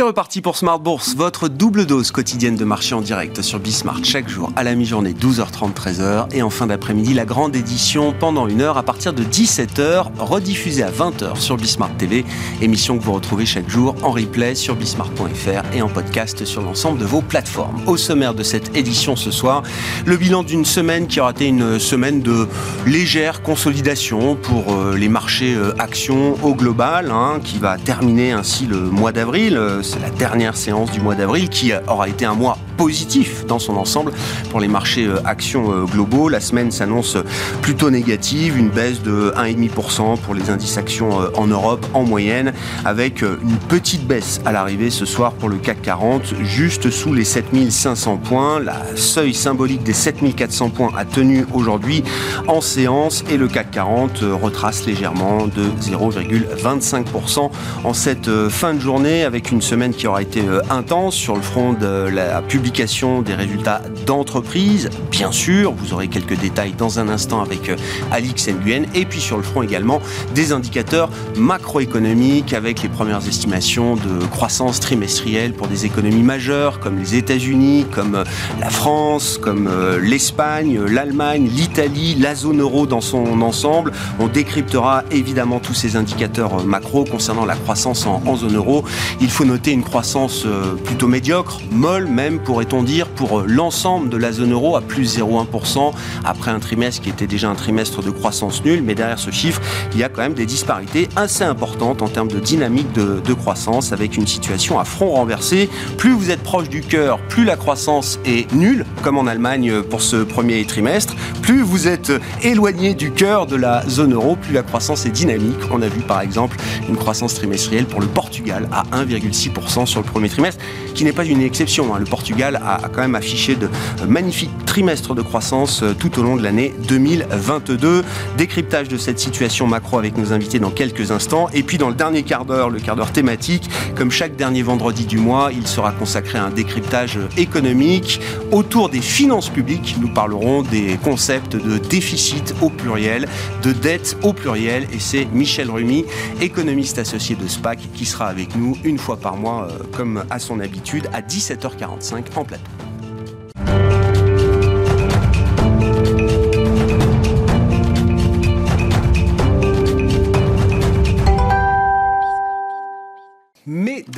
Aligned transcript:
C'est 0.00 0.06
reparti 0.06 0.40
pour 0.40 0.56
Smart 0.56 0.78
Bourse, 0.78 1.14
votre 1.14 1.48
double 1.48 1.84
dose 1.84 2.10
quotidienne 2.10 2.56
de 2.56 2.64
marché 2.64 2.94
en 2.94 3.02
direct 3.02 3.42
sur 3.42 3.58
Bismart 3.58 4.02
chaque 4.02 4.30
jour 4.30 4.50
à 4.56 4.62
la 4.62 4.74
mi-journée 4.74 5.12
12h30 5.12 5.74
13h 5.74 6.34
et 6.34 6.40
en 6.40 6.48
fin 6.48 6.68
d'après-midi 6.68 7.12
la 7.12 7.26
grande 7.26 7.54
édition 7.54 8.14
pendant 8.18 8.48
une 8.48 8.62
heure 8.62 8.78
à 8.78 8.82
partir 8.82 9.12
de 9.12 9.22
17h 9.22 10.06
rediffusée 10.18 10.84
à 10.84 10.90
20h 10.90 11.36
sur 11.36 11.58
Bismart 11.58 11.94
TV, 11.98 12.24
émission 12.62 12.96
que 12.96 13.04
vous 13.04 13.12
retrouvez 13.12 13.44
chaque 13.44 13.68
jour 13.68 13.94
en 14.02 14.10
replay 14.10 14.54
sur 14.54 14.74
bismart.fr 14.74 15.76
et 15.76 15.82
en 15.82 15.90
podcast 15.90 16.46
sur 16.46 16.62
l'ensemble 16.62 16.98
de 16.98 17.04
vos 17.04 17.20
plateformes. 17.20 17.82
Au 17.86 17.98
sommaire 17.98 18.32
de 18.32 18.42
cette 18.42 18.74
édition 18.74 19.16
ce 19.16 19.30
soir, 19.30 19.62
le 20.06 20.16
bilan 20.16 20.44
d'une 20.44 20.64
semaine 20.64 21.08
qui 21.08 21.20
aura 21.20 21.32
été 21.32 21.46
une 21.46 21.78
semaine 21.78 22.22
de 22.22 22.48
légère 22.86 23.42
consolidation 23.42 24.34
pour 24.34 24.72
euh, 24.72 24.96
les 24.96 25.10
marchés 25.10 25.54
euh, 25.54 25.74
actions 25.78 26.38
au 26.42 26.54
global, 26.54 27.10
hein, 27.10 27.38
qui 27.44 27.58
va 27.58 27.76
terminer 27.76 28.32
ainsi 28.32 28.64
le 28.64 28.80
mois 28.80 29.12
d'avril 29.12 29.60
c'est 29.90 29.98
la 29.98 30.10
dernière 30.10 30.56
séance 30.56 30.92
du 30.92 31.00
mois 31.00 31.16
d'avril 31.16 31.48
qui 31.48 31.72
aura 31.88 32.08
été 32.08 32.24
un 32.24 32.34
mois 32.34 32.56
positif 32.80 33.44
dans 33.44 33.58
son 33.58 33.76
ensemble 33.76 34.10
pour 34.48 34.58
les 34.58 34.66
marchés 34.68 35.04
euh, 35.04 35.18
actions 35.26 35.70
euh, 35.70 35.84
globaux. 35.84 36.30
La 36.30 36.40
semaine 36.40 36.70
s'annonce 36.70 37.18
plutôt 37.60 37.90
négative, 37.90 38.56
une 38.56 38.70
baisse 38.70 39.02
de 39.02 39.34
1,5% 39.36 40.16
pour 40.18 40.32
les 40.32 40.48
indices 40.48 40.78
actions 40.78 41.20
euh, 41.20 41.28
en 41.34 41.46
Europe 41.46 41.84
en 41.92 42.04
moyenne, 42.04 42.54
avec 42.86 43.20
une 43.20 43.58
petite 43.68 44.06
baisse 44.06 44.40
à 44.46 44.52
l'arrivée 44.52 44.88
ce 44.88 45.04
soir 45.04 45.32
pour 45.32 45.50
le 45.50 45.56
CAC 45.56 45.82
40, 45.82 46.34
juste 46.42 46.90
sous 46.90 47.12
les 47.12 47.24
7500 47.24 48.16
points. 48.16 48.60
La 48.60 48.80
seuil 48.96 49.34
symbolique 49.34 49.82
des 49.82 49.92
7400 49.92 50.70
points 50.70 50.92
a 50.96 51.04
tenu 51.04 51.44
aujourd'hui 51.52 52.02
en 52.48 52.62
séance 52.62 53.24
et 53.30 53.36
le 53.36 53.48
CAC 53.48 53.72
40 53.72 54.24
retrace 54.40 54.86
légèrement 54.86 55.48
de 55.48 55.64
0,25% 55.82 57.50
en 57.84 57.92
cette 57.92 58.30
fin 58.48 58.72
de 58.72 58.80
journée 58.80 59.24
avec 59.24 59.50
une 59.50 59.60
semaine 59.70 59.94
qui 59.94 60.08
aura 60.08 60.20
été 60.20 60.42
intense 60.68 61.14
sur 61.14 61.36
le 61.36 61.42
front 61.42 61.74
de 61.74 62.08
la 62.12 62.42
publication 62.42 63.22
des 63.22 63.34
résultats 63.34 63.82
d'entreprise. 64.04 64.90
Bien 65.12 65.30
sûr, 65.30 65.72
vous 65.72 65.92
aurez 65.92 66.08
quelques 66.08 66.36
détails 66.36 66.72
dans 66.72 66.98
un 66.98 67.08
instant 67.08 67.40
avec 67.40 67.68
euh, 67.68 67.76
Alix 68.10 68.48
Nguyen. 68.48 68.86
Et 68.96 69.04
puis 69.04 69.20
sur 69.20 69.36
le 69.36 69.44
front 69.44 69.62
également 69.62 70.00
des 70.34 70.52
indicateurs 70.52 71.08
macroéconomiques 71.36 72.52
avec 72.52 72.82
les 72.82 72.88
premières 72.88 73.24
estimations 73.28 73.94
de 73.94 74.26
croissance 74.26 74.80
trimestrielle 74.80 75.52
pour 75.52 75.68
des 75.68 75.86
économies 75.86 76.24
majeures 76.24 76.80
comme 76.80 76.98
les 76.98 77.14
États-Unis, 77.14 77.86
comme 77.92 78.16
euh, 78.16 78.24
la 78.58 78.70
France, 78.70 79.38
comme 79.40 79.68
euh, 79.68 80.00
l'Espagne, 80.00 80.80
l'Allemagne, 80.84 81.48
l'Italie, 81.48 82.16
la 82.18 82.34
zone 82.34 82.60
euro 82.60 82.88
dans 82.88 83.00
son 83.00 83.40
ensemble. 83.40 83.92
On 84.18 84.26
décryptera 84.26 85.04
évidemment 85.12 85.60
tous 85.60 85.74
ces 85.74 85.94
indicateurs 85.94 86.64
macro 86.64 87.04
concernant 87.04 87.44
la 87.44 87.54
croissance 87.54 88.04
en, 88.04 88.20
en 88.26 88.34
zone 88.34 88.56
euro. 88.56 88.82
Il 89.20 89.30
faut 89.30 89.44
noter 89.44 89.59
une 89.66 89.82
croissance 89.82 90.46
plutôt 90.84 91.06
médiocre, 91.06 91.60
molle 91.70 92.06
même 92.06 92.38
pour 92.38 92.50
pourrait-on 92.50 92.82
dire, 92.82 93.06
pour 93.06 93.42
l'ensemble 93.46 94.08
de 94.08 94.16
la 94.16 94.32
zone 94.32 94.52
euro 94.52 94.74
à 94.74 94.80
plus 94.80 95.16
0,1% 95.18 95.92
après 96.24 96.50
un 96.50 96.58
trimestre 96.58 97.00
qui 97.00 97.08
était 97.08 97.28
déjà 97.28 97.48
un 97.48 97.54
trimestre 97.54 98.02
de 98.02 98.10
croissance 98.10 98.64
nulle. 98.64 98.82
Mais 98.82 98.96
derrière 98.96 99.20
ce 99.20 99.30
chiffre, 99.30 99.60
il 99.92 100.00
y 100.00 100.02
a 100.02 100.08
quand 100.08 100.22
même 100.22 100.34
des 100.34 100.46
disparités 100.46 101.08
assez 101.14 101.44
importantes 101.44 102.02
en 102.02 102.08
termes 102.08 102.26
de 102.26 102.40
dynamique 102.40 102.90
de, 102.92 103.20
de 103.24 103.34
croissance 103.34 103.92
avec 103.92 104.16
une 104.16 104.26
situation 104.26 104.80
à 104.80 104.84
front 104.84 105.10
renversé. 105.10 105.70
Plus 105.96 106.10
vous 106.10 106.32
êtes 106.32 106.42
proche 106.42 106.68
du 106.68 106.80
cœur, 106.80 107.20
plus 107.28 107.44
la 107.44 107.54
croissance 107.54 108.18
est 108.24 108.52
nulle, 108.52 108.84
comme 109.04 109.16
en 109.16 109.28
Allemagne 109.28 109.82
pour 109.82 110.02
ce 110.02 110.16
premier 110.16 110.64
trimestre. 110.64 111.14
Plus 111.42 111.62
vous 111.62 111.86
êtes 111.86 112.12
éloigné 112.42 112.94
du 112.94 113.12
cœur 113.12 113.46
de 113.46 113.54
la 113.54 113.88
zone 113.88 114.12
euro, 114.12 114.34
plus 114.34 114.54
la 114.54 114.64
croissance 114.64 115.06
est 115.06 115.10
dynamique. 115.10 115.60
On 115.70 115.82
a 115.82 115.88
vu 115.88 116.00
par 116.00 116.20
exemple 116.20 116.56
une 116.88 116.96
croissance 116.96 117.34
trimestrielle 117.34 117.86
pour 117.86 118.00
le 118.00 118.08
Portugal 118.08 118.68
à 118.72 118.82
1,6% 118.92 119.49
sur 119.86 120.00
le 120.00 120.06
premier 120.06 120.28
trimestre, 120.28 120.62
qui 120.94 121.04
n'est 121.04 121.12
pas 121.12 121.24
une 121.24 121.42
exception. 121.42 121.94
Hein. 121.94 121.98
Le 121.98 122.04
Portugal 122.04 122.60
a, 122.64 122.88
quand 122.92 123.00
même 123.00 123.14
affiché 123.14 123.54
de 123.54 123.68
magnifiques 124.06 124.50
trimestres 124.66 125.14
de 125.14 125.22
croissance 125.22 125.82
euh, 125.82 125.94
tout 125.94 126.18
au 126.18 126.22
long 126.22 126.36
de 126.36 126.42
l'année 126.42 126.74
2022. 126.88 128.04
Décryptage 128.36 128.88
de 128.88 128.96
cette 128.96 129.18
situation 129.18 129.66
macro 129.66 129.98
avec 129.98 130.16
nos 130.16 130.32
invités 130.32 130.58
dans 130.58 130.70
quelques 130.70 131.10
instants. 131.10 131.48
Et 131.52 131.62
puis 131.62 131.78
dans 131.78 131.88
le 131.88 131.94
dernier 131.94 132.22
quart 132.22 132.44
d'heure, 132.44 132.70
le 132.70 132.80
quart 132.80 132.96
d'heure 132.96 133.12
thématique, 133.12 133.70
comme 133.96 134.10
chaque 134.10 134.36
dernier 134.36 134.62
vendredi 134.62 135.06
du 135.06 135.18
mois, 135.18 135.50
il 135.52 135.66
sera 135.66 135.92
consacré 135.92 136.38
à 136.38 136.44
un 136.44 136.50
décryptage 136.50 137.18
économique 137.36 138.20
autour 138.50 138.88
des 138.88 139.00
finances 139.00 139.48
publiques. 139.48 139.96
Nous 140.00 140.12
parlerons 140.12 140.62
des 140.62 140.98
concepts 141.02 141.56
de 141.56 141.78
déficit 141.78 142.54
au 142.60 142.70
pluriel, 142.70 143.28
de 143.62 143.72
dette 143.72 144.16
au 144.22 144.32
pluriel. 144.32 144.86
Et 144.92 144.98
c'est 144.98 145.26
Michel 145.32 145.70
Rumi, 145.70 146.04
économiste 146.40 146.98
associé 146.98 147.36
de 147.36 147.46
SPAC, 147.46 147.78
qui 147.94 148.06
sera 148.06 148.26
avec 148.26 148.56
nous 148.56 148.76
une 148.84 148.98
fois 148.98 149.16
par 149.16 149.36
mois, 149.36 149.39
euh, 149.46 149.68
comme 149.96 150.24
à 150.30 150.38
son 150.38 150.60
habitude, 150.60 151.08
à 151.12 151.20
17h45 151.20 152.36
en 152.36 152.44
plateau. 152.44 152.89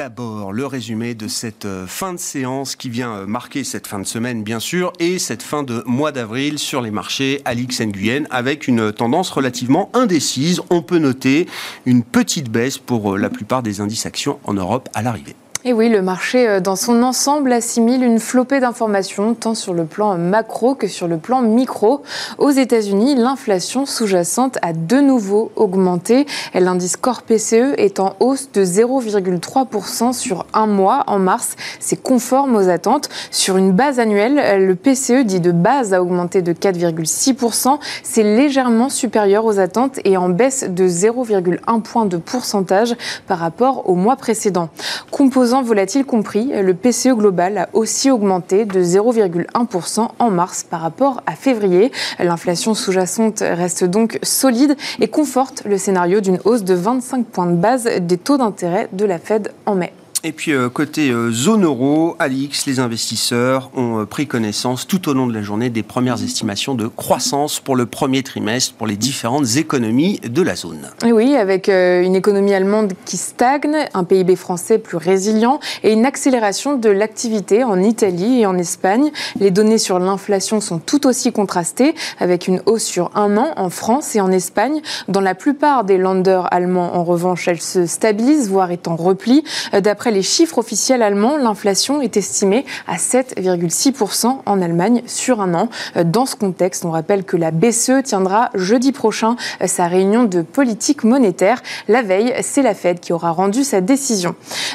D'abord, 0.03 0.53
le 0.53 0.67
résumé 0.67 1.15
de 1.15 1.29
cette 1.29 1.65
euh, 1.65 1.87
fin 1.87 2.13
de 2.13 2.19
séance 2.19 2.75
qui 2.75 2.91
vient 2.91 3.13
euh, 3.19 3.27
marquer 3.27 3.63
cette 3.63 3.87
fin 3.87 4.01
de 4.01 4.05
semaine, 4.05 4.43
bien 4.43 4.59
sûr, 4.59 4.93
et 4.99 5.21
cette 5.21 5.45
fin 5.45 5.63
de 5.63 5.85
mois 5.87 6.11
d'avril 6.11 6.59
sur 6.59 6.81
les 6.81 6.91
marchés 6.91 7.41
Alix 7.45 7.81
Nguyen, 7.81 8.25
avec 8.31 8.67
une 8.67 8.93
tendance 8.93 9.31
relativement 9.31 9.91
indécise. 9.95 10.61
On 10.71 10.83
peut 10.83 10.99
noter 10.99 11.47
une 11.87 12.03
petite 12.03 12.51
baisse 12.51 12.79
pour 12.79 13.15
euh, 13.15 13.17
la 13.17 13.31
plupart 13.31 13.63
des 13.63 13.81
indices 13.81 14.05
actions 14.05 14.41
en 14.43 14.55
Europe 14.55 14.89
à 14.93 15.03
l'arrivée. 15.03 15.37
Et 15.65 15.73
oui, 15.73 15.89
le 15.89 16.03
marché 16.03 16.49
euh, 16.49 16.59
dans 16.59 16.75
son 16.75 17.05
ensemble 17.05 17.53
assimile 17.53 18.03
une 18.03 18.19
flopée 18.19 18.59
d'informations, 18.59 19.33
tant 19.35 19.55
sur 19.55 19.75
le 19.75 19.85
plan 19.85 20.19
macro 20.19 20.75
que 20.75 20.89
sur 20.89 21.07
le 21.07 21.19
plan 21.19 21.41
micro. 21.41 22.03
Aux 22.39 22.51
États-Unis, 22.51 23.15
l'inflation 23.15 23.87
sous-jacente 23.87 24.59
a 24.63 24.73
de 24.73 24.97
nouveau 24.97 25.53
augmenté. 25.55 26.27
L'indice 26.53 26.97
Core 26.97 27.23
PCE 27.23 27.75
est 27.77 28.01
en 28.01 28.17
hausse 28.19 28.51
de 28.51 28.65
0,3% 28.65 30.13
sur 30.13 30.47
un 30.53 30.67
mois 30.67 31.05
en 31.07 31.21
mars. 31.21 31.55
C'est 31.79 32.03
conforme 32.03 32.57
aux 32.57 32.69
attentes. 32.69 33.09
Sur 33.31 33.57
une 33.57 33.71
base 33.71 34.01
annuelle, 34.01 34.67
le 34.67 34.75
PCE 34.75 35.25
dit 35.25 35.39
de 35.39 35.53
base 35.53 35.95
a 35.95 36.03
augmenté 36.03 36.43
de 36.43 36.53
4,6%. 36.53 37.79
C'est 38.03 38.25
légèrement 38.25 38.89
supérieur 38.89 39.45
aux 39.45 39.61
attentes 39.61 40.01
et 40.05 40.17
en 40.17 40.29
baisse 40.29 40.65
de 40.69 40.89
0,1 40.89 41.83
point 41.83 42.07
de 42.07 42.17
pourcentage 42.17 42.97
par 43.29 43.39
rapport 43.39 43.89
au 43.89 43.95
mois 43.95 44.17
précédent. 44.17 44.69
Composant 45.13 45.52
volatile 45.61 46.07
compris, 46.07 46.51
le 46.55 46.73
PCE 46.73 47.15
global 47.15 47.59
a 47.59 47.69
aussi 47.75 48.11
augmenté 48.11 48.65
de 48.65 48.83
0,1% 48.83 50.09
en 50.19 50.31
mars 50.31 50.63
par 50.63 50.81
rapport 50.81 51.21
à 51.27 51.33
février. 51.33 51.93
L'inflation 52.19 52.73
sous-jacente 52.73 53.41
reste 53.41 53.85
donc 53.85 54.19
solide 54.23 54.77
et 55.01 55.09
conforte 55.09 55.65
le 55.67 55.77
scénario 55.77 56.21
d'une 56.23 56.39
hausse 56.47 56.65
de 56.65 56.75
25 56.75 57.27
points 57.27 57.47
de 57.47 57.57
base 57.57 57.85
des 58.01 58.17
taux 58.17 58.39
d'intérêt 58.39 58.89
de 58.93 59.05
la 59.05 59.19
Fed 59.19 59.53
en 59.67 59.75
mai. 59.75 59.93
Et 60.25 60.31
puis 60.31 60.53
euh, 60.53 60.69
côté 60.69 61.11
euh, 61.11 61.33
zone 61.33 61.65
euro, 61.65 62.15
Alix, 62.21 62.67
les 62.67 62.79
investisseurs 62.79 63.73
ont 63.75 64.03
euh, 64.03 64.05
pris 64.05 64.29
connaissance 64.29 64.87
tout 64.87 65.09
au 65.09 65.15
long 65.15 65.27
de 65.27 65.35
la 65.35 65.43
journée 65.43 65.69
des 65.69 65.83
premières 65.83 66.23
estimations 66.23 66.77
de 66.77 66.87
croissance 66.87 67.59
pour 67.59 67.75
le 67.75 67.87
premier 67.87 68.23
trimestre 68.23 68.75
pour 68.75 68.87
les 68.87 68.95
différentes 68.95 69.57
économies 69.57 70.21
de 70.21 70.43
la 70.43 70.55
zone. 70.55 70.91
Oui, 71.05 71.35
avec 71.35 71.69
une 71.69 72.15
économie 72.15 72.55
allemande 72.55 72.93
qui 73.05 73.17
stagne, 73.17 73.89
un 73.95 74.05
PIB 74.05 74.37
français 74.37 74.79
plus 74.79 74.97
résilient 74.97 75.59
et 75.83 75.93
une 75.93 76.07
accélération 76.07 76.77
de 76.77 76.89
l'activité 76.89 77.65
en 77.65 77.83
Italie 77.83 78.43
et 78.43 78.47
en 78.47 78.57
Espagne. 78.57 79.11
Les 79.41 79.51
données 79.51 79.79
sur 79.79 79.99
l'inflation 79.99 80.61
sont 80.61 80.79
tout 80.79 81.07
aussi 81.07 81.33
contrastées, 81.33 81.97
avec 82.21 82.47
une 82.47 82.63
hausse 82.67 82.85
sur 82.85 83.11
un 83.17 83.37
an 83.37 83.53
en 83.57 83.71
France 83.71 84.15
et 84.15 84.21
en 84.21 84.31
Espagne. 84.31 84.83
Dans 85.09 85.21
la 85.21 85.35
plupart 85.35 85.83
des 85.83 85.99
landers 85.99 86.47
allemands, 86.53 86.95
en 86.95 87.03
revanche, 87.03 87.49
elle 87.49 87.61
se 87.61 87.87
stabilise, 87.87 88.49
voire 88.49 88.71
est 88.71 88.87
en 88.87 88.95
repli. 88.95 89.43
D'après 89.73 90.12
les 90.13 90.23
chiffres 90.23 90.59
officiels 90.59 91.03
allemands, 91.03 91.37
l'inflation 91.37 92.01
est 92.01 92.17
estimée 92.17 92.65
à 92.87 92.97
7,6% 92.97 94.39
en 94.45 94.63
Allemagne 94.63 95.03
sur 95.07 95.41
un 95.41 95.55
an. 95.55 95.69
Dans 96.05 96.27
ce 96.27 96.37
contexte, 96.37 96.85
on 96.85 96.91
rappelle 96.91 97.25
que 97.25 97.37
la 97.37 97.51
BCE 97.51 98.03
tiendra 98.05 98.51
jeudi 98.55 98.93
prochain 98.93 99.37
sa 99.65 99.87
réunion 99.87 100.25
de 100.25 100.43
politique 100.43 101.05
monétaire. 101.05 101.63
La 101.89 102.03
veille, 102.03 102.35
c'est 102.43 102.63
la 102.63 102.75
Fed 102.75 103.01
qui 103.01 103.13
aura 103.13 103.31
rendu 103.31 103.65
sa 103.65 103.81
décision. 103.81 104.35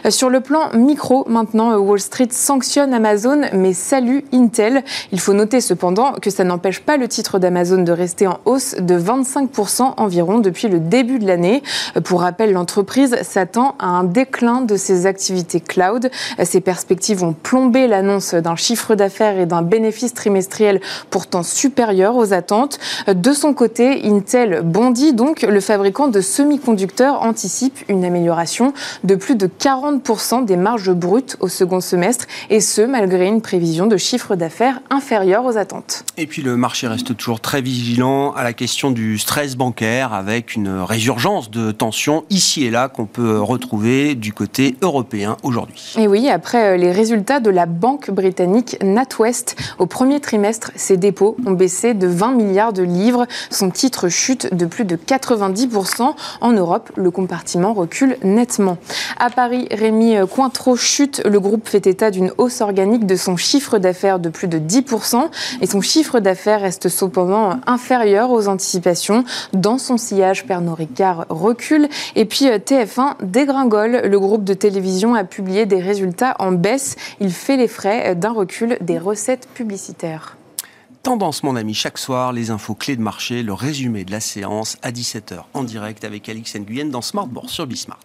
Sur 0.09 0.29
le 0.29 0.41
plan 0.41 0.69
micro, 0.73 1.25
maintenant, 1.29 1.75
Wall 1.77 1.99
Street 1.99 2.29
sanctionne 2.31 2.93
Amazon 2.93 3.41
mais 3.53 3.73
salue 3.73 4.19
Intel. 4.33 4.83
Il 5.11 5.19
faut 5.19 5.33
noter 5.33 5.61
cependant 5.61 6.13
que 6.13 6.29
ça 6.29 6.43
n'empêche 6.43 6.81
pas 6.81 6.97
le 6.97 7.07
titre 7.07 7.39
d'Amazon 7.39 7.83
de 7.83 7.91
rester 7.91 8.27
en 8.27 8.39
hausse 8.45 8.75
de 8.79 8.99
25% 8.99 9.93
environ 9.97 10.39
depuis 10.39 10.67
le 10.67 10.79
début 10.79 11.19
de 11.19 11.27
l'année. 11.27 11.61
Pour 12.03 12.21
rappel, 12.21 12.53
l'entreprise 12.53 13.15
s'attend 13.21 13.75
à 13.79 13.87
un 13.87 14.03
déclin 14.03 14.61
de 14.61 14.75
ses 14.75 15.05
activités 15.05 15.26
cloud. 15.67 16.09
Ces 16.43 16.61
perspectives 16.61 17.23
ont 17.23 17.33
plombé 17.33 17.87
l'annonce 17.87 18.33
d'un 18.33 18.55
chiffre 18.55 18.95
d'affaires 18.95 19.37
et 19.39 19.45
d'un 19.45 19.61
bénéfice 19.61 20.13
trimestriel 20.13 20.81
pourtant 21.09 21.43
supérieur 21.43 22.15
aux 22.15 22.33
attentes. 22.33 22.79
De 23.07 23.33
son 23.33 23.53
côté, 23.53 24.05
Intel 24.05 24.61
bondit 24.63 25.13
donc. 25.13 25.41
Le 25.41 25.59
fabricant 25.59 26.07
de 26.07 26.21
semi-conducteurs 26.21 27.21
anticipe 27.21 27.79
une 27.89 28.05
amélioration 28.05 28.73
de 29.03 29.15
plus 29.15 29.35
de 29.35 29.47
40% 29.47 30.45
des 30.45 30.57
marges 30.57 30.91
brutes 30.91 31.37
au 31.39 31.47
second 31.47 31.81
semestre, 31.81 32.25
et 32.49 32.61
ce, 32.61 32.81
malgré 32.81 33.27
une 33.27 33.41
prévision 33.41 33.87
de 33.87 33.97
chiffre 33.97 34.35
d'affaires 34.35 34.79
inférieur 34.89 35.45
aux 35.45 35.57
attentes. 35.57 36.03
Et 36.17 36.27
puis 36.27 36.41
le 36.41 36.57
marché 36.57 36.87
reste 36.87 37.15
toujours 37.15 37.39
très 37.39 37.61
vigilant 37.61 38.31
à 38.31 38.43
la 38.43 38.53
question 38.53 38.91
du 38.91 39.17
stress 39.17 39.55
bancaire, 39.55 40.13
avec 40.13 40.55
une 40.55 40.69
résurgence 40.79 41.51
de 41.51 41.71
tensions 41.71 42.25
ici 42.29 42.65
et 42.65 42.71
là 42.71 42.89
qu'on 42.89 43.05
peut 43.05 43.39
retrouver 43.39 44.15
du 44.15 44.33
côté 44.33 44.75
européen 44.81 45.16
aujourd'hui. 45.43 45.95
Et 45.97 46.07
oui, 46.07 46.29
après 46.29 46.73
euh, 46.73 46.77
les 46.77 46.91
résultats 46.91 47.39
de 47.39 47.49
la 47.49 47.65
banque 47.65 48.11
britannique 48.11 48.77
NatWest, 48.83 49.55
au 49.79 49.85
premier 49.85 50.19
trimestre, 50.19 50.71
ses 50.75 50.97
dépôts 50.97 51.35
ont 51.45 51.51
baissé 51.51 51.93
de 51.93 52.07
20 52.07 52.31
milliards 52.33 52.73
de 52.73 52.83
livres. 52.83 53.25
Son 53.49 53.69
titre 53.69 54.09
chute 54.09 54.53
de 54.53 54.65
plus 54.65 54.85
de 54.85 54.95
90%. 54.95 56.13
En 56.41 56.51
Europe, 56.51 56.91
le 56.95 57.11
compartiment 57.11 57.73
recule 57.73 58.17
nettement. 58.23 58.77
À 59.17 59.29
Paris, 59.29 59.67
Rémi 59.71 60.15
Cointreau 60.33 60.75
chute. 60.75 61.21
Le 61.25 61.39
groupe 61.39 61.67
fait 61.67 61.87
état 61.87 62.11
d'une 62.11 62.31
hausse 62.37 62.61
organique 62.61 63.05
de 63.05 63.15
son 63.15 63.37
chiffre 63.37 63.77
d'affaires 63.79 64.19
de 64.19 64.29
plus 64.29 64.47
de 64.47 64.59
10%. 64.59 65.29
Et 65.61 65.67
son 65.67 65.81
chiffre 65.81 66.19
d'affaires 66.19 66.61
reste 66.61 66.89
cependant 66.89 67.59
inférieur 67.65 68.31
aux 68.31 68.47
anticipations. 68.47 69.23
Dans 69.53 69.77
son 69.77 69.97
sillage, 69.97 70.45
Pernod 70.45 70.75
Ricard 70.75 71.25
recule. 71.29 71.87
Et 72.15 72.25
puis 72.25 72.47
euh, 72.47 72.57
TF1 72.59 73.15
dégringole. 73.23 74.01
Le 74.03 74.19
groupe 74.19 74.43
de 74.43 74.53
télévision 74.53 75.06
a 75.15 75.23
publié 75.23 75.65
des 75.65 75.81
résultats 75.81 76.35
en 76.39 76.51
baisse. 76.51 76.95
Il 77.19 77.31
fait 77.31 77.57
les 77.57 77.67
frais 77.67 78.15
d'un 78.15 78.31
recul 78.31 78.77
des 78.81 78.97
recettes 78.97 79.47
publicitaires. 79.53 80.37
Tendance, 81.03 81.43
mon 81.43 81.55
ami, 81.55 81.73
chaque 81.73 81.97
soir, 81.97 82.33
les 82.33 82.51
infos 82.51 82.75
clés 82.75 82.97
de 82.97 83.01
marché, 83.01 83.41
le 83.41 83.53
résumé 83.53 84.03
de 84.03 84.11
la 84.11 84.19
séance 84.19 84.77
à 84.81 84.91
17h 84.91 85.39
en 85.53 85.63
direct 85.63 86.03
avec 86.03 86.27
Alix 86.27 86.55
Nguyen 86.55 86.89
dans 86.89 87.01
Smart 87.01 87.27
Bourse 87.27 87.53
sur 87.53 87.65
Bismart. 87.65 87.99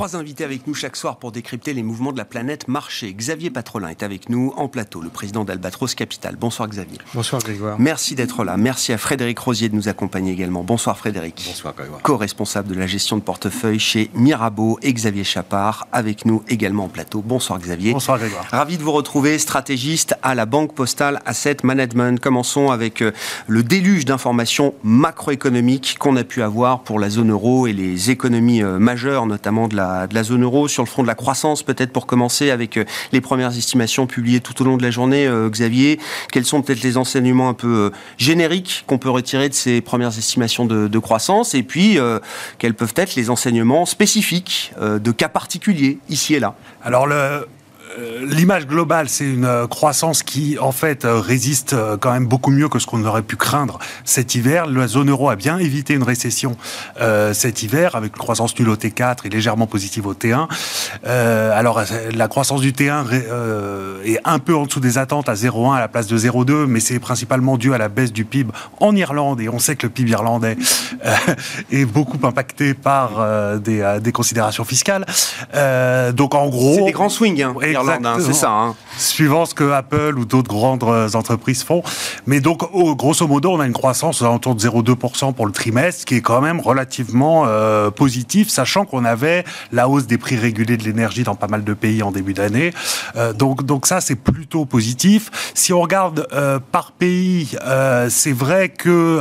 Trois 0.00 0.16
invités 0.16 0.44
avec 0.44 0.66
nous 0.66 0.72
chaque 0.72 0.96
soir 0.96 1.18
pour 1.18 1.30
décrypter 1.30 1.74
les 1.74 1.82
mouvements 1.82 2.12
de 2.12 2.16
la 2.16 2.24
planète 2.24 2.68
marché. 2.68 3.12
Xavier 3.12 3.50
Patrolin 3.50 3.88
est 3.88 4.02
avec 4.02 4.30
nous 4.30 4.50
en 4.56 4.66
plateau, 4.66 5.02
le 5.02 5.10
président 5.10 5.44
d'Albatros 5.44 5.94
Capital. 5.94 6.36
Bonsoir 6.40 6.70
Xavier. 6.70 6.96
Bonsoir 7.12 7.42
Grégoire. 7.42 7.78
Merci 7.78 8.14
d'être 8.14 8.42
là. 8.42 8.56
Merci 8.56 8.94
à 8.94 8.96
Frédéric 8.96 9.38
Rosier 9.40 9.68
de 9.68 9.74
nous 9.74 9.88
accompagner 9.88 10.32
également. 10.32 10.64
Bonsoir 10.64 10.96
Frédéric. 10.96 11.44
Bonsoir 11.46 11.74
Grégoire. 11.74 12.00
Co-responsable 12.00 12.68
de 12.68 12.80
la 12.80 12.86
gestion 12.86 13.18
de 13.18 13.20
portefeuille 13.20 13.78
chez 13.78 14.10
Mirabeau 14.14 14.78
et 14.80 14.90
Xavier 14.90 15.22
Chapard 15.22 15.86
avec 15.92 16.24
nous 16.24 16.42
également 16.48 16.84
en 16.84 16.88
plateau. 16.88 17.20
Bonsoir 17.20 17.58
Xavier. 17.58 17.92
Bonsoir 17.92 18.18
Grégoire. 18.18 18.46
Ravi 18.50 18.78
de 18.78 18.82
vous 18.82 18.92
retrouver, 18.92 19.38
stratégiste 19.38 20.14
à 20.22 20.34
la 20.34 20.46
Banque 20.46 20.74
Postale 20.74 21.20
Asset 21.26 21.58
Management. 21.62 22.18
Commençons 22.20 22.70
avec 22.70 23.02
euh, 23.02 23.12
le 23.48 23.62
déluge 23.62 24.06
d'informations 24.06 24.72
macroéconomiques 24.82 25.98
qu'on 25.98 26.16
a 26.16 26.24
pu 26.24 26.40
avoir 26.40 26.84
pour 26.84 26.98
la 26.98 27.10
zone 27.10 27.32
euro 27.32 27.66
et 27.66 27.74
les 27.74 28.10
économies 28.10 28.62
euh, 28.62 28.78
majeures, 28.78 29.26
notamment 29.26 29.68
de 29.68 29.76
la, 29.76 29.89
de 30.08 30.14
la 30.14 30.22
zone 30.22 30.42
euro 30.42 30.68
sur 30.68 30.82
le 30.82 30.88
front 30.88 31.02
de 31.02 31.06
la 31.06 31.14
croissance, 31.14 31.62
peut-être 31.62 31.92
pour 31.92 32.06
commencer 32.06 32.50
avec 32.50 32.76
euh, 32.76 32.84
les 33.12 33.20
premières 33.20 33.56
estimations 33.56 34.06
publiées 34.06 34.40
tout 34.40 34.60
au 34.62 34.64
long 34.64 34.76
de 34.76 34.82
la 34.82 34.90
journée. 34.90 35.26
Euh, 35.26 35.48
Xavier, 35.48 35.98
quels 36.32 36.44
sont 36.44 36.62
peut-être 36.62 36.82
les 36.82 36.96
enseignements 36.96 37.48
un 37.48 37.54
peu 37.54 37.68
euh, 37.68 37.90
génériques 38.18 38.84
qu'on 38.86 38.98
peut 38.98 39.10
retirer 39.10 39.48
de 39.48 39.54
ces 39.54 39.80
premières 39.80 40.16
estimations 40.16 40.64
de, 40.66 40.98
croissance? 40.98 41.54
Et 41.54 41.62
puis, 41.62 41.98
quels 42.58 42.74
peuvent 42.74 42.92
être 42.96 43.14
les 43.14 43.30
enseignements 43.30 43.86
spécifiques 43.86 44.72
de 44.78 45.10
cas 45.12 45.28
particuliers 45.28 45.98
ici 46.10 46.34
et 46.34 46.40
là? 46.40 46.54
Alors, 46.82 47.06
le, 47.06 47.46
l'image 48.22 48.66
globale, 48.66 49.08
c'est 49.08 49.24
une 49.24 49.44
euh, 49.44 49.66
croissance 49.66 50.22
qui, 50.22 50.58
en 50.58 50.72
fait, 50.72 51.04
euh, 51.04 51.20
résiste 51.20 51.74
quand 52.00 52.12
même 52.12 52.26
beaucoup 52.26 52.50
mieux 52.50 52.68
que 52.68 52.78
ce 52.78 52.86
qu'on 52.86 53.04
aurait 53.04 53.22
pu 53.22 53.36
craindre 53.36 53.78
cet 54.04 54.34
hiver. 54.34 54.66
La 54.66 54.86
zone 54.86 55.10
euro 55.10 55.30
a 55.30 55.36
bien 55.36 55.58
évité 55.58 55.94
une 55.94 56.02
récession 56.02 56.56
cet 57.32 57.62
hiver, 57.62 57.94
avec 57.96 58.12
une 58.16 58.18
croissance 58.18 58.58
nulle 58.58 58.68
au 58.68 58.76
T4 58.76 59.18
et 59.24 59.28
légèrement 59.28 59.66
positive 59.66 60.06
au 60.06 60.14
T1. 60.14 60.48
alors, 61.04 61.82
la 62.12 62.28
croissance 62.28 62.60
du 62.60 62.72
T1 62.72 63.04
est 64.04 64.18
un 64.24 64.38
peu 64.38 64.54
en 64.54 64.66
dessous 64.66 64.80
des 64.80 64.98
attentes 64.98 65.28
à 65.28 65.34
0,1 65.34 65.76
à 65.76 65.80
la 65.80 65.88
place 65.88 66.06
de 66.06 66.18
0,2, 66.18 66.66
mais 66.66 66.80
c'est 66.80 66.98
principalement 66.98 67.56
dû 67.56 67.74
à 67.74 67.78
la 67.78 67.88
baisse 67.88 68.12
du 68.12 68.24
PIB 68.24 68.52
en 68.80 68.94
Irlande, 68.96 69.40
et 69.40 69.48
on 69.48 69.58
sait 69.58 69.76
que 69.76 69.86
le 69.86 69.92
PIB 69.92 70.10
irlandais 70.10 70.56
est 71.72 71.84
beaucoup 71.84 72.24
impacté 72.26 72.74
par 72.74 73.58
des, 73.58 73.98
des, 74.02 74.12
considérations 74.12 74.64
fiscales. 74.64 75.06
donc, 76.12 76.34
en 76.34 76.48
gros... 76.48 76.74
C'est 76.76 76.84
des 76.84 76.92
grands 76.92 77.08
swings, 77.08 77.42
hein. 77.42 77.54
Hein, 77.88 78.18
c'est 78.20 78.32
ça. 78.32 78.50
Hein. 78.50 78.74
Suivant 78.96 79.46
ce 79.46 79.54
que 79.54 79.70
Apple 79.70 80.18
ou 80.18 80.24
d'autres 80.24 80.48
grandes 80.48 80.82
euh, 80.84 81.08
entreprises 81.14 81.62
font. 81.62 81.82
Mais 82.26 82.40
donc, 82.40 82.62
grosso 82.96 83.26
modo, 83.26 83.52
on 83.52 83.60
a 83.60 83.66
une 83.66 83.72
croissance 83.72 84.22
autour 84.22 84.54
de 84.54 84.60
0,2% 84.60 85.32
pour 85.32 85.46
le 85.46 85.52
trimestre, 85.52 86.04
qui 86.04 86.16
est 86.16 86.20
quand 86.20 86.40
même 86.40 86.60
relativement 86.60 87.44
euh, 87.46 87.90
positif, 87.90 88.48
sachant 88.48 88.84
qu'on 88.84 89.04
avait 89.04 89.44
la 89.72 89.88
hausse 89.88 90.06
des 90.06 90.18
prix 90.18 90.36
régulés 90.36 90.76
de 90.76 90.84
l'énergie 90.84 91.22
dans 91.22 91.34
pas 91.34 91.48
mal 91.48 91.64
de 91.64 91.74
pays 91.74 92.02
en 92.02 92.10
début 92.10 92.34
d'année. 92.34 92.72
Euh, 93.16 93.32
donc, 93.32 93.64
donc 93.64 93.86
ça, 93.86 94.00
c'est 94.00 94.16
plutôt 94.16 94.66
positif. 94.66 95.30
Si 95.54 95.72
on 95.72 95.80
regarde 95.80 96.26
par 96.72 96.92
pays, 96.92 97.56
c'est 98.08 98.32
vrai 98.32 98.68
que 98.68 99.18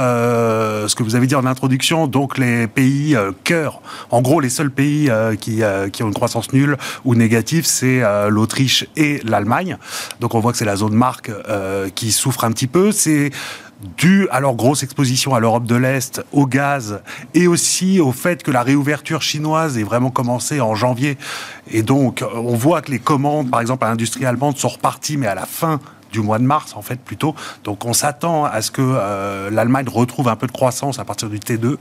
ce 0.87 0.95
que 0.95 1.03
vous 1.03 1.15
avez 1.15 1.27
dit 1.27 1.35
en 1.35 1.45
introduction, 1.45 2.07
donc 2.07 2.37
les 2.37 2.67
pays 2.67 3.15
cœur, 3.43 3.81
en 4.11 4.21
gros, 4.21 4.39
les 4.39 4.49
seuls 4.49 4.71
pays 4.71 5.09
qui, 5.39 5.61
qui 5.91 6.03
ont 6.03 6.07
une 6.07 6.13
croissance 6.13 6.51
nulle 6.53 6.77
ou 7.05 7.15
négative, 7.15 7.65
c'est 7.65 8.01
l'autre 8.29 8.48
l'Autriche 8.49 8.87
et 8.95 9.21
l'Allemagne. 9.23 9.77
Donc 10.19 10.33
on 10.33 10.39
voit 10.39 10.51
que 10.51 10.57
c'est 10.57 10.65
la 10.65 10.75
zone 10.75 10.95
marque 10.95 11.29
euh, 11.29 11.89
qui 11.93 12.11
souffre 12.11 12.43
un 12.45 12.51
petit 12.51 12.65
peu. 12.65 12.91
C'est 12.91 13.29
dû 13.95 14.27
à 14.31 14.39
leur 14.39 14.55
grosse 14.55 14.81
exposition 14.83 15.35
à 15.35 15.39
l'Europe 15.39 15.65
de 15.65 15.75
l'Est, 15.75 16.21
au 16.33 16.47
gaz, 16.47 17.01
et 17.33 17.47
aussi 17.47 17.99
au 18.01 18.11
fait 18.11 18.43
que 18.43 18.51
la 18.51 18.63
réouverture 18.63 19.21
chinoise 19.21 19.77
est 19.77 19.83
vraiment 19.83 20.09
commencée 20.09 20.59
en 20.59 20.75
janvier. 20.75 21.17
Et 21.71 21.83
donc, 21.83 22.23
on 22.33 22.55
voit 22.55 22.81
que 22.81 22.91
les 22.91 22.99
commandes, 22.99 23.49
par 23.49 23.61
exemple, 23.61 23.85
à 23.85 23.89
l'industrie 23.89 24.25
allemande 24.25 24.57
sont 24.57 24.67
reparties, 24.67 25.15
mais 25.15 25.27
à 25.27 25.35
la 25.35 25.45
fin 25.45 25.79
du 26.11 26.21
mois 26.21 26.39
de 26.39 26.43
mars, 26.43 26.73
en 26.75 26.81
fait, 26.81 26.99
plutôt. 26.99 27.35
Donc, 27.63 27.85
on 27.85 27.93
s'attend 27.93 28.45
à 28.45 28.61
ce 28.61 28.71
que 28.71 28.81
euh, 28.81 29.49
l'Allemagne 29.49 29.87
retrouve 29.89 30.27
un 30.27 30.35
peu 30.35 30.47
de 30.47 30.51
croissance 30.51 30.99
à 30.99 31.05
partir 31.05 31.29
du 31.29 31.39
T2. 31.39 31.77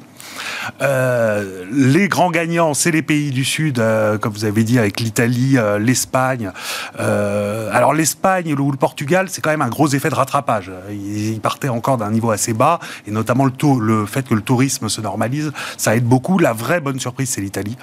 Euh, 0.82 1.64
les 1.72 2.08
grands 2.08 2.30
gagnants, 2.30 2.74
c'est 2.74 2.90
les 2.90 3.02
pays 3.02 3.30
du 3.30 3.44
Sud, 3.44 3.78
euh, 3.78 4.18
comme 4.18 4.32
vous 4.32 4.44
avez 4.44 4.64
dit, 4.64 4.78
avec 4.78 5.00
l'Italie, 5.00 5.56
l'Espagne. 5.78 6.50
alors 6.98 7.94
l'Espagne 7.94 8.54
ou 8.54 8.70
le 8.70 8.76
Portugal, 8.76 9.26
c'est 9.28 9.40
quand 9.40 9.50
même 9.50 9.62
un 9.62 9.68
gros 9.68 9.88
effet 9.88 10.10
de 10.10 10.14
rattrapage. 10.14 10.70
Ils, 10.90 11.40
partaient 11.40 11.68
encore 11.68 11.98
d'un 11.98 12.10
niveau 12.10 12.30
assez 12.30 12.52
bas, 12.52 12.80
et 13.06 13.10
notamment 13.10 13.44
le, 13.44 13.52
taux, 13.52 13.78
le 13.78 14.06
fait 14.06 14.26
que 14.26 14.34
le 14.34 14.40
tourisme 14.40 14.88
se 14.88 15.00
normalise, 15.00 15.52
ça 15.76 15.94
aide 15.94 16.04
beaucoup. 16.04 16.38
La 16.38 16.52
vraie 16.52 16.80
bonne 16.80 16.98
surprise, 16.98 17.30
c'est 17.30 17.40
l'Italie, 17.40 17.76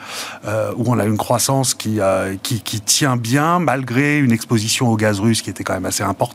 où 0.45 0.83
on 0.87 0.99
a 0.99 1.05
une 1.05 1.17
croissance 1.17 1.73
qui, 1.73 1.99
qui, 2.43 2.81
tient 2.81 3.17
bien, 3.17 3.59
malgré 3.59 4.19
une 4.19 4.31
exposition 4.31 4.89
au 4.89 4.97
gaz 4.97 5.19
russe 5.19 5.41
qui 5.41 5.49
était 5.49 5.63
quand 5.63 5.73
même 5.73 5.85
assez 5.85 6.03
importante, 6.03 6.34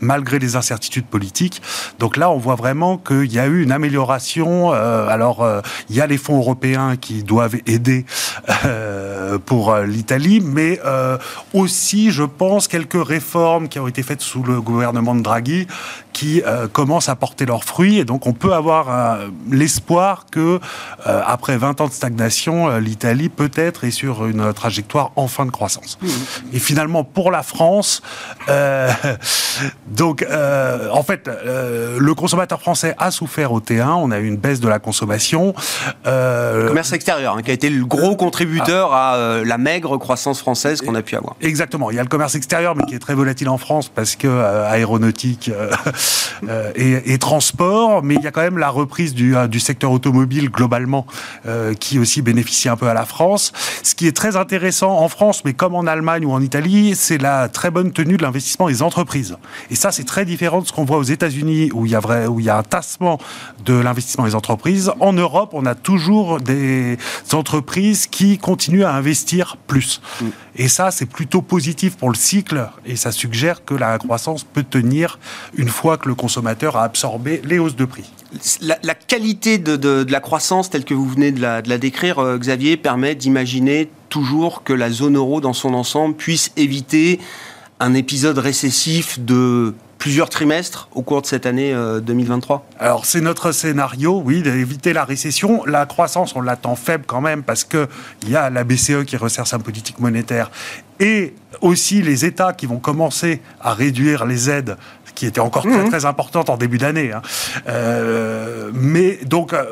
malgré 0.00 0.38
les 0.38 0.56
incertitudes 0.56 1.06
politiques. 1.06 1.62
Donc 1.98 2.16
là, 2.16 2.30
on 2.30 2.38
voit 2.38 2.56
vraiment 2.56 2.98
qu'il 2.98 3.32
y 3.32 3.38
a 3.38 3.46
eu 3.46 3.62
une 3.62 3.72
amélioration. 3.72 4.72
alors 4.72 5.36
euh, 5.42 5.60
il 5.88 5.96
y 5.96 6.00
a 6.00 6.06
les 6.06 6.18
fonds 6.18 6.38
européens 6.38 6.96
qui 6.96 7.22
doivent 7.22 7.56
aider 7.66 8.04
euh, 8.64 9.38
pour 9.38 9.72
euh, 9.72 9.84
l'Italie, 9.84 10.40
mais 10.40 10.80
aussi, 11.54 12.10
je 12.10 12.22
pense, 12.22 12.68
quelques 12.68 13.04
réformes 13.04 13.68
qui 13.68 13.78
ont 13.78 13.88
été 13.88 14.02
faites 14.02 14.20
sous 14.20 14.42
le 14.42 14.60
gouvernement 14.60 15.14
de 15.14 15.22
Draghi 15.22 15.66
qui 16.12 16.42
commencent 16.72 17.10
à 17.10 17.14
porter 17.14 17.44
leurs 17.44 17.64
fruits. 17.64 17.98
Et 17.98 18.04
donc, 18.04 18.26
on 18.26 18.32
peut 18.32 18.54
avoir 18.54 19.18
l'espoir 19.50 20.26
que, 20.30 20.60
après 21.04 21.56
20 21.58 21.80
ans 21.80 21.88
de 21.88 21.92
stagnation, 21.92 22.78
l'Italie 22.78 23.28
peut-être 23.28 23.84
est 23.84 23.90
sur 23.90 24.26
une 24.26 24.52
trajectoire 24.54 25.12
enfin 25.16 25.44
de 25.44 25.50
croissance. 25.50 25.98
Mmh. 26.00 26.08
Et 26.54 26.58
finalement, 26.58 27.04
pour 27.04 27.30
la 27.30 27.42
France, 27.42 28.02
donc, 29.86 30.26
en 30.92 31.02
fait, 31.02 31.30
le 31.44 32.14
consommateur 32.14 32.60
français 32.60 32.94
a 32.98 33.10
souffert 33.10 33.52
au 33.52 33.60
T1. 33.60 33.86
On 33.86 34.10
a 34.10 34.18
eu 34.18 34.26
une 34.26 34.36
baisse 34.36 34.60
de 34.60 34.68
la 34.68 34.78
consommation 34.78 35.54
euh, 36.06 36.62
le 36.62 36.68
commerce 36.68 36.92
extérieur, 36.92 37.36
hein, 37.36 37.42
qui 37.42 37.50
a 37.50 37.54
été 37.54 37.70
le 37.70 37.84
gros 37.84 38.16
contributeur 38.16 38.92
à 38.92 39.16
euh, 39.16 39.44
la 39.44 39.58
maigre 39.58 39.96
croissance 39.98 40.40
française 40.40 40.80
qu'on 40.80 40.94
a 40.94 41.02
pu 41.02 41.16
avoir. 41.16 41.36
Exactement. 41.40 41.90
Il 41.90 41.96
y 41.96 41.98
a 41.98 42.02
le 42.02 42.08
commerce 42.08 42.34
extérieur, 42.34 42.76
mais 42.76 42.84
qui 42.84 42.94
est 42.94 42.98
très 42.98 43.14
volatile 43.14 43.48
en 43.48 43.58
France 43.58 43.88
parce 43.88 44.16
que 44.16 44.28
euh, 44.28 44.70
aéronautique 44.70 45.50
et, 46.76 47.18
transport. 47.18 48.02
Mais 48.02 48.14
il 48.14 48.22
y 48.22 48.26
a 48.26 48.30
quand 48.30 48.42
même 48.42 48.58
la 48.58 48.68
reprise 48.68 49.14
du, 49.14 49.34
du 49.48 49.60
secteur 49.60 49.90
automobile 49.90 50.50
globalement, 50.50 51.06
qui 51.80 51.98
aussi 51.98 52.22
bénéficie 52.22 52.68
un 52.68 52.76
peu 52.76 52.88
à 52.88 52.94
la 52.94 53.04
France. 53.04 53.52
Ce 53.82 53.94
qui 53.94 54.06
est 54.06 54.16
très 54.16 54.36
intéressant 54.36 54.98
en 54.98 55.08
France, 55.08 55.44
mais 55.44 55.54
comme 55.54 55.74
en 55.74 55.86
Allemagne 55.86 56.24
ou 56.26 56.32
en 56.32 56.42
Italie, 56.42 56.94
c'est 56.94 57.18
la 57.18 57.48
très 57.48 57.70
bonne 57.70 57.92
tenue 57.92 58.16
de 58.16 58.22
l'investissement 58.22 58.68
des 58.68 58.82
entreprises 58.82 59.15
entreprises. 59.16 59.36
Et 59.70 59.74
ça, 59.74 59.92
c'est 59.92 60.04
très 60.04 60.24
différent 60.24 60.60
de 60.60 60.66
ce 60.66 60.72
qu'on 60.72 60.84
voit 60.84 60.98
aux 60.98 61.02
États-Unis, 61.02 61.70
où 61.72 61.86
il 61.86 61.92
y 61.92 61.94
a 61.94 62.00
vrai, 62.00 62.26
où 62.26 62.40
il 62.40 62.46
y 62.46 62.50
a 62.50 62.58
un 62.58 62.62
tassement 62.62 63.18
de 63.64 63.74
l'investissement 63.74 64.24
des 64.24 64.34
entreprises. 64.34 64.92
En 65.00 65.12
Europe, 65.12 65.50
on 65.52 65.66
a 65.66 65.74
toujours 65.74 66.40
des 66.40 66.98
entreprises 67.32 68.06
qui 68.06 68.38
continuent 68.38 68.84
à 68.84 68.94
investir 68.94 69.56
plus. 69.66 70.00
Mm. 70.20 70.26
Et 70.56 70.68
ça, 70.68 70.90
c'est 70.90 71.06
plutôt 71.06 71.42
positif 71.42 71.96
pour 71.96 72.08
le 72.08 72.14
cycle, 72.14 72.68
et 72.84 72.96
ça 72.96 73.12
suggère 73.12 73.64
que 73.64 73.74
la 73.74 73.98
croissance 73.98 74.44
peut 74.44 74.62
tenir 74.62 75.18
une 75.56 75.68
fois 75.68 75.98
que 75.98 76.08
le 76.08 76.14
consommateur 76.14 76.76
a 76.76 76.84
absorbé 76.84 77.42
les 77.44 77.58
hausses 77.58 77.76
de 77.76 77.84
prix. 77.84 78.10
La, 78.60 78.94
qualité 78.94 79.58
de, 79.58 80.04
la 80.10 80.20
croissance 80.20 80.68
telle 80.68 80.84
que 80.84 80.94
vous 80.94 81.08
venez 81.08 81.30
de 81.30 81.40
la, 81.40 81.62
de 81.62 81.68
la 81.68 81.78
décrire, 81.78 82.18
euh, 82.18 82.38
Xavier, 82.38 82.76
permet 82.76 83.14
d'imaginer 83.14 83.88
toujours 84.08 84.62
que 84.62 84.72
la 84.72 84.90
zone 84.90 85.16
euro 85.16 85.40
dans 85.40 85.52
son 85.52 85.74
ensemble 85.74 86.16
puisse 86.16 86.52
éviter 86.56 87.20
un 87.80 87.94
épisode 87.94 88.38
récessif 88.38 89.20
de 89.20 89.74
plusieurs 89.98 90.28
trimestres 90.28 90.88
au 90.94 91.02
cours 91.02 91.22
de 91.22 91.26
cette 91.26 91.46
année 91.46 91.74
2023 92.02 92.66
euh, 92.70 92.84
Alors 92.84 93.06
c'est 93.06 93.20
notre 93.20 93.52
scénario, 93.52 94.22
oui, 94.24 94.42
d'éviter 94.42 94.92
la 94.92 95.04
récession. 95.04 95.64
La 95.64 95.86
croissance, 95.86 96.36
on 96.36 96.40
l'attend 96.40 96.76
faible 96.76 97.04
quand 97.06 97.20
même 97.20 97.42
parce 97.42 97.64
qu'il 97.64 97.88
y 98.28 98.36
a 98.36 98.50
la 98.50 98.64
BCE 98.64 99.04
qui 99.06 99.16
resserre 99.16 99.46
sa 99.46 99.58
politique 99.58 99.98
monétaire 99.98 100.50
et 101.00 101.34
aussi 101.60 102.02
les 102.02 102.24
États 102.24 102.52
qui 102.52 102.66
vont 102.66 102.78
commencer 102.78 103.40
à 103.60 103.74
réduire 103.74 104.26
les 104.26 104.50
aides 104.50 104.76
qui 105.16 105.26
étaient 105.26 105.40
encore 105.40 105.62
très, 105.62 105.82
mhm. 105.82 105.88
très 105.88 106.04
importantes 106.04 106.48
en 106.50 106.56
début 106.56 106.78
d'année. 106.78 107.10
Hein. 107.10 107.22
Euh, 107.66 108.70
mais 108.72 109.18
donc, 109.24 109.52
euh, 109.52 109.64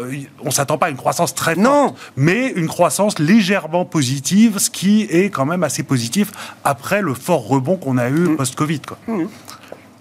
on 0.42 0.46
ne 0.46 0.50
s'attend 0.50 0.78
pas 0.78 0.86
à 0.86 0.90
une 0.90 0.96
croissance 0.96 1.34
très 1.34 1.54
forte, 1.54 1.64
non. 1.64 1.94
mais 2.16 2.48
une 2.56 2.66
croissance 2.66 3.20
légèrement 3.20 3.84
positive, 3.84 4.58
ce 4.58 4.70
qui 4.70 5.02
est 5.02 5.30
quand 5.30 5.46
même 5.46 5.62
assez 5.62 5.84
positif 5.84 6.32
après 6.64 7.02
le 7.02 7.14
fort 7.14 7.46
rebond 7.46 7.76
qu'on 7.76 7.98
a 7.98 8.08
eu 8.08 8.12
mhm. 8.12 8.36
post-Covid. 8.36 8.80
Mhm. 9.06 9.28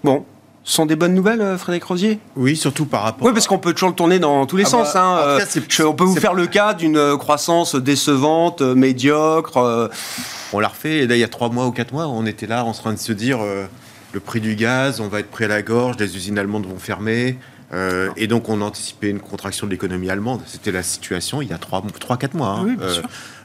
Bon, 0.02 0.24
ce 0.64 0.74
sont 0.74 0.86
des 0.86 0.96
bonnes 0.96 1.14
nouvelles, 1.14 1.42
euh, 1.42 1.58
Frédéric 1.58 1.84
Rosier? 1.84 2.18
Oui, 2.36 2.56
surtout 2.56 2.86
par 2.86 3.02
rapport. 3.02 3.26
Oui, 3.26 3.34
parce 3.34 3.46
qu'on 3.46 3.58
peut 3.58 3.74
toujours 3.74 3.90
le 3.90 3.94
tourner 3.94 4.18
dans 4.18 4.46
tous 4.46 4.56
les 4.56 4.64
ah 4.64 4.70
sens. 4.70 4.94
Bah, 4.94 5.38
hein. 5.38 5.84
On 5.86 5.92
peut 5.92 6.04
vous 6.04 6.16
faire 6.16 6.34
le 6.34 6.46
cas 6.46 6.72
d'une 6.72 7.18
croissance 7.18 7.76
décevante, 7.76 8.62
médiocre. 8.62 9.90
On 10.54 10.60
l'a 10.60 10.68
refait, 10.68 10.98
et 10.98 11.06
là, 11.06 11.16
il 11.16 11.20
y 11.20 11.24
a 11.24 11.28
trois 11.28 11.50
mois 11.50 11.66
ou 11.66 11.72
quatre 11.72 11.92
mois, 11.92 12.06
on 12.06 12.24
était 12.24 12.46
là 12.46 12.64
en 12.64 12.72
train 12.72 12.92
de 12.94 12.98
se 12.98 13.12
dire 13.12 13.40
le 14.14 14.20
prix 14.20 14.40
du 14.40 14.54
gaz, 14.54 15.00
on 15.00 15.08
va 15.08 15.20
être 15.20 15.30
pris 15.30 15.44
à 15.44 15.48
la 15.48 15.62
gorge, 15.62 15.96
les 15.98 16.16
usines 16.16 16.38
allemandes 16.38 16.66
vont 16.66 16.78
fermer. 16.78 17.36
et 18.16 18.26
donc, 18.28 18.48
on 18.48 18.60
anticipait 18.60 19.10
une 19.10 19.20
contraction 19.20 19.66
de 19.66 19.72
l'économie 19.72 20.08
allemande. 20.08 20.40
C'était 20.46 20.70
la 20.70 20.84
situation 20.84 21.42
il 21.42 21.48
y 21.48 21.52
a 21.52 21.58
3-4 21.58 22.36
mois. 22.36 22.60
Hein. 22.60 22.76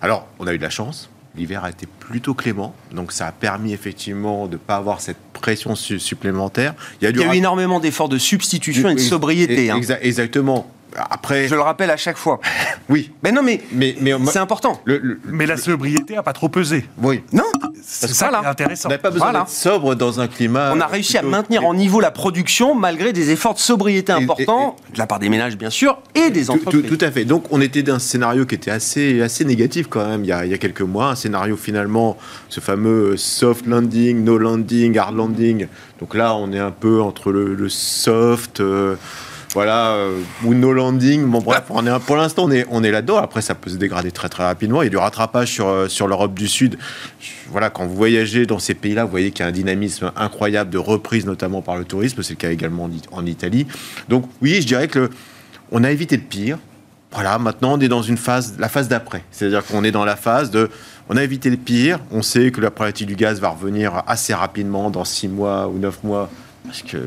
alors, 0.01 0.27
on 0.38 0.45
a 0.45 0.53
eu 0.53 0.57
de 0.57 0.63
la 0.63 0.69
chance 0.69 1.09
l'hiver 1.35 1.63
a 1.63 1.69
été 1.69 1.88
plutôt 1.99 2.33
clément, 2.33 2.75
donc 2.91 3.11
ça 3.11 3.27
a 3.27 3.31
permis 3.31 3.73
effectivement 3.73 4.47
de 4.47 4.53
ne 4.53 4.57
pas 4.57 4.75
avoir 4.75 5.01
cette 5.01 5.19
pression 5.33 5.75
supplémentaire. 5.75 6.73
Il 7.01 7.09
y 7.09 7.23
a, 7.23 7.33
eu 7.33 7.35
énormément 7.35 7.79
d'efforts 7.79 8.09
de 8.09 8.17
substitution 8.17 8.89
et 8.89 8.95
de 8.95 8.99
sobriété. 8.99 9.71
Hein. 9.71 9.79
Exactement. 10.01 10.69
Après, 10.96 11.48
je 11.48 11.55
le 11.55 11.62
rappelle 11.62 11.91
à 11.91 11.98
chaque 11.98 12.17
fois. 12.17 12.39
oui. 12.89 13.12
Mais 13.24 13.31
non, 13.31 13.43
mais, 13.43 13.62
mais, 13.72 13.96
mais 14.00 14.13
c'est 14.27 14.39
important. 14.39 14.81
mais 15.25 15.46
la 15.46 15.58
sobriété 15.58 16.15
n'a 16.15 16.24
pas 16.24 16.34
trop 16.34 16.50
pesé. 16.50 16.86
Oui. 17.01 17.24
Non. 17.31 17.43
C'est 17.81 18.10
ça, 18.10 18.29
là. 18.29 18.41
intéressant. 18.46 18.89
On 18.89 18.91
n'a 18.91 18.98
pas 18.98 19.10
besoin 19.10 19.34
d'être 19.34 19.50
sobre 19.50 19.96
dans 19.96 20.19
un 20.19 20.27
climat. 20.27 20.72
On 20.74 20.79
a 20.79 20.88
réussi 20.88 21.17
à 21.17 21.22
maintenir 21.22 21.65
en 21.65 21.74
niveau 21.74 22.00
la 22.00 22.12
production 22.12 22.75
malgré 22.75 23.13
des 23.13 23.31
efforts 23.31 23.53
de 23.53 23.60
sobriété 23.60 24.12
importants 24.12 24.75
de 24.93 24.98
la 24.98 25.08
part 25.08 25.19
des 25.19 25.29
ménages 25.29 25.58
bien 25.58 25.69
sûr 25.69 26.00
et 26.15 26.29
des 26.29 26.50
entreprises. 26.50 26.86
Tout, 26.88 26.98
à 27.01 27.12
fait. 27.12 27.25
Donc 27.25 27.46
on 27.51 27.62
était 27.62 27.84
dans 27.84 27.96
un 27.96 28.00
scénario 28.00 28.46
qui 28.46 28.55
était 28.55 28.72
assez 28.72 29.22
assez 29.22 29.46
négatif 29.46 29.88
quand 29.88 30.08
même 30.08 30.24
il 30.24 30.27
y 30.27 30.31
a, 30.31 30.46
il 30.46 30.51
y 30.51 30.53
a 30.53 30.58
quelques 30.58 30.81
mois, 30.81 31.10
un 31.10 31.15
scénario 31.15 31.55
finalement 31.55 32.17
ce 32.50 32.60
fameux 32.60 33.17
soft 33.17 33.65
landing, 33.65 34.24
no 34.24 34.38
landing, 34.38 34.98
hard 34.98 35.15
landing. 35.15 35.67
Donc 36.00 36.15
là 36.15 36.36
on 36.36 36.51
est 36.51 36.60
un 36.60 36.72
peu 36.72 37.01
entre 37.01 37.31
le, 37.31 37.69
soft. 37.69 38.60
Euh, 38.60 38.96
voilà, 39.53 39.93
euh, 39.93 40.21
ou 40.43 40.53
no 40.53 40.73
landing. 40.73 41.25
Bon, 41.25 41.39
bref, 41.39 41.63
pour 42.05 42.15
l'instant, 42.15 42.43
on 42.45 42.51
est, 42.51 42.65
on 42.69 42.83
est 42.83 42.91
là-dedans. 42.91 43.17
Après, 43.17 43.41
ça 43.41 43.55
peut 43.55 43.69
se 43.69 43.77
dégrader 43.77 44.11
très 44.11 44.29
très 44.29 44.43
rapidement. 44.43 44.81
Il 44.81 44.85
y 44.85 44.87
a 44.87 44.91
du 44.91 44.97
rattrapage 44.97 45.51
sur, 45.51 45.67
euh, 45.67 45.87
sur 45.87 46.07
l'Europe 46.07 46.33
du 46.33 46.47
Sud. 46.47 46.77
Voilà, 47.49 47.69
quand 47.69 47.85
vous 47.85 47.95
voyagez 47.95 48.45
dans 48.45 48.59
ces 48.59 48.75
pays-là, 48.75 49.05
vous 49.05 49.11
voyez 49.11 49.31
qu'il 49.31 49.43
y 49.43 49.45
a 49.45 49.49
un 49.49 49.53
dynamisme 49.53 50.11
incroyable 50.15 50.69
de 50.69 50.77
reprise, 50.77 51.25
notamment 51.25 51.61
par 51.61 51.77
le 51.77 51.85
tourisme. 51.85 52.21
C'est 52.21 52.33
le 52.33 52.37
cas 52.37 52.51
également 52.51 52.89
en, 53.11 53.25
Italie. 53.25 53.65
Donc, 54.07 54.25
oui, 54.41 54.61
je 54.61 54.67
dirais 54.67 54.87
que 54.87 55.09
on 55.71 55.83
a 55.83 55.91
évité 55.91 56.15
le 56.15 56.23
pire. 56.23 56.57
Voilà, 57.11 57.39
maintenant 57.39 57.73
on 57.73 57.79
est 57.79 57.87
dans 57.87 58.03
une 58.03 58.17
phase, 58.17 58.55
la 58.59 58.69
phase 58.69 58.87
d'après. 58.87 59.23
C'est-à-dire 59.31 59.65
qu'on 59.65 59.83
est 59.83 59.91
dans 59.91 60.05
la 60.05 60.15
phase 60.15 60.51
de, 60.51 60.69
on 61.09 61.17
a 61.17 61.23
évité 61.23 61.49
le 61.49 61.57
pire. 61.57 61.99
On 62.11 62.21
sait 62.21 62.51
que 62.51 62.61
la 62.61 62.69
problématique 62.69 63.07
du 63.07 63.15
gaz 63.15 63.39
va 63.39 63.49
revenir 63.49 64.03
assez 64.05 64.33
rapidement 64.33 64.91
dans 64.91 65.05
6 65.05 65.27
mois 65.27 65.67
ou 65.67 65.79
9 65.79 66.03
mois 66.03 66.29
parce 66.65 66.83
que 66.83 66.97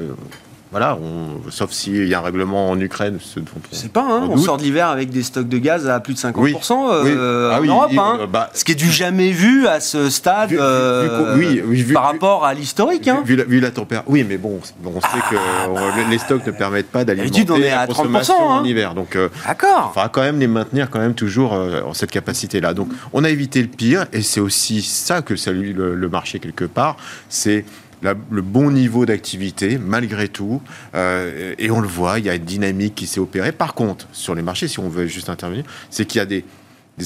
voilà, 0.73 0.97
on, 0.97 1.51
sauf 1.51 1.71
s'il 1.71 2.09
y 2.09 2.15
a 2.15 2.19
un 2.19 2.23
règlement 2.23 2.71
en 2.71 2.81
Ukraine. 2.81 3.19
Ce 3.21 3.39
dont 3.39 3.45
on, 3.55 3.77
sais 3.77 3.91
pas, 3.91 4.07
hein, 4.09 4.27
on, 4.31 4.39
sort 4.39 4.57
de 4.57 4.63
l'hiver 4.63 4.89
avec 4.89 5.11
des 5.11 5.23
stocks 5.23 5.47
de 5.47 5.59
gaz 5.59 5.87
à 5.87 6.01
plus 6.01 6.15
de 6.15 6.19
50% 6.19 6.89
euh, 6.91 7.51
ah 7.53 7.61
en 7.61 7.65
Europe. 7.65 7.91
Hein. 7.99 8.19
Euh, 8.23 8.27
bah, 8.27 8.49
ce 8.55 8.65
qui 8.65 8.73
est 8.73 8.77
du 8.77 8.91
jamais 8.91 9.33
vu 9.33 9.67
à 9.67 9.81
ce 9.81 10.09
stade 10.09 10.55
euh, 10.55 11.93
par 11.93 12.05
rapport 12.05 12.47
à 12.47 12.55
l'historique. 12.55 13.07
Hein. 13.07 13.23
Vu, 13.23 13.61
la, 13.61 13.71
température. 13.71 14.11
Oui, 14.11 14.25
mais 14.27 14.39
bon, 14.39 14.61
on 14.83 15.01
sait 15.03 15.07
que 15.31 16.11
les 16.11 16.17
stocks 16.17 16.47
ne 16.47 16.53
permettent 16.53 16.91
pas 16.91 17.05
d'alimenter 17.05 17.45
la 17.45 17.87
consommation 17.87 18.35
en 18.35 18.65
hiver. 18.65 18.95
Donc, 18.95 19.19
D'accord. 19.47 19.91
il 19.91 19.95
faudra 19.95 20.09
quand 20.09 20.23
même 20.23 20.41
les 20.41 20.47
maintenir 20.47 20.89
quand 20.89 21.01
même 21.01 21.15
toujours 21.15 21.53
en 21.53 21.93
cette 21.93 22.11
capacité-là. 22.11 22.73
Donc, 22.73 22.89
on 23.13 23.25
a 23.25 23.29
évité 23.29 23.61
le 23.61 23.69
pire 23.69 24.07
et 24.15 24.23
c'est 24.23 24.41
aussi 24.41 24.81
ça 24.81 25.21
que 25.21 25.37
salue 25.37 25.77
le 25.77 26.09
marché 26.09 26.39
quelque 26.39 26.65
part. 26.65 26.97
C'est 27.29 27.67
le 28.03 28.43
bon 28.43 28.71
niveau 28.71 29.07
d'activité, 29.07 29.79
malgré 29.79 30.29
tout. 30.29 30.61
Euh, 30.95 31.55
et 31.59 31.71
on 31.71 31.81
le 31.81 31.89
voit, 31.89 32.19
il 32.19 32.27
y 32.27 32.31
a 32.31 32.35
une 32.35 32.45
dynamique 32.45 32.95
qui 32.95 33.07
s'est 33.07 33.21
opérée. 33.21 33.53
Par 33.53 33.75
contre, 33.75 34.07
sur 34.13 34.35
les 34.35 34.43
marchés, 34.43 34.69
si 34.69 34.81
on 34.81 34.89
veut 34.89 35.07
juste 35.07 35.29
intervenir, 35.29 35.65
c'est 35.91 36.05
qu'il 36.05 36.19
y 36.19 36.23
a 36.23 36.27
des, 36.27 36.45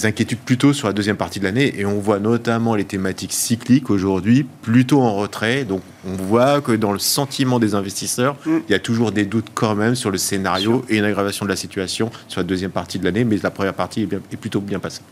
inquiétudes 0.02 0.40
plutôt 0.40 0.74
sur 0.74 0.88
la 0.88 0.92
deuxième 0.92 1.16
partie 1.16 1.38
de 1.38 1.44
l'année. 1.44 1.72
Et 1.78 1.86
on 1.86 1.98
voit 2.00 2.18
notamment 2.18 2.74
les 2.74 2.84
thématiques 2.84 3.32
cycliques 3.32 3.88
aujourd'hui 3.88 4.46
plutôt 4.62 5.00
en 5.00 5.14
retrait. 5.14 5.64
Donc 5.64 5.80
on 6.06 6.12
voit 6.12 6.60
que 6.60 6.72
dans 6.72 6.92
le 6.92 6.98
sentiment 6.98 7.58
des 7.58 7.74
investisseurs, 7.74 8.36
mm. 8.44 8.58
il 8.68 8.72
y 8.72 8.74
a 8.74 8.78
toujours 8.78 9.12
des 9.12 9.24
doutes 9.24 9.48
quand 9.54 9.74
même 9.74 9.94
sur 9.94 10.10
le 10.10 10.18
scénario 10.18 10.84
et 10.90 10.98
une 10.98 11.04
aggravation 11.04 11.46
de 11.46 11.50
la 11.50 11.56
situation 11.56 12.10
sur 12.28 12.40
la 12.40 12.44
deuxième 12.44 12.72
partie 12.72 12.98
de 12.98 13.04
l'année. 13.04 13.24
Mais 13.24 13.38
la 13.42 13.50
première 13.50 13.74
partie 13.74 14.02
est, 14.02 14.12
est 14.12 14.36
plutôt 14.36 14.60
bien 14.60 14.80
passée. 14.80 15.02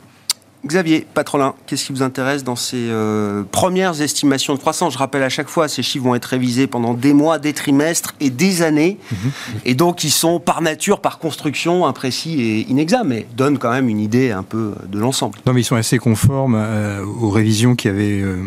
Xavier 0.66 1.06
Patrolin, 1.12 1.54
qu'est-ce 1.66 1.86
qui 1.86 1.92
vous 1.92 2.02
intéresse 2.02 2.42
dans 2.42 2.56
ces 2.56 2.88
euh, 2.88 3.42
premières 3.50 4.00
estimations 4.00 4.54
de 4.54 4.58
croissance? 4.58 4.94
Je 4.94 4.98
rappelle 4.98 5.22
à 5.22 5.28
chaque 5.28 5.48
fois, 5.48 5.68
ces 5.68 5.82
chiffres 5.82 6.04
vont 6.04 6.14
être 6.14 6.24
révisés 6.24 6.66
pendant 6.66 6.94
des 6.94 7.12
mois, 7.12 7.38
des 7.38 7.52
trimestres 7.52 8.14
et 8.20 8.30
des 8.30 8.62
années. 8.62 8.98
Mhm. 9.10 9.30
Et 9.66 9.74
donc, 9.74 10.04
ils 10.04 10.10
sont 10.10 10.40
par 10.40 10.62
nature, 10.62 11.00
par 11.00 11.18
construction, 11.18 11.86
imprécis 11.86 12.40
et 12.40 12.70
inexacts, 12.70 13.04
mais 13.04 13.26
donnent 13.36 13.58
quand 13.58 13.70
même 13.70 13.88
une 13.88 14.00
idée 14.00 14.30
un 14.30 14.42
peu 14.42 14.74
de 14.88 14.98
l'ensemble. 14.98 15.38
Non, 15.46 15.52
mais 15.52 15.60
ils 15.60 15.64
sont 15.64 15.76
assez 15.76 15.98
conformes 15.98 16.56
euh, 16.56 17.04
aux 17.04 17.30
révisions 17.30 17.74
qui 17.74 17.88
avaient, 17.88 18.20
euh, 18.20 18.42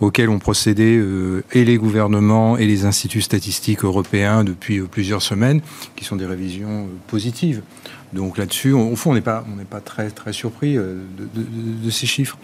auxquelles 0.00 0.28
ont 0.28 0.38
procédé 0.38 1.00
et 1.52 1.64
les 1.64 1.76
gouvernements 1.76 2.56
et 2.56 2.66
les 2.66 2.84
instituts 2.84 3.22
statistiques 3.22 3.84
européens 3.84 4.44
depuis 4.44 4.80
plusieurs 4.80 5.22
semaines, 5.22 5.60
qui 5.94 6.04
sont 6.04 6.16
des 6.16 6.26
révisions 6.26 6.88
positives. 7.06 7.62
Donc 8.12 8.38
là-dessus, 8.38 8.72
au 8.72 8.96
fond, 8.96 9.10
on 9.10 9.14
n'est 9.14 9.20
pas, 9.20 9.44
très, 9.84 10.10
surpris 10.32 10.76
euh, 10.76 11.00
de, 11.34 11.90
ces 11.90 12.06
chiffres. 12.06 12.38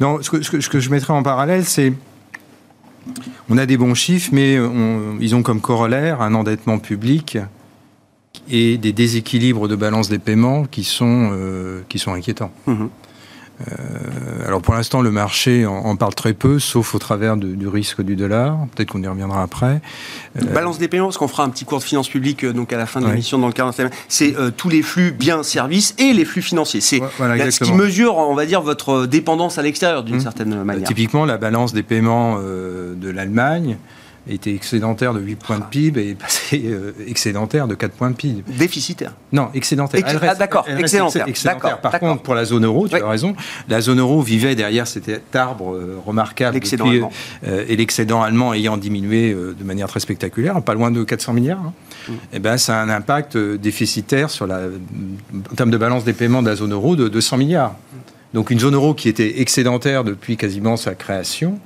Non, 0.00 0.22
ce 0.22 0.30
que, 0.30 0.80
je 0.80 0.90
mettrais 0.90 1.12
en 1.12 1.22
parallèle, 1.22 1.64
c'est 1.64 1.92
on 3.48 3.58
a 3.58 3.66
des 3.66 3.76
bons 3.76 3.94
chiffres, 3.94 4.30
mais 4.32 4.56
ils 5.20 5.34
ont 5.34 5.42
comme 5.42 5.60
corollaire 5.60 6.22
un 6.22 6.34
endettement 6.34 6.78
public 6.78 7.38
et 8.48 8.78
des 8.78 8.92
déséquilibres 8.92 9.68
de 9.68 9.76
balance 9.76 10.08
des 10.08 10.18
paiements 10.18 10.64
qui 10.64 10.84
sont, 10.84 11.30
euh, 11.32 11.82
inquiétants. 12.06 12.52
Mmh. 12.66 12.86
Euh, 13.68 14.46
alors 14.46 14.60
pour 14.60 14.74
l'instant, 14.74 15.00
le 15.00 15.10
marché 15.10 15.66
en, 15.66 15.96
parle 15.96 16.14
très 16.14 16.32
peu, 16.32 16.58
sauf 16.58 16.94
au 16.94 16.98
travers 16.98 17.36
du 17.36 17.68
risque 17.68 18.02
du 18.02 18.16
dollar. 18.16 18.56
Peut-être 18.74 18.90
qu'on 18.90 19.02
y 19.02 19.06
reviendra 19.06 19.42
après. 19.42 19.80
Euh, 20.40 20.52
Balance 20.52 20.78
des 20.78 20.88
paiements, 20.88 21.06
parce 21.06 21.18
qu'on 21.18 21.28
fera 21.28 21.44
un 21.44 21.50
petit 21.50 21.64
cours 21.64 21.78
de 21.78 21.84
finances 21.84 22.08
publiques 22.08 22.44
euh, 22.44 22.52
donc 22.52 22.72
à 22.72 22.76
la 22.76 22.86
fin 22.86 23.00
de 23.00 23.06
l'émission 23.06 23.38
dans 23.38 23.46
le 23.46 23.52
cadre 23.52 23.72
c'est 24.08 24.34
tous 24.56 24.68
les 24.68 24.82
flux 24.82 25.12
biens, 25.12 25.42
services 25.42 25.94
et 25.98 26.12
les 26.12 26.24
flux 26.24 26.42
financiers. 26.42 26.80
C'est 26.80 27.00
ce 27.00 27.64
qui 27.64 27.72
mesure, 27.72 28.16
on 28.16 28.34
va 28.34 28.46
dire, 28.46 28.62
votre 28.62 29.06
dépendance 29.06 29.58
à 29.58 29.62
l'extérieur 29.62 30.02
d'une 30.02 30.16
mmh. 30.16 30.20
certaine 30.20 30.62
manière. 30.64 30.86
typiquement, 30.86 31.24
la 31.24 31.38
balance 31.38 31.72
des 31.72 31.82
paiements 31.82 32.38
de 32.38 33.10
l'Allemagne 33.10 33.76
était 34.28 34.54
excédentaire 34.54 35.14
de 35.14 35.20
8 35.20 35.36
points 35.36 35.58
de 35.58 35.64
PIB 35.64 36.00
et 36.00 36.10
est 36.10 36.14
passé 36.14 36.62
euh, 36.64 36.92
excédentaire 37.06 37.66
de 37.66 37.74
4 37.74 37.92
points 37.92 38.10
de 38.10 38.14
PIB. 38.14 38.42
Déficitaire 38.46 39.12
Non, 39.32 39.50
excédentaire. 39.54 40.02
ah, 40.22 40.34
d'accord, 40.34 40.66
excédentaire. 40.68 41.26
excédentaire. 41.26 41.80
Par 41.80 41.98
contre, 41.98 42.22
pour 42.22 42.34
la 42.34 42.44
zone 42.44 42.64
euro, 42.64 42.88
tu 42.88 42.94
as 42.94 43.06
raison, 43.06 43.34
la 43.68 43.80
zone 43.80 44.00
euro 44.00 44.22
vivait 44.22 44.54
derrière 44.54 44.86
cet 44.86 45.34
arbre 45.34 45.74
euh, 45.74 45.98
remarquable. 46.04 46.54
L'excédent 46.54 46.88
allemand. 46.88 47.12
Euh, 47.46 47.64
et 47.68 47.76
l'excédent 47.76 48.22
allemand 48.22 48.54
ayant 48.54 48.76
diminué 48.76 49.34
de 49.34 49.64
manière 49.64 49.88
très 49.88 50.00
spectaculaire, 50.00 50.60
pas 50.62 50.74
loin 50.74 50.90
de 50.90 51.02
400 51.02 51.32
milliards. 51.32 51.60
Hein. 51.60 51.72
Mm. 52.08 52.12
Et 52.12 52.16
eh 52.34 52.38
ben, 52.38 52.56
ça 52.56 52.80
a 52.80 52.82
un 52.82 52.88
impact 52.88 53.36
déficitaire 53.36 54.30
sur 54.30 54.46
la, 54.46 54.60
en 55.50 55.54
termes 55.54 55.70
de 55.70 55.76
balance 55.76 56.04
des 56.04 56.12
paiements 56.12 56.42
de 56.42 56.48
la 56.48 56.56
zone 56.56 56.72
euro 56.72 56.96
de 56.96 57.08
200 57.08 57.36
milliards. 57.38 57.74
Donc 58.34 58.50
une 58.50 58.60
zone 58.60 58.74
euro 58.74 58.94
qui 58.94 59.08
était 59.08 59.40
excédentaire 59.40 60.04
depuis 60.04 60.36
quasiment 60.36 60.76
sa 60.76 60.94
création, 60.94 61.58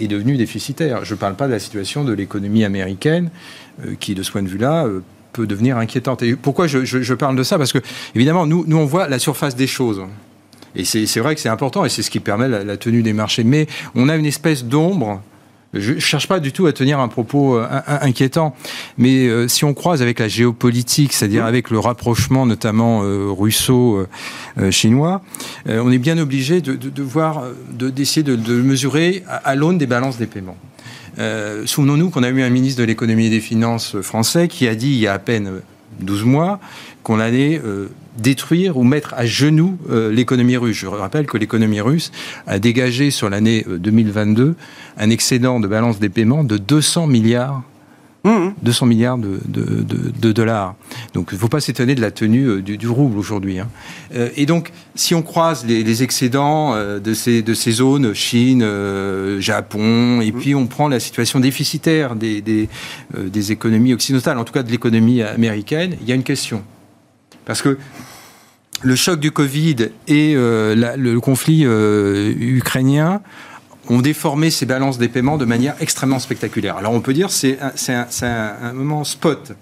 est 0.00 0.08
devenu 0.08 0.38
déficitaire. 0.38 1.04
Je 1.04 1.12
ne 1.12 1.18
parle 1.18 1.34
pas 1.34 1.46
de 1.46 1.52
la 1.52 1.58
situation 1.58 2.02
de 2.02 2.14
l'économie 2.14 2.64
américaine, 2.64 3.28
euh, 3.84 3.94
qui, 4.00 4.14
de 4.14 4.22
ce 4.22 4.32
point 4.32 4.42
de 4.42 4.48
vue-là, 4.48 4.86
euh, 4.86 5.02
peut 5.34 5.46
devenir 5.46 5.76
inquiétante. 5.76 6.22
Et 6.22 6.34
pourquoi 6.34 6.66
je, 6.66 7.12
parle 7.12 7.36
de 7.36 7.42
ça? 7.42 7.58
Parce 7.58 7.74
que, 7.74 7.78
évidemment, 8.14 8.46
nous, 8.46 8.64
nous, 8.66 8.78
on 8.78 8.86
voit 8.86 9.06
la 9.06 9.18
surface 9.18 9.54
des 9.54 9.66
choses. 9.66 10.00
Et 10.74 10.86
c'est 10.86 11.20
vrai 11.20 11.34
que 11.34 11.42
c'est 11.42 11.50
important, 11.50 11.84
et 11.84 11.90
c'est 11.90 12.00
ce 12.00 12.10
qui 12.10 12.20
permet 12.20 12.48
la, 12.48 12.76
tenue 12.78 13.02
des 13.02 13.12
marchés. 13.12 13.44
Mais 13.44 13.66
on 13.94 14.08
a 14.08 14.16
une 14.16 14.24
espèce 14.24 14.64
d'ombre 14.64 15.20
je 15.74 15.94
ne 15.94 15.98
cherche 15.98 16.28
pas 16.28 16.38
du 16.40 16.52
tout 16.52 16.66
à 16.66 16.72
tenir 16.72 17.00
un 17.00 17.08
propos 17.08 17.56
euh, 17.56 17.66
inquiétant, 17.86 18.54
mais 18.98 19.26
euh, 19.26 19.48
si 19.48 19.64
on 19.64 19.72
croise 19.72 20.02
avec 20.02 20.18
la 20.18 20.28
géopolitique, 20.28 21.12
c'est-à-dire 21.12 21.44
avec 21.44 21.70
le 21.70 21.78
rapprochement 21.78 22.44
notamment 22.44 23.02
euh, 23.02 23.28
russo-chinois, 23.30 25.22
on 25.66 25.90
est 25.90 25.98
bien 25.98 26.18
obligé 26.18 26.60
de, 26.60 26.74
de, 26.74 27.02
voir, 27.02 27.44
d'essayer 27.70 28.22
de, 28.22 28.36
de, 28.36 28.54
mesurer 28.54 29.24
à, 29.26 29.54
l'aune 29.54 29.78
des 29.78 29.86
balances 29.86 30.18
des 30.18 30.26
paiements. 30.26 30.56
Souvenons-nous 31.64 32.10
qu'on 32.10 32.22
a 32.22 32.28
eu 32.28 32.42
un 32.42 32.50
ministre 32.50 32.80
de 32.80 32.86
l'économie 32.86 33.26
et 33.26 33.30
des 33.30 33.40
finances 33.40 34.00
français 34.00 34.48
qui 34.48 34.66
a 34.66 34.74
dit 34.74 34.88
il 34.88 34.98
y 34.98 35.06
a 35.06 35.14
à 35.14 35.18
peine 35.18 35.60
12 36.00 36.24
mois 36.24 36.60
qu'on 37.02 37.20
allait 37.20 37.60
détruire 38.18 38.76
ou 38.76 38.84
mettre 38.84 39.14
à 39.14 39.26
genoux 39.26 39.78
euh, 39.90 40.12
l'économie 40.12 40.56
russe. 40.56 40.76
Je 40.76 40.86
rappelle 40.86 41.26
que 41.26 41.38
l'économie 41.38 41.80
russe 41.80 42.12
a 42.46 42.58
dégagé 42.58 43.10
sur 43.10 43.30
l'année 43.30 43.64
2022 43.68 44.42
euh, 44.42 44.54
un 44.98 45.10
excédent 45.10 45.60
de 45.60 45.68
balance 45.68 45.98
des 45.98 46.08
paiements 46.08 46.44
de 46.44 46.58
200 46.58 47.06
milliards 47.06 47.62
200 48.24 48.86
mmh. 48.86 48.88
milliards 48.88 49.18
de, 49.18 49.40
de, 49.46 50.32
dollars. 50.32 50.74
Donc 51.14 51.28
il 51.32 51.34
ne 51.34 51.40
faut 51.40 51.48
pas 51.48 51.60
s'étonner 51.60 51.94
de 51.94 52.00
la 52.00 52.10
tenue 52.10 52.46
euh, 52.46 52.62
du, 52.62 52.88
rouble 52.88 53.18
aujourd'hui. 53.18 53.58
Hein. 53.58 53.68
et 54.36 54.46
donc, 54.46 54.72
si 54.94 55.14
on 55.14 55.22
croise 55.22 55.66
les, 55.66 56.02
excédents 56.02 56.76
de, 56.76 57.14
ces, 57.14 57.42
de 57.42 57.54
ces 57.54 57.72
zones, 57.72 58.14
Chine, 58.14 58.64
Japon, 59.38 60.20
et 60.20 60.30
mmh. 60.30 60.38
puis 60.38 60.54
on 60.54 60.66
prend 60.66 60.88
la 60.88 61.00
situation 61.00 61.40
déficitaire 61.40 62.14
des, 62.14 62.40
des, 62.40 62.68
des 63.16 63.52
économies 63.52 63.94
occidentales, 63.94 64.38
en 64.38 64.44
tout 64.44 64.52
cas 64.52 64.62
de 64.62 64.70
l'économie 64.70 65.22
américaine, 65.22 65.96
il 66.00 66.08
y 66.08 66.12
a 66.12 66.14
une 66.14 66.22
question. 66.22 66.62
Parce 67.44 67.62
que 67.62 67.78
le 68.82 68.96
choc 68.96 69.20
du 69.20 69.30
Covid 69.30 69.76
et 70.08 70.34
euh, 70.36 70.74
le 70.96 71.20
conflit 71.20 71.62
euh, 71.64 72.34
ukrainien 72.38 73.22
ont 73.88 74.00
déformé 74.00 74.50
ces 74.50 74.66
balances 74.66 74.98
des 74.98 75.08
paiements 75.08 75.38
de 75.38 75.44
manière 75.44 75.74
extrêmement 75.80 76.18
spectaculaire. 76.18 76.76
Alors 76.76 76.92
on 76.92 77.00
peut 77.00 77.12
dire 77.12 77.28
que 77.28 77.32
c'est 77.34 77.58
un, 77.58 78.72
moment 78.72 79.04
spot 79.04 79.52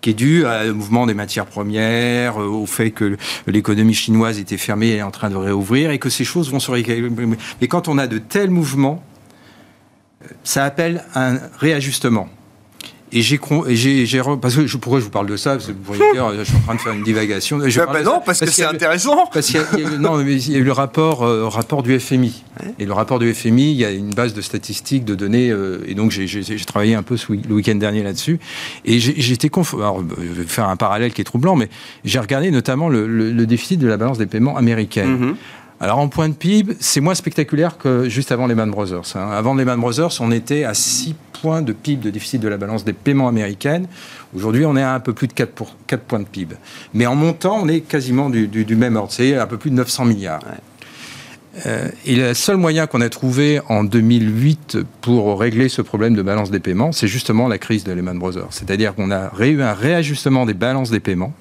qui 0.00 0.10
est 0.10 0.14
dû 0.14 0.44
au 0.44 0.74
mouvement 0.74 1.06
des 1.06 1.14
matières 1.14 1.46
premières, 1.46 2.40
euh, 2.40 2.46
au 2.46 2.66
fait 2.66 2.90
que 2.90 3.16
l'économie 3.46 3.94
chinoise 3.94 4.38
était 4.38 4.58
fermée 4.58 4.90
et 4.90 5.02
en 5.02 5.10
train 5.10 5.30
de 5.30 5.36
réouvrir, 5.36 5.90
et 5.90 5.98
que 5.98 6.10
ces 6.10 6.22
choses 6.22 6.50
vont 6.50 6.60
se 6.60 6.70
rééquilibrer. 6.70 7.26
Mais 7.60 7.66
quand 7.66 7.88
on 7.88 7.98
a 7.98 8.06
de 8.06 8.18
tels 8.18 8.50
mouvements, 8.50 9.02
ça 10.44 10.64
appelle 10.64 11.04
un 11.14 11.38
réajustement. 11.58 12.28
Et 13.12 13.22
j'ai, 13.22 13.38
parce 13.38 14.56
que 14.56 14.66
je, 14.66 14.76
pourquoi 14.78 14.98
je 14.98 15.04
vous 15.04 15.10
parle 15.10 15.28
de 15.28 15.36
ça? 15.36 15.52
Parce 15.52 15.66
que 15.66 15.72
vous 15.72 15.94
voyez 15.94 16.02
je 16.38 16.44
suis 16.44 16.56
en 16.56 16.60
train 16.60 16.74
de 16.74 16.80
faire 16.80 16.92
une 16.92 17.04
divagation. 17.04 17.60
Je 17.64 17.78
bah, 17.78 17.88
bah 17.92 18.02
non, 18.02 18.20
parce, 18.24 18.40
que 18.40 18.46
c'est 18.46 18.64
intéressant. 18.64 19.26
Parce 19.32 19.46
qu'il 19.46 19.60
y 19.60 19.84
a, 19.84 19.98
non, 19.98 20.16
mais 20.18 20.34
il 20.34 20.52
y 20.52 20.56
a 20.56 20.58
eu 20.58 20.64
le 20.64 20.72
rapport, 20.72 21.22
euh, 21.22 21.46
rapport 21.48 21.82
du 21.82 21.98
FMI. 21.98 22.42
Et 22.78 22.84
le 22.84 22.92
rapport 22.92 23.18
du 23.18 23.32
FMI, 23.32 23.70
il 23.70 23.76
y 23.76 23.84
a 23.84 23.92
une 23.92 24.12
base 24.12 24.34
de 24.34 24.40
statistiques, 24.40 25.04
de 25.04 25.14
données, 25.14 25.50
euh, 25.50 25.84
et 25.86 25.94
donc 25.94 26.10
j'ai, 26.10 26.56
travaillé 26.66 26.94
un 26.94 27.02
peu 27.02 27.16
ce, 27.16 27.32
le 27.32 27.54
week-end 27.54 27.76
dernier 27.76 28.02
là-dessus. 28.02 28.40
Et 28.84 28.98
j'étais 28.98 29.50
conf... 29.50 29.74
Alors, 29.74 30.02
je 30.18 30.40
vais 30.40 30.46
faire 30.46 30.68
un 30.68 30.76
parallèle 30.76 31.12
qui 31.12 31.20
est 31.20 31.24
troublant, 31.24 31.54
mais 31.54 31.68
j'ai 32.04 32.18
regardé 32.18 32.50
notamment 32.50 32.88
le, 32.88 33.06
le, 33.06 33.46
déficit 33.46 33.78
de 33.78 33.86
la 33.86 33.96
balance 33.96 34.18
des 34.18 34.26
paiements 34.26 34.56
américaine. 34.56 35.32
Mm-hmm. 35.32 35.34
Alors 35.78 35.98
en 35.98 36.08
point 36.08 36.28
de 36.28 36.34
PIB, 36.34 36.74
c'est 36.80 37.00
moins 37.00 37.14
spectaculaire 37.14 37.76
que 37.76 38.08
juste 38.08 38.32
avant 38.32 38.46
Lehman 38.46 38.70
Brothers. 38.70 39.14
Hein. 39.14 39.28
Avant 39.30 39.54
Lehman 39.54 39.78
Brothers, 39.78 40.20
on 40.20 40.32
était 40.32 40.64
à 40.64 40.72
6 40.72 41.14
points 41.36 41.62
de 41.62 41.72
PIB 41.72 42.04
de 42.04 42.10
déficit 42.10 42.40
de 42.40 42.48
la 42.48 42.56
balance 42.56 42.84
des 42.84 42.92
paiements 42.92 43.28
américaines. 43.28 43.86
Aujourd'hui, 44.34 44.64
on 44.64 44.76
est 44.76 44.82
à 44.82 44.94
un 44.94 45.00
peu 45.00 45.12
plus 45.12 45.28
de 45.28 45.32
4, 45.32 45.52
pour, 45.52 45.76
4 45.86 46.02
points 46.02 46.20
de 46.20 46.24
PIB. 46.24 46.56
Mais 46.94 47.06
en 47.06 47.14
montant, 47.14 47.58
on 47.62 47.68
est 47.68 47.80
quasiment 47.80 48.30
du, 48.30 48.76
même 48.76 48.96
ordre. 48.96 49.12
C'est 49.12 49.36
un 49.36 49.46
peu 49.46 49.58
plus 49.58 49.70
de 49.70 49.76
900 49.76 50.04
milliards. 50.06 50.40
Euh, 51.64 51.88
et 52.04 52.16
le 52.16 52.34
seul 52.34 52.56
moyen 52.56 52.86
qu'on 52.86 53.00
a 53.00 53.08
trouvé 53.08 53.60
en 53.68 53.84
2008 53.84 54.78
pour 55.00 55.38
régler 55.40 55.68
ce 55.68 55.80
problème 55.80 56.14
de 56.14 56.22
balance 56.22 56.50
des 56.50 56.60
paiements, 56.60 56.92
c'est 56.92 57.08
justement 57.08 57.48
la 57.48 57.58
crise 57.58 57.84
de 57.84 57.92
Lehman 57.92 58.18
Brothers. 58.18 58.48
C'est-à-dire 58.50 58.94
qu'on 58.94 59.10
a 59.10 59.30
eu 59.40 59.62
un 59.62 59.72
réajustement 59.72 60.44
des 60.44 60.54
balances 60.54 60.90
des 60.90 61.00
paiements 61.00 61.32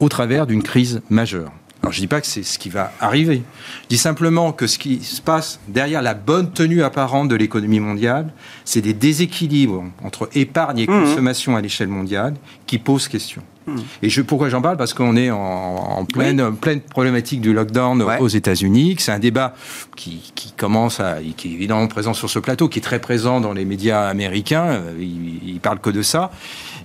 au 0.00 0.08
travers 0.08 0.46
d'une 0.46 0.62
crise 0.62 1.00
majeure. 1.10 1.52
Alors 1.82 1.92
je 1.92 1.98
ne 1.98 2.02
dis 2.02 2.08
pas 2.08 2.20
que 2.20 2.26
c'est 2.28 2.44
ce 2.44 2.58
qui 2.58 2.68
va 2.68 2.92
arriver. 3.00 3.42
Je 3.82 3.88
dis 3.88 3.98
simplement 3.98 4.52
que 4.52 4.68
ce 4.68 4.78
qui 4.78 5.02
se 5.02 5.20
passe 5.20 5.58
derrière 5.66 6.00
la 6.00 6.14
bonne 6.14 6.52
tenue 6.52 6.84
apparente 6.84 7.28
de 7.28 7.34
l'économie 7.34 7.80
mondiale, 7.80 8.32
c'est 8.64 8.82
des 8.82 8.94
déséquilibres 8.94 9.84
entre 10.04 10.28
épargne 10.34 10.78
et 10.78 10.86
mmh. 10.86 11.04
consommation 11.04 11.56
à 11.56 11.60
l'échelle 11.60 11.88
mondiale 11.88 12.34
qui 12.66 12.78
posent 12.78 13.08
question. 13.08 13.42
Mmh. 13.66 13.76
Et 14.02 14.08
je, 14.08 14.22
pourquoi 14.22 14.48
j'en 14.48 14.60
parle? 14.60 14.76
Parce 14.76 14.94
qu'on 14.94 15.16
est 15.16 15.30
en, 15.30 16.04
pleine, 16.04 16.56
pleine 16.56 16.80
problématique 16.80 17.40
du 17.40 17.52
lockdown 17.52 18.02
aux 18.02 18.28
États-Unis. 18.28 18.96
C'est 18.98 19.12
un 19.12 19.18
débat 19.18 19.54
qui, 19.96 20.32
commence 20.56 21.00
à, 21.00 21.18
qui 21.36 21.48
est 21.48 21.52
évidemment 21.52 21.86
présent 21.86 22.14
sur 22.14 22.28
ce 22.30 22.38
plateau, 22.38 22.68
qui 22.68 22.78
est 22.78 22.82
très 22.82 23.00
présent 23.00 23.40
dans 23.40 23.52
les 23.52 23.64
médias 23.64 24.08
américains. 24.08 24.80
Ils, 24.98 25.54
ne 25.54 25.58
parlent 25.58 25.80
que 25.80 25.90
de 25.90 26.02
ça. 26.02 26.30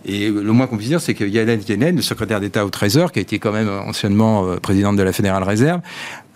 Et 0.06 0.30
le 0.30 0.52
moins 0.52 0.68
qu'on 0.68 0.78
puisse 0.78 0.90
dire, 0.90 1.02
c'est 1.02 1.13
que 1.13 1.24
Yellen 1.24 1.62
Yellen, 1.68 1.96
le 1.96 2.02
secrétaire 2.02 2.40
d'État 2.40 2.66
au 2.66 2.70
Trésor, 2.70 3.12
qui 3.12 3.20
a 3.20 3.22
été 3.22 3.40
quand 3.40 3.52
même 3.52 3.70
anciennement 3.70 4.46
euh, 4.46 4.58
présidente 4.58 4.96
de 4.96 5.04
la 5.04 5.12
Fédérale 5.12 5.44
Réserve, 5.44 5.82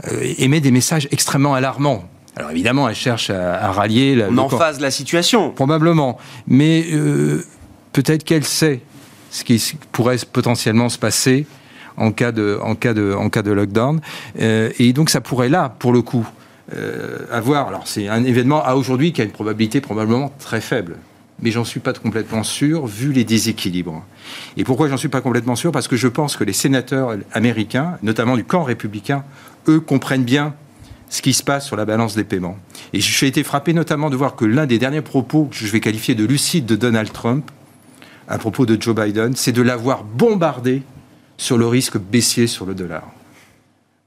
euh, 0.07 0.33
émet 0.37 0.59
des 0.59 0.71
messages 0.71 1.07
extrêmement 1.11 1.53
alarmants. 1.53 2.03
Alors 2.35 2.51
évidemment, 2.51 2.87
elle 2.89 2.95
cherche 2.95 3.29
à, 3.29 3.71
rallier... 3.71 4.15
La, 4.15 4.29
On 4.29 4.37
en 4.37 4.49
phase 4.49 4.79
la 4.79 4.91
situation. 4.91 5.51
Probablement. 5.51 6.17
Mais 6.47 6.85
euh, 6.91 7.45
peut-être 7.91 8.23
qu'elle 8.23 8.45
sait 8.45 8.81
ce 9.31 9.43
qui 9.43 9.75
pourrait 9.91 10.17
potentiellement 10.31 10.89
se 10.89 10.99
passer 10.99 11.47
en 11.97 12.11
cas 12.11 12.31
de, 12.31 12.59
lockdown. 13.51 13.99
et 14.37 14.93
donc 14.93 15.09
ça 15.09 15.21
pourrait 15.21 15.49
là, 15.49 15.73
pour 15.79 15.91
le 15.91 16.01
coup, 16.01 16.27
avoir... 17.31 17.67
Alors 17.67 17.87
c'est 17.87 18.07
un 18.07 18.23
événement 18.23 18.63
à 18.63 18.75
aujourd'hui 18.75 19.11
qui 19.11 19.21
a 19.21 19.23
une 19.23 19.31
probabilité 19.31 19.81
probablement 19.81 20.31
très 20.39 20.61
faible 20.61 20.97
mais 21.41 21.51
j'en 21.51 21.65
suis 21.65 21.79
pas 21.79 21.93
complètement 21.93 22.43
sûr 22.43 22.85
vu 22.85 23.11
les 23.11 23.23
déséquilibres. 23.23 24.03
Et 24.57 24.63
pourquoi 24.63 24.87
j'en 24.87 24.97
suis 24.97 25.09
pas 25.09 25.21
complètement 25.21 25.55
sûr? 25.55 25.71
Parce 25.71 25.87
que 25.87 25.95
je 25.95 26.07
pense 26.07 26.37
que 26.37 26.43
les 26.43 26.53
sénateurs 26.53 27.17
américains, 27.33 27.97
notamment 28.03 28.37
du 28.37 28.43
camp 28.43 28.63
républicain, 28.63 29.23
eux 29.67 29.79
comprennent 29.79 30.23
bien 30.23 30.53
ce 31.09 31.21
qui 31.21 31.33
se 31.33 31.43
passe 31.43 31.65
sur 31.65 31.75
la 31.75 31.85
balance 31.85 32.15
des 32.15 32.23
paiements. 32.23 32.57
Et 32.93 33.01
j'ai 33.01 33.27
été 33.27 33.43
frappé 33.43 33.73
notamment 33.73 34.09
de 34.09 34.15
voir 34.15 34.35
que 34.35 34.45
l'un 34.45 34.65
des 34.65 34.79
derniers 34.79 35.01
propos 35.01 35.45
que 35.45 35.55
je 35.55 35.67
vais 35.67 35.81
qualifier 35.81 36.15
de 36.15 36.23
lucide 36.25 36.65
de 36.65 36.75
Donald 36.75 37.11
Trump, 37.11 37.51
à 38.31 38.37
propos 38.37 38.65
de 38.65 38.81
Joe 38.81 38.95
Biden, 38.95 39.35
c'est 39.35 39.51
de 39.51 39.61
l'avoir 39.61 40.05
bombardé 40.05 40.83
sur 41.37 41.57
le 41.57 41.67
risque 41.67 41.97
baissier 41.97 42.47
sur 42.47 42.65
le 42.65 42.73
dollar. 42.73 43.11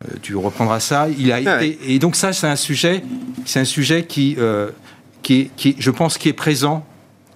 Euh, 0.04 0.14
tu 0.22 0.34
reprendras 0.34 0.80
ça. 0.80 1.08
Il 1.18 1.30
a 1.30 1.40
ah 1.44 1.62
été, 1.62 1.92
et 1.92 1.98
donc 1.98 2.16
ça, 2.16 2.32
c'est 2.32 2.46
un 2.46 2.56
sujet, 2.56 3.04
c'est 3.44 3.60
un 3.60 3.66
sujet 3.66 4.06
qui, 4.06 4.36
euh, 4.38 4.70
qui, 5.22 5.50
qui, 5.56 5.76
je 5.78 5.90
pense, 5.90 6.16
qui 6.16 6.30
est 6.30 6.32
présent 6.32 6.86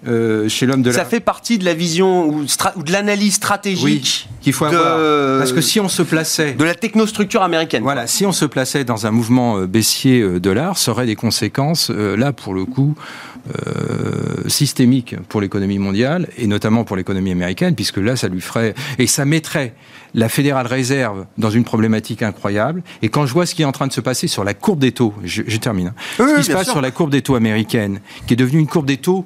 euh, 0.07 0.49
chez 0.49 0.67
l'homme 0.67 0.83
de 0.83 0.93
Ça 0.93 1.05
fait 1.05 1.21
partie 1.21 1.59
de 1.59 1.65
la 1.65 1.75
vision 1.75 2.29
ou, 2.29 2.45
de 2.45 2.93
l'analyse 2.93 3.35
stratégique 3.35 4.29
qu'il 4.41 4.53
faut 4.53 4.65
avoir. 4.65 5.39
Parce 5.39 5.53
que 5.53 5.61
si 5.61 5.81
on 5.81 5.89
se 5.89 6.03
plaçait 6.03 6.53
de 6.53 6.65
la 6.65 6.75
technostructure 6.75 7.43
américaine. 7.43 7.83
Voilà, 7.83 8.07
si 8.07 8.25
on 8.25 8.33
se 8.33 8.45
plaçait 8.45 8.85
dans 8.85 9.07
un 9.07 9.11
mouvement 9.11 9.59
euh, 9.59 9.67
baissier 9.67 10.21
euh, 10.21 10.39
dollar, 10.41 10.79
ça 10.79 10.93
aurait 10.93 11.07
des 11.07 11.17
conséquences 11.17 11.91
là 11.91 12.33
pour 12.33 12.55
le 12.55 12.65
coup 12.65 12.95
systémiques 14.47 15.17
pour 15.31 15.41
l'économie 15.41 15.79
mondiale 15.79 16.29
et 16.37 16.47
notamment 16.47 16.85
pour 16.85 16.97
l'économie 16.97 17.31
américaine, 17.31 17.75
puisque 17.75 17.97
là 17.97 18.15
ça 18.15 18.29
lui 18.29 18.43
ferait 18.43 18.75
et 18.99 19.07
ça 19.07 19.25
mettrait 19.25 19.75
la 20.15 20.29
Fédérale 20.29 20.67
Réserve 20.67 21.27
dans 21.39 21.51
une 21.51 21.65
problématique 21.65 22.23
incroyable. 22.23 22.83
Et 23.03 23.09
quand 23.09 23.27
je 23.27 23.33
vois 23.33 23.47
ce 23.47 23.55
qui 23.55 23.63
est 23.63 23.67
en 23.67 23.73
train 23.73 23.87
de 23.87 23.93
se 23.93 24.01
passer 24.01 24.27
sur 24.27 24.45
la 24.45 24.55
courbe 24.55 24.81
des 24.81 24.93
taux, 24.93 25.15
je, 25.25 25.43
termine. 25.57 25.89
Hein. 26.19 26.27
ce 26.29 26.37
qui 26.37 26.45
se 26.45 26.53
passe 26.53 26.71
sur 26.71 26.81
la 26.81 26.91
courbe 26.91 27.11
des 27.11 27.23
taux 27.23 27.35
américaine, 27.35 28.01
qui 28.27 28.35
est 28.35 28.37
devenue 28.37 28.61
une 28.61 28.67
courbe 28.67 28.87
des 28.87 28.99
taux 28.99 29.25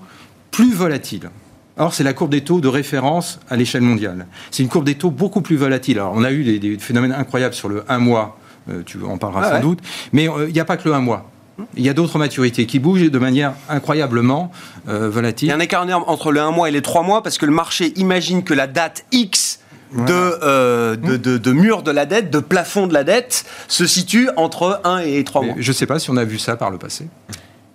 plus 0.52 0.72
volatile. 0.72 1.30
Or, 1.78 1.94
c'est 1.94 2.04
la 2.04 2.12
courbe 2.12 2.30
des 2.30 2.42
taux 2.42 2.60
de 2.60 2.68
référence 2.68 3.40
à 3.50 3.56
l'échelle 3.56 3.82
mondiale. 3.82 4.26
C'est 4.50 4.62
une 4.62 4.68
courbe 4.68 4.84
des 4.84 4.94
taux 4.94 5.10
beaucoup 5.10 5.40
plus 5.40 5.56
volatile. 5.56 5.98
Alors, 5.98 6.12
on 6.14 6.22
a 6.22 6.30
eu 6.30 6.58
des, 6.58 6.78
phénomènes 6.78 7.12
incroyables 7.12 7.54
sur 7.54 7.68
le 7.68 7.84
1 7.88 7.98
mois, 7.98 8.38
euh, 8.70 8.82
tu 8.84 9.02
en 9.02 9.18
parleras 9.18 9.46
ah 9.46 9.56
sans 9.56 9.60
doute, 9.60 9.80
mais 10.12 10.28
euh, 10.28 10.46
il 10.48 10.52
n'y 10.52 10.60
a 10.60 10.64
pas 10.64 10.76
que 10.76 10.88
le 10.88 10.94
1 10.94 11.00
mois. 11.00 11.28
Il 11.76 11.84
y 11.84 11.88
a 11.88 11.94
d'autres 11.94 12.18
maturités 12.18 12.66
qui 12.66 12.78
bougent 12.78 13.10
de 13.10 13.18
manière 13.18 13.54
incroyablement 13.68 14.52
euh, 14.88 15.08
volatile. 15.08 15.48
Il 15.48 15.50
y 15.50 15.52
a 15.52 15.56
un 15.56 15.60
écart 15.60 15.84
énorme 15.84 16.04
entre 16.06 16.30
le 16.30 16.40
1 16.40 16.50
mois 16.50 16.68
et 16.68 16.72
les 16.72 16.82
3 16.82 17.02
mois 17.02 17.22
parce 17.22 17.38
que 17.38 17.46
le 17.46 17.52
marché 17.52 17.92
imagine 17.96 18.42
que 18.42 18.54
la 18.54 18.66
date 18.66 19.04
X 19.12 19.60
de, 19.92 20.96
de, 20.96 21.36
de, 21.36 21.52
mur 21.52 21.82
de 21.82 21.90
la 21.90 22.06
dette, 22.06 22.30
de 22.30 22.38
plafond 22.38 22.86
de 22.86 22.94
la 22.94 23.04
dette, 23.04 23.44
se 23.68 23.86
situe 23.86 24.30
entre 24.36 24.80
1 24.84 25.00
et 25.00 25.24
3 25.24 25.42
mois. 25.42 25.54
Je 25.58 25.70
ne 25.70 25.74
sais 25.74 25.86
pas 25.86 25.98
si 25.98 26.10
on 26.10 26.16
a 26.16 26.24
vu 26.24 26.38
ça 26.38 26.56
par 26.56 26.70
le 26.70 26.78
passé. 26.78 27.08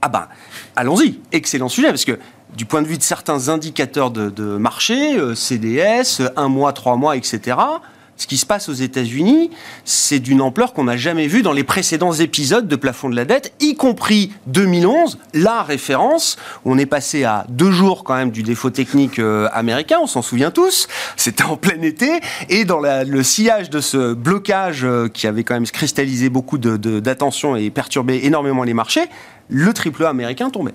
Ah 0.01 0.09
ben, 0.09 0.27
allons-y. 0.75 1.19
Excellent 1.31 1.69
sujet, 1.69 1.89
parce 1.89 2.05
que 2.05 2.17
du 2.57 2.65
point 2.65 2.81
de 2.81 2.87
vue 2.87 2.97
de 2.97 3.03
certains 3.03 3.49
indicateurs 3.49 4.09
de, 4.09 4.57
marché, 4.57 5.15
euh, 5.17 5.35
CDS, 5.35 6.23
un 6.35 6.49
mois, 6.49 6.73
trois 6.73 6.97
mois, 6.97 7.15
etc., 7.15 7.55
ce 8.19 8.25
qui 8.25 8.37
se 8.37 8.47
passe 8.47 8.67
aux 8.67 8.73
États-Unis, 8.73 9.51
c'est 9.85 10.17
d'une 10.17 10.41
ampleur 10.41 10.73
qu'on 10.73 10.85
n'a 10.85 10.97
jamais 10.97 11.27
vue 11.27 11.43
dans 11.43 11.51
les 11.51 11.63
précédents 11.63 12.13
épisodes 12.13 12.67
de 12.67 12.75
plafond 12.75 13.09
de 13.09 13.15
la 13.15 13.25
dette, 13.25 13.53
y 13.59 13.75
compris 13.75 14.31
2011, 14.47 15.19
la 15.35 15.61
référence, 15.61 16.37
on 16.65 16.79
est 16.79 16.87
passé 16.87 17.25
à 17.25 17.45
deux 17.47 17.69
jours 17.69 18.03
quand 18.03 18.15
même 18.15 18.31
du 18.31 18.41
défaut 18.41 18.71
technique 18.71 19.19
euh, 19.19 19.47
américain, 19.53 19.99
on 20.01 20.07
s'en 20.07 20.23
souvient 20.23 20.49
tous, 20.49 20.87
c'était 21.15 21.43
en 21.43 21.57
plein 21.57 21.79
été, 21.83 22.09
et 22.49 22.65
dans 22.65 22.79
le 22.79 23.21
sillage 23.21 23.69
de 23.69 23.81
ce 23.81 24.15
blocage 24.15 24.83
euh, 24.83 25.09
qui 25.09 25.27
avait 25.27 25.43
quand 25.43 25.53
même 25.53 25.67
cristallisé 25.67 26.29
beaucoup 26.29 26.57
d'attention 26.57 27.55
et 27.55 27.69
perturbé 27.69 28.21
énormément 28.23 28.63
les 28.63 28.73
marchés, 28.73 29.05
le 29.47 29.71
triple 29.73 30.05
A 30.05 30.09
américain 30.09 30.49
tombait. 30.49 30.73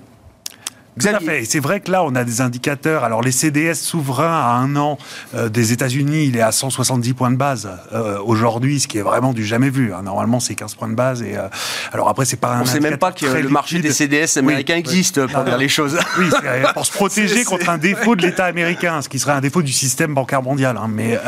Tout 0.99 1.07
à 1.07 1.19
fait. 1.19 1.45
C'est 1.45 1.59
vrai 1.59 1.79
que 1.79 1.91
là, 1.91 2.03
on 2.03 2.13
a 2.15 2.23
des 2.23 2.41
indicateurs. 2.41 3.03
Alors, 3.03 3.21
les 3.21 3.31
CDS 3.31 3.75
souverains 3.75 4.33
à 4.33 4.53
un 4.53 4.75
an 4.75 4.97
euh, 5.33 5.49
des 5.49 5.71
États-Unis, 5.71 6.25
il 6.27 6.37
est 6.37 6.41
à 6.41 6.51
170 6.51 7.13
points 7.13 7.31
de 7.31 7.35
base 7.35 7.69
euh, 7.93 8.19
aujourd'hui, 8.23 8.79
ce 8.79 8.87
qui 8.87 8.99
est 8.99 9.01
vraiment 9.01 9.33
du 9.33 9.43
jamais 9.43 9.69
vu. 9.69 9.93
Hein. 9.93 10.03
Normalement, 10.03 10.39
c'est 10.39 10.55
15 10.55 10.75
points 10.75 10.89
de 10.89 10.95
base. 10.95 11.23
Et 11.23 11.35
euh, 11.35 11.47
alors 11.91 12.09
après, 12.09 12.25
c'est 12.25 12.37
pas 12.37 12.53
un. 12.53 12.61
On 12.61 12.63
ne 12.63 12.67
sait 12.67 12.79
même 12.79 12.97
pas 12.97 13.11
que 13.11 13.25
le 13.25 13.49
marché 13.49 13.79
des 13.79 13.91
CDS 13.91 14.37
américains 14.37 14.75
existe 14.75 15.25
pour 15.25 15.43
dire 15.43 15.57
les 15.57 15.69
choses. 15.69 15.97
Oui, 16.17 16.29
pour 16.73 16.85
se 16.85 16.91
protéger 16.91 17.43
contre 17.43 17.69
un 17.69 17.77
défaut 17.77 18.15
de 18.15 18.21
l'État 18.21 18.45
américain, 18.45 19.01
ce 19.01 19.09
qui 19.09 19.17
serait 19.17 19.31
un 19.31 19.41
défaut 19.41 19.61
du 19.61 19.71
système 19.71 20.13
bancaire 20.13 20.43
mondial. 20.43 20.77
Hein. 20.77 20.87
Mais 20.89 21.19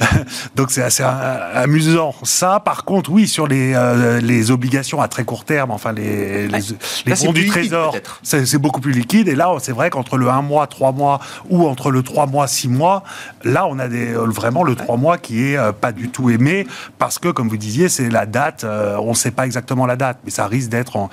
donc 0.54 0.70
c'est 0.70 0.82
assez 0.82 1.02
amusant. 1.02 2.14
Ça, 2.22 2.60
par 2.64 2.84
contre, 2.84 3.10
oui, 3.10 3.28
sur 3.28 3.46
les 3.46 3.74
les 4.22 4.50
obligations 4.50 5.00
à 5.02 5.08
très 5.08 5.24
court 5.24 5.44
terme, 5.44 5.70
enfin 5.70 5.92
les 5.92 6.48
les, 6.48 6.58
les 7.06 7.14
bons 7.14 7.32
du 7.32 7.46
trésor, 7.46 7.96
c'est 8.22 8.58
beaucoup 8.58 8.80
plus 8.80 8.85
liquide. 8.92 9.28
Et 9.28 9.34
là, 9.34 9.54
c'est 9.60 9.72
vrai 9.72 9.90
qu'entre 9.90 10.16
le 10.16 10.28
1 10.28 10.42
mois, 10.42 10.66
3 10.66 10.92
mois 10.92 11.20
ou 11.48 11.66
entre 11.66 11.90
le 11.90 12.02
3 12.02 12.26
mois, 12.26 12.46
6 12.46 12.68
mois, 12.68 13.02
là, 13.44 13.66
on 13.66 13.78
a 13.78 13.88
des, 13.88 14.14
euh, 14.14 14.24
vraiment 14.26 14.62
le 14.62 14.74
3 14.74 14.96
mois 14.96 15.18
qui 15.18 15.52
est 15.52 15.56
euh, 15.56 15.72
pas 15.72 15.92
du 15.92 16.08
tout 16.08 16.30
aimé 16.30 16.66
parce 16.98 17.18
que, 17.18 17.28
comme 17.28 17.48
vous 17.48 17.56
disiez, 17.56 17.88
c'est 17.88 18.08
la 18.08 18.26
date, 18.26 18.64
euh, 18.64 18.96
on 19.00 19.10
ne 19.10 19.14
sait 19.14 19.30
pas 19.30 19.46
exactement 19.46 19.86
la 19.86 19.96
date, 19.96 20.18
mais 20.24 20.30
ça 20.30 20.46
risque 20.46 20.70
d'être 20.70 21.08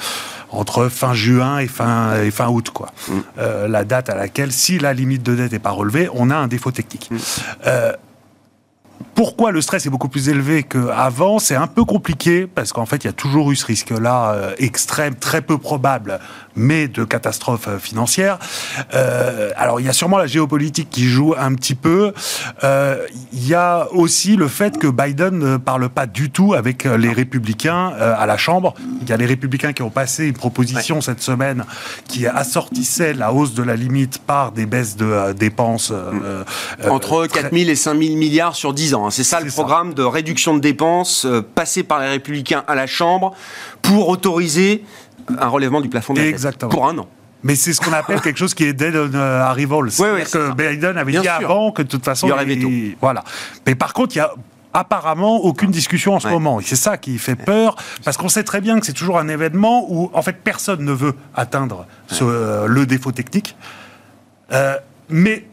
entre 0.52 0.88
fin 0.88 1.14
juin 1.14 1.60
et 1.60 1.68
fin, 1.68 2.22
et 2.22 2.32
fin 2.32 2.48
août, 2.48 2.70
quoi. 2.70 2.90
Mm. 3.08 3.68
la 3.68 3.84
date 3.84 4.10
à 4.10 4.16
laquelle, 4.16 4.52
si 4.52 4.78
la 4.78 4.94
limite 4.94 5.24
de 5.24 5.36
dette 5.36 5.52
n'est 5.52 5.60
pas 5.60 5.72
relevée, 5.72 6.10
on 6.14 6.30
a 6.30 6.36
un 6.36 6.48
défaut 6.48 6.72
technique. 6.72 7.10
Mm. 7.12 7.18
Pourquoi 9.16 9.52
le 9.52 9.62
stress 9.62 9.86
est 9.86 9.90
beaucoup 9.90 10.10
plus 10.10 10.30
élevé 10.30 10.64
qu'avant? 10.64 11.40
C'est 11.40 11.56
un 11.56 11.68
peu 11.68 11.86
compliqué 11.86 12.48
parce 12.48 12.74
qu'en 12.74 12.86
fait, 12.86 13.04
il 13.04 13.08
y 13.08 13.10
a 13.10 13.14
toujours 13.14 13.52
eu 13.52 13.56
ce 13.56 13.66
risque-là 13.66 14.54
extrême, 14.58 15.16
très 15.16 15.42
peu 15.42 15.58
probable 15.58 16.20
mais 16.56 16.88
de 16.88 17.04
catastrophes 17.04 17.68
euh, 17.68 17.80
financières. 17.80 18.40
Euh, 18.94 19.52
alors 19.56 19.80
il 19.80 19.86
y 19.86 19.90
a 19.90 19.94
sûrement 19.94 20.18
la 20.18 20.28
géopolitique 20.28 20.90
qui 20.90 21.06
joue 21.06 21.34
un 21.38 21.54
petit 21.56 21.76
peu. 21.76 22.14
Euh, 22.64 23.06
il 23.32 23.48
y 23.48 23.54
a 23.54 23.88
aussi 23.92 24.36
le 24.36 24.48
fait 24.48 24.78
que 24.78 24.88
Biden 24.88 25.38
ne 25.38 25.58
parle 25.58 25.90
pas 25.90 26.06
du 26.06 26.30
tout 26.30 26.54
avec 26.54 26.84
les 26.84 27.12
républicains 27.12 27.88
à 27.90 28.26
la 28.26 28.38
Chambre. 28.38 28.74
Il 29.02 29.10
y 29.10 29.14
a 29.14 29.18
les 29.18 29.26
républicains 29.26 29.74
qui 29.74 29.82
ont 29.82 29.90
passé 29.90 30.28
une 30.28 30.34
proposition 30.34 31.02
cette 31.02 31.22
semaine 31.22 31.66
qui 32.08 32.28
assortissait 32.28 33.14
la 33.14 33.34
hausse 33.34 33.54
de 33.54 33.64
la 33.64 33.76
limite 33.76 34.20
par 34.20 34.52
des 34.52 34.66
baisses 34.66 34.96
de 34.96 35.34
dépenses. 35.34 35.92
Entre 36.88 37.28
4 37.28 37.56
000 37.56 37.70
et 37.70 37.76
5 37.76 38.00
000 38.00 38.16
milliards 38.16 38.56
sur 38.56 38.74
10 38.74 38.94
ans. 38.94 39.03
Hein. 39.06 39.12
C'est 39.12 39.24
ça 39.24 39.40
le 39.40 39.52
programme 39.52 39.94
de 39.94 40.04
réduction 40.04 40.56
de 40.56 40.60
dépenses 40.60 41.28
passé 41.56 41.84
par 41.84 42.00
les 42.00 42.10
républicains 42.10 42.64
à 42.68 42.76
la 42.76 42.88
Chambre 42.88 43.34
pour 43.82 44.10
autoriser 44.10 44.84
un 45.40 45.48
relèvement 45.48 45.82
du 45.82 45.90
plafond 45.90 46.14
de 46.14 46.20
la 46.20 46.28
Exactement. 46.28 46.70
pour 46.70 46.88
un 46.88 46.98
an. 46.98 47.08
Mais 47.44 47.56
c'est 47.56 47.74
ce 47.74 47.82
qu'on 47.82 47.92
appelle 47.92 48.22
quelque 48.22 48.40
chose 48.40 48.54
qui 48.54 48.64
est 48.64 48.74
dead 48.74 48.96
on 48.96 49.14
arrival. 49.16 49.90
Oui, 50.00 50.08
oui, 50.14 50.24
que 50.24 50.54
Biden 50.54 50.98
avait 50.98 51.12
dit 51.12 51.28
avant 51.28 51.72
que 51.72 51.82
de 51.82 51.88
toute 51.88 52.06
façon. 52.06 52.28
Il 52.28 52.30
y 52.30 52.34
aurait 52.34 52.46
veto. 52.46 52.70
Voilà. 53.02 53.24
Mais 53.66 53.76
par 53.76 53.94
contre, 53.94 54.16
il 54.16 54.20
y 54.20 54.22
a 54.22 54.34
apparemment 54.74 55.38
aucune 55.38 55.70
discussion 55.70 56.16
en 56.16 56.20
ce 56.20 56.28
moment. 56.28 56.60
Et 56.60 56.64
c'est 56.64 56.76
ça 56.76 56.98
qui 56.98 57.18
fait 57.20 57.36
peur, 57.36 57.76
parce 58.04 58.18
qu'on 58.18 58.30
sait 58.30 58.44
très 58.44 58.60
bien 58.60 58.80
que 58.80 58.86
c'est 58.86 58.94
toujours 58.94 59.20
un 59.20 59.28
événement 59.28 59.86
où, 59.88 60.10
en 60.14 60.22
fait, 60.22 60.38
personne 60.44 60.84
ne 60.84 60.92
veut 60.92 61.14
atteindre 61.36 61.86
ce, 62.08 62.66
le 62.66 62.86
défaut 62.86 63.12
technique. 63.12 63.56
Euh, 64.52 64.76
mais 65.10 65.46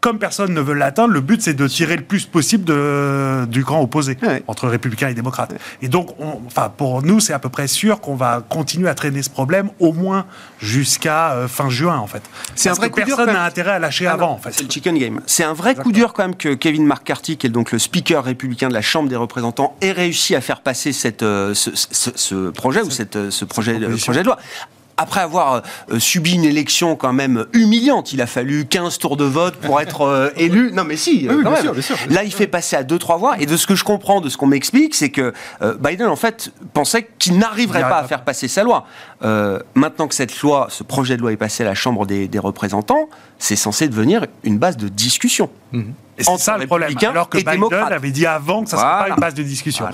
comme 0.00 0.18
personne 0.18 0.54
ne 0.54 0.60
veut 0.60 0.74
l'atteindre, 0.74 1.12
le 1.12 1.20
but 1.20 1.42
c'est 1.42 1.54
de 1.54 1.66
tirer 1.66 1.96
le 1.96 2.04
plus 2.04 2.26
possible 2.26 2.64
de, 2.64 3.46
du 3.46 3.64
camp 3.64 3.80
opposé 3.80 4.16
entre 4.46 4.68
républicains 4.68 5.08
et 5.08 5.14
démocrates. 5.14 5.54
Et 5.82 5.88
donc, 5.88 6.14
enfin, 6.46 6.72
pour 6.74 7.02
nous, 7.02 7.20
c'est 7.20 7.32
à 7.32 7.38
peu 7.38 7.48
près 7.48 7.66
sûr 7.66 8.00
qu'on 8.00 8.14
va 8.14 8.44
continuer 8.48 8.88
à 8.88 8.94
traîner 8.94 9.22
ce 9.22 9.30
problème 9.30 9.70
au 9.78 9.92
moins 9.92 10.26
jusqu'à 10.60 11.32
euh, 11.32 11.48
fin 11.48 11.68
juin, 11.68 11.98
en 11.98 12.06
fait. 12.06 12.22
C'est 12.54 12.68
un 12.68 12.74
vrai 12.74 12.90
que 12.90 12.96
personne 12.96 13.26
n'a 13.26 13.44
intérêt 13.44 13.72
à 13.72 13.78
lâcher 13.78 14.06
ah 14.06 14.12
avant. 14.12 14.32
En 14.32 14.38
fait. 14.38 14.52
C'est 14.52 14.64
le 14.64 14.70
chicken 14.70 14.96
game. 14.96 15.20
C'est 15.26 15.44
un 15.44 15.54
vrai 15.54 15.74
coup 15.74 15.92
dur 15.92 16.12
quand 16.12 16.22
même 16.22 16.36
que 16.36 16.54
Kevin 16.54 16.86
McCarthy, 16.86 17.36
qui 17.36 17.46
est 17.46 17.50
donc 17.50 17.72
le 17.72 17.78
speaker 17.78 18.24
républicain 18.24 18.68
de 18.68 18.74
la 18.74 18.82
Chambre 18.82 19.08
des 19.08 19.16
représentants, 19.16 19.76
ait 19.80 19.92
réussi 19.92 20.34
à 20.34 20.40
faire 20.40 20.60
passer 20.60 20.92
cette, 20.92 21.22
euh, 21.22 21.54
ce, 21.54 22.50
projet 22.50 22.82
ou 22.82 22.90
cette, 22.90 23.30
ce 23.30 23.44
projet, 23.44 23.78
projet 23.78 24.20
de 24.20 24.26
loi 24.26 24.38
après 24.98 25.20
avoir 25.20 25.62
euh, 25.90 25.98
subi 25.98 26.34
une 26.34 26.44
élection 26.44 26.96
quand 26.96 27.12
même 27.12 27.46
humiliante, 27.52 28.12
il 28.12 28.20
a 28.20 28.26
fallu 28.26 28.66
15 28.66 28.98
tours 28.98 29.16
de 29.16 29.24
vote 29.24 29.54
pour 29.54 29.80
être 29.80 30.02
euh, 30.02 30.30
élu. 30.36 30.72
Non 30.72 30.84
mais 30.84 30.96
si, 30.96 31.28
euh, 31.28 31.42
quand 31.42 31.52
même. 31.52 31.72
Là, 32.10 32.24
il 32.24 32.32
fait 32.32 32.48
passer 32.48 32.76
à 32.76 32.82
deux 32.82 32.98
trois 32.98 33.16
voix. 33.16 33.38
Et 33.38 33.46
de 33.46 33.56
ce 33.56 33.66
que 33.66 33.76
je 33.76 33.84
comprends, 33.84 34.20
de 34.20 34.28
ce 34.28 34.36
qu'on 34.36 34.48
m'explique, 34.48 34.94
c'est 34.94 35.10
que 35.10 35.32
Biden 35.80 36.08
en 36.08 36.16
fait 36.16 36.52
pensait 36.74 37.08
qu'il 37.18 37.38
n'arriverait 37.38 37.82
pas 37.82 37.98
à 37.98 38.04
faire 38.04 38.24
passer 38.24 38.48
sa 38.48 38.64
loi. 38.64 38.86
maintenant 39.74 40.08
que 40.08 40.14
cette 40.14 40.38
loi, 40.42 40.66
ce 40.68 40.82
projet 40.82 41.16
de 41.16 41.22
loi 41.22 41.32
est 41.32 41.36
passé 41.36 41.62
à 41.62 41.66
la 41.66 41.74
Chambre 41.74 42.04
des, 42.06 42.28
représentants, 42.38 43.08
c'est 43.38 43.56
censé 43.56 43.88
devenir 43.88 44.26
une 44.42 44.58
base 44.58 44.76
de 44.76 44.88
discussion. 44.88 45.48
Mhm. 45.72 45.94
Et 46.18 46.24
c'est 46.24 46.38
ça 46.38 46.58
le 46.58 46.66
problème. 46.66 46.92
Alors 47.08 47.28
que 47.28 47.38
Biden 47.38 47.72
avait 47.72 48.10
dit 48.10 48.26
avant 48.26 48.64
que 48.64 48.70
ça 48.70 48.76
ne 48.76 48.82
serait 48.82 49.08
pas 49.08 49.08
une 49.14 49.20
base 49.20 49.34
de 49.34 49.42
discussion. 49.44 49.86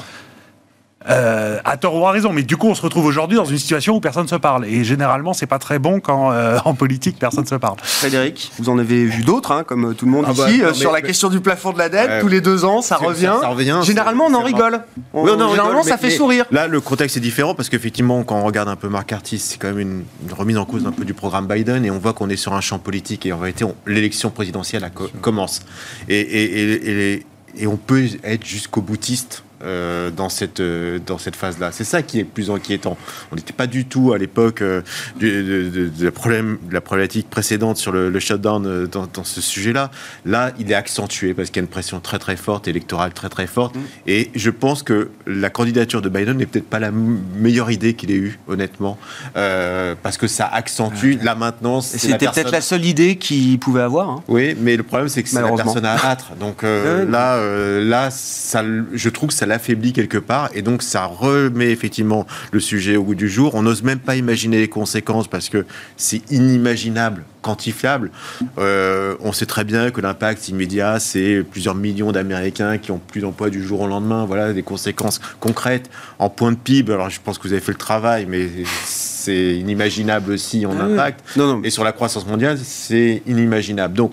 Euh, 1.11 1.59
à 1.65 1.77
tort 1.77 1.95
ou 1.97 2.07
à 2.07 2.13
raison, 2.13 2.33
mais 2.33 2.43
du 2.43 2.57
coup, 2.57 2.67
on 2.67 2.75
se 2.75 2.81
retrouve 2.81 3.05
aujourd'hui 3.05 3.37
dans 3.37 3.45
une 3.45 3.59
situation 3.59 3.95
où 3.95 4.01
personne 4.01 4.23
ne 4.23 4.29
se 4.29 4.37
parle. 4.37 4.65
Et 4.65 4.85
généralement, 4.85 5.35
c'est 5.35 5.47
pas 5.47 5.59
très 5.59 5.79
bon 5.79 6.01
quand 6.01 6.33
euh, 6.33 6.59
en 6.65 6.75
politique 6.75 7.19
personne 7.19 7.45
ne 7.45 7.49
se 7.49 7.55
parle. 7.57 7.77
Frédéric, 7.83 8.51
vous 8.59 8.71
en 8.71 8.79
avez 8.79 9.05
vu 9.05 9.23
d'autres, 9.23 9.53
hein, 9.53 9.65
comme 9.65 9.95
tout 9.95 10.07
le 10.07 10.11
monde 10.11 10.25
ah 10.29 10.33
ici, 10.33 10.61
bah, 10.61 10.69
euh, 10.69 10.73
sur 10.73 10.93
la 10.93 11.03
question 11.03 11.29
du 11.29 11.41
plafond 11.41 11.73
de 11.73 11.79
la 11.79 11.91
dette. 11.91 12.23
tous 12.23 12.29
les 12.29 12.41
deux 12.41 12.65
ans, 12.65 12.81
ça 12.81 12.97
revient. 12.97 13.37
Ça, 13.39 13.49
revient. 13.49 13.81
Généralement, 13.83 14.27
on 14.29 14.35
en 14.35 14.43
rigole. 14.43 14.81
généralement, 15.15 15.83
ça 15.83 15.99
fait 15.99 16.11
sourire. 16.11 16.47
Là, 16.51 16.69
le 16.69 16.81
contexte 16.81 17.19
est 17.19 17.21
différent 17.21 17.55
parce 17.55 17.69
qu'effectivement, 17.69 18.23
quand 18.25 18.37
on 18.37 18.45
regarde 18.45 18.71
un 18.71 18.77
peu 18.77 18.89
Mark 18.89 19.13
Artis, 19.13 19.39
c'est 19.41 19.59
quand 19.59 19.69
même 19.69 19.81
une, 19.81 20.05
remise 20.35 20.57
en 20.57 20.65
cause 20.65 20.87
un 20.87 20.93
peu 20.93 21.05
du 21.05 21.13
programme 21.13 21.47
Biden 21.47 21.85
et 21.85 21.91
on 21.91 21.99
voit 21.99 22.15
qu'on 22.15 22.31
est 22.31 22.37
sur 22.37 22.55
un 22.55 22.61
champ 22.61 22.79
politique 22.79 23.27
et 23.27 23.33
en 23.33 23.39
réalité, 23.39 23.67
l'élection 23.87 24.31
présidentielle 24.31 24.91
commence. 25.21 25.61
Et, 26.09 26.19
et, 26.19 27.13
et, 27.15 27.27
et 27.57 27.67
on 27.67 27.77
peut 27.77 28.05
être 28.25 28.45
jusqu'au 28.45 28.81
boutiste 28.81 29.45
euh, 29.65 30.11
dans 30.11 30.29
cette, 30.29 30.61
euh, 30.61 30.99
dans 31.07 31.17
cette 31.17 31.37
phase-là. 31.37 31.71
C'est 31.73 31.85
ça 31.85 32.03
qui 32.03 32.21
est 32.21 32.25
plus 32.25 32.51
inquiétant. 32.51 32.99
On 33.33 33.37
n'était 33.37 33.53
pas 33.53 33.67
du 33.67 33.87
tout 33.87 34.13
à 34.13 34.19
l'époque 34.19 34.61
euh, 34.61 34.83
de, 35.19 35.91
la, 36.01 36.11
problème, 36.11 36.59
la 36.71 36.83
problématique 36.83 37.31
précédente 37.31 37.79
sur 37.79 37.91
le, 37.93 38.19
shutdown 38.19 38.87
dans, 38.87 39.07
dans, 39.07 39.25
ce 39.25 39.41
sujet-là. 39.41 39.91
Là, 40.27 40.53
il 40.59 40.71
est 40.71 40.75
accentué 40.75 41.33
parce 41.33 41.49
qu'il 41.49 41.57
y 41.57 41.61
a 41.61 41.63
une 41.63 41.71
pression 41.71 42.01
très 42.01 42.19
très 42.19 42.37
forte, 42.37 42.69
électorale 42.69 43.13
très 43.15 43.31
très 43.31 43.47
forte. 43.47 43.75
Mm. 43.75 43.81
Et 44.07 44.31
je 44.35 44.51
pense 44.51 44.83
que 44.83 45.11
la 45.27 45.49
candidature 45.49 46.03
de 46.03 46.09
Biden 46.11 46.37
n'est 46.37 46.47
peut-être 46.47 46.69
pas 46.69 46.81
la 46.81 46.91
meilleure 46.91 47.71
idée 47.71 47.95
qu'il 47.95 48.11
ait 48.11 48.17
eue, 48.17 48.39
honnêtement, 48.49 48.99
parce 49.35 50.19
que 50.19 50.27
ça 50.27 50.47
accentue 50.47 51.19
la 51.23 51.35
maintenance. 51.35 51.87
C'était 51.87 52.27
peut-être 52.27 52.53
la 52.53 52.61
seule 52.61 52.85
idée 52.85 53.17
qu'il 53.17 53.59
pouvait 53.59 53.83
avoir. 53.83 54.11
Hein. 54.11 54.23
Oui, 54.29 54.55
mais 54.61 54.77
le 54.77 54.83
problème 54.83 55.09
c'est 55.09 55.23
que 55.23 55.29
c'est 55.29 55.41
la 55.41 55.53
personne 55.53 55.87
à 55.87 55.95
abattre. 55.95 56.35
Donc 56.39 56.63
là, 56.63 57.41
là, 57.81 58.11
ça, 58.11 58.63
je 58.93 59.09
trouve 59.09 59.31
que 59.31 59.35
ça 59.35 59.47
affaiblit 59.55 59.93
quelque 59.93 60.19
part, 60.19 60.51
et 60.55 60.63
donc 60.63 60.83
ça 60.83 61.07
remet 61.07 61.71
effectivement 61.71 62.27
le 62.53 62.61
sujet 62.61 62.97
au 62.97 63.05
goût 63.05 63.15
du 63.15 63.29
jour. 63.29 63.55
On 63.55 63.63
n'ose 63.63 63.83
même 63.83 63.99
pas 63.99 64.17
imaginer 64.17 64.59
les 64.59 64.69
conséquences 64.69 65.29
parce 65.29 65.49
que 65.49 65.65
c'est 65.97 66.23
inimaginable, 66.31 67.25
quantifiable. 67.43 68.11
Euh, 68.59 69.17
on 69.21 69.33
sait 69.33 69.47
très 69.47 69.65
bien 69.65 69.91
que 69.91 70.01
l'impact 70.01 70.49
immédiat, 70.49 70.99
c'est 71.01 71.43
plusieurs 71.51 71.75
millions 71.75 72.13
d'Américains 72.13 72.79
qui 72.79 72.91
ont 72.91 72.99
plus 72.99 73.21
d'emploi 73.21 73.51
du 73.51 73.63
jour 73.63 73.81
au 73.81 73.87
lendemain. 73.87 74.25
Voilà 74.25 74.53
des 74.53 74.63
conséquences 74.63 75.21
concrètes 75.41 75.91
en 76.19 76.29
point 76.29 76.53
de 76.53 76.57
PIB. 76.57 76.93
Alors 76.93 77.11
je 77.11 77.21
pense 77.23 77.39
que 77.39 77.49
vous 77.49 77.53
avez 77.53 77.63
fait 77.63 77.73
le 77.73 77.79
travail, 77.79 78.27
mais 78.29 78.49
c'est 78.85 79.57
inimaginable 79.57 80.33
aussi 80.33 80.67
en 80.67 80.79
ah 80.79 80.85
impact. 80.85 81.21
Non, 81.37 81.47
non. 81.47 81.63
Et 81.65 81.71
sur 81.71 81.85
la 81.85 81.93
croissance 81.93 82.27
mondiale, 82.27 82.59
c'est 82.63 83.23
inimaginable. 83.27 83.95
Donc, 83.95 84.13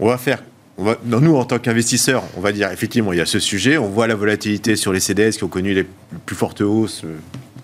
on 0.00 0.08
va 0.08 0.18
faire 0.18 0.38
nous, 0.78 1.36
en 1.36 1.44
tant 1.44 1.58
qu'investisseurs, 1.58 2.24
on 2.36 2.40
va 2.40 2.52
dire 2.52 2.70
effectivement, 2.70 3.12
il 3.12 3.18
y 3.18 3.22
a 3.22 3.26
ce 3.26 3.38
sujet. 3.38 3.78
On 3.78 3.88
voit 3.88 4.06
la 4.06 4.16
volatilité 4.16 4.76
sur 4.76 4.92
les 4.92 5.00
CDS 5.00 5.36
qui 5.36 5.44
ont 5.44 5.48
connu 5.48 5.72
les 5.72 5.86
plus 6.26 6.34
fortes 6.34 6.60
hausses 6.62 7.02
euh, 7.04 7.16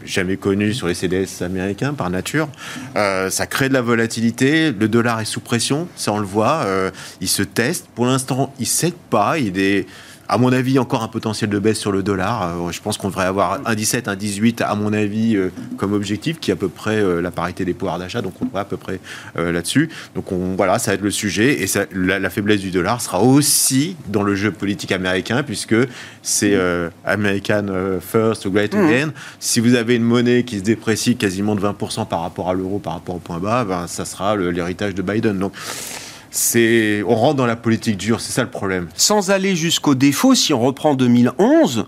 jamais 0.04 0.36
connues 0.36 0.74
sur 0.74 0.86
les 0.86 0.94
CDS 0.94 1.42
américains 1.42 1.94
par 1.94 2.10
nature. 2.10 2.48
Euh, 2.96 3.30
ça 3.30 3.46
crée 3.46 3.68
de 3.68 3.74
la 3.74 3.82
volatilité. 3.82 4.72
Le 4.72 4.88
dollar 4.88 5.20
est 5.20 5.24
sous 5.24 5.40
pression, 5.40 5.88
ça 5.96 6.12
on 6.12 6.18
le 6.18 6.26
voit. 6.26 6.62
Euh, 6.64 6.90
il 7.20 7.28
se 7.28 7.42
teste. 7.42 7.86
Pour 7.94 8.06
l'instant, 8.06 8.54
il 8.58 8.62
ne 8.62 8.66
cède 8.66 8.94
pas. 9.10 9.38
Il 9.38 9.58
est 9.58 9.86
à 10.30 10.38
mon 10.38 10.52
avis, 10.52 10.78
encore 10.78 11.02
un 11.02 11.08
potentiel 11.08 11.50
de 11.50 11.58
baisse 11.58 11.78
sur 11.78 11.90
le 11.90 12.04
dollar. 12.04 12.42
Euh, 12.42 12.70
je 12.70 12.80
pense 12.80 12.98
qu'on 12.98 13.08
devrait 13.08 13.26
avoir 13.26 13.58
un 13.64 13.74
17, 13.74 14.06
un 14.06 14.14
18, 14.14 14.60
à 14.60 14.76
mon 14.76 14.92
avis, 14.92 15.34
euh, 15.34 15.50
comme 15.76 15.92
objectif, 15.92 16.38
qui 16.38 16.52
est 16.52 16.54
à 16.54 16.56
peu 16.56 16.68
près 16.68 16.98
euh, 16.98 17.20
la 17.20 17.32
parité 17.32 17.64
des 17.64 17.74
pouvoirs 17.74 17.98
d'achat. 17.98 18.22
Donc, 18.22 18.34
on 18.40 18.44
devrait 18.44 18.60
à 18.60 18.64
peu 18.64 18.76
près 18.76 19.00
là-dessus. 19.34 19.90
Donc, 20.14 20.30
on, 20.30 20.54
voilà, 20.54 20.78
ça 20.78 20.92
va 20.92 20.94
être 20.94 21.02
le 21.02 21.10
sujet. 21.10 21.60
Et 21.62 21.66
ça, 21.66 21.84
la, 21.92 22.30
faiblesse 22.30 22.60
du 22.60 22.70
dollar 22.70 23.00
sera 23.00 23.20
aussi 23.20 23.96
dans 24.06 24.22
le 24.22 24.36
jeu 24.36 24.52
politique 24.52 24.92
américain, 24.92 25.42
puisque 25.42 25.74
c'est 26.22 26.56
American 27.04 27.66
First, 28.00 28.46
Great 28.48 28.74
mmh. 28.74 28.78
Again. 28.78 29.12
Si 29.40 29.58
vous 29.58 29.74
avez 29.74 29.96
une 29.96 30.04
monnaie 30.04 30.44
qui 30.44 30.58
se 30.58 30.62
déprécie 30.62 31.16
quasiment 31.16 31.56
de 31.56 31.60
20% 31.60 32.06
par 32.06 32.22
rapport 32.22 32.48
à 32.50 32.54
l'euro, 32.54 32.78
par 32.78 32.92
rapport 32.92 33.16
au 33.16 33.18
point 33.18 33.38
bas, 33.38 33.64
ben, 33.64 33.86
ça 33.88 34.04
sera 34.04 34.36
l'héritage 34.36 34.94
de 34.94 35.02
Biden. 35.02 35.38
Donc, 35.38 35.52
c'est 36.30 37.02
on 37.06 37.14
rentre 37.14 37.36
dans 37.36 37.46
la 37.46 37.56
politique 37.56 37.96
dure, 37.96 38.20
c'est 38.20 38.32
ça 38.32 38.42
le 38.42 38.50
problème. 38.50 38.88
Sans 38.94 39.30
aller 39.30 39.56
jusqu'au 39.56 39.94
défaut, 39.94 40.34
si 40.34 40.52
on 40.54 40.60
reprend 40.60 40.94
2011, 40.94 41.86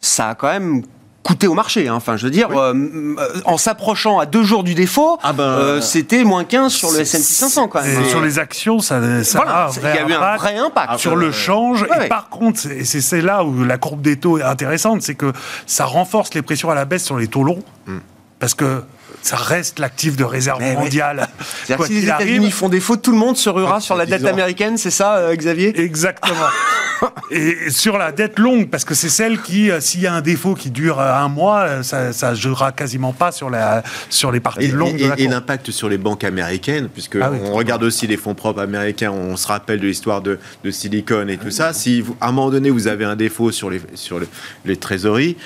ça 0.00 0.30
a 0.30 0.34
quand 0.34 0.48
même 0.48 0.82
coûté 1.24 1.46
au 1.48 1.54
marché. 1.54 1.88
Hein. 1.88 1.94
Enfin, 1.94 2.16
je 2.16 2.26
veux 2.26 2.30
dire, 2.30 2.50
euh, 2.52 3.16
en 3.46 3.56
s'approchant 3.56 4.18
à 4.18 4.26
deux 4.26 4.44
jours 4.44 4.62
du 4.62 4.74
défaut, 4.74 5.18
ah 5.22 5.32
ben, 5.32 5.42
euh, 5.42 5.80
c'était 5.80 6.22
moins 6.22 6.44
15 6.44 6.72
sur 6.72 6.92
le 6.92 7.00
S&P 7.00 7.18
500 7.18 7.68
quand 7.68 7.82
même. 7.82 8.04
sur 8.04 8.20
les 8.20 8.38
actions, 8.38 8.78
ça, 8.78 9.24
ça 9.24 9.40
a 9.40 9.70
il 9.74 9.82
y 9.82 9.86
a 9.86 10.06
eu 10.06 10.12
un 10.12 10.36
vrai 10.36 10.56
impact 10.56 10.98
sur 10.98 11.16
le 11.16 11.32
change. 11.32 11.84
et 12.04 12.08
par 12.08 12.28
contre, 12.28 12.60
c'est 12.60 13.20
là 13.22 13.42
où 13.42 13.64
la 13.64 13.78
courbe 13.78 14.02
des 14.02 14.16
taux 14.16 14.38
est 14.38 14.42
intéressante, 14.42 15.02
c'est 15.02 15.14
que 15.14 15.32
ça 15.66 15.86
renforce 15.86 16.32
les 16.34 16.42
pressions 16.42 16.70
à 16.70 16.74
la 16.74 16.84
baisse 16.84 17.04
sur 17.04 17.18
les 17.18 17.26
taux 17.26 17.42
longs, 17.42 17.62
hmm. 17.86 17.98
parce 18.38 18.54
que 18.54 18.82
ça 19.22 19.36
reste 19.36 19.78
l'actif 19.78 20.16
de 20.16 20.24
réserve 20.24 20.62
mondiale. 20.62 21.28
si 21.86 21.92
les 21.92 22.04
États-Unis 22.04 22.50
font 22.50 22.68
défaut, 22.68 22.96
tout 22.96 23.12
le 23.12 23.18
monde 23.18 23.36
se 23.36 23.48
ruera 23.48 23.80
sur 23.80 23.96
la 23.96 24.06
dette 24.06 24.24
américaine, 24.24 24.76
c'est 24.76 24.90
ça, 24.90 25.16
euh, 25.16 25.34
Xavier? 25.34 25.78
Exactement. 25.80 26.34
et 27.30 27.70
sur 27.70 27.98
la 27.98 28.12
dette 28.12 28.38
longue, 28.38 28.68
parce 28.68 28.84
que 28.84 28.94
c'est 28.94 29.08
celle 29.08 29.40
qui, 29.40 29.70
euh, 29.70 29.80
s'il 29.80 30.00
y 30.00 30.06
a 30.06 30.12
un 30.12 30.20
défaut 30.20 30.54
qui 30.54 30.70
dure 30.70 31.00
euh, 31.00 31.12
un 31.12 31.28
mois, 31.28 31.82
ça, 31.82 32.30
ne 32.30 32.34
jouera 32.34 32.72
quasiment 32.72 33.12
pas 33.12 33.32
sur, 33.32 33.50
la, 33.50 33.82
sur 34.10 34.32
les 34.32 34.40
parties 34.40 34.68
longues. 34.68 35.00
Et, 35.18 35.28
l'impact 35.28 35.70
sur 35.72 35.88
les 35.88 35.98
banques 35.98 36.22
américaines, 36.22 36.88
puisque 36.88 37.16
ah 37.16 37.32
on 37.32 37.54
regarde 37.54 37.82
aussi 37.82 38.06
les 38.06 38.16
fonds 38.16 38.34
propres 38.34 38.60
américains, 38.60 39.10
on 39.10 39.36
se 39.36 39.48
rappelle 39.48 39.80
de 39.80 39.86
l'histoire 39.86 40.20
de, 40.20 40.38
de, 40.62 40.70
Silicon 40.70 41.26
et 41.28 41.38
tout 41.38 41.50
ça. 41.50 41.72
Si 41.72 42.04
à 42.20 42.28
un 42.28 42.32
moment 42.32 42.50
donné 42.50 42.70
vous 42.70 42.86
avez 42.86 43.04
un 43.04 43.16
défaut 43.16 43.50
sur 43.50 43.68
les, 43.68 43.80
sur 43.94 44.20
les 44.64 44.76
trésoreries, 44.76 45.36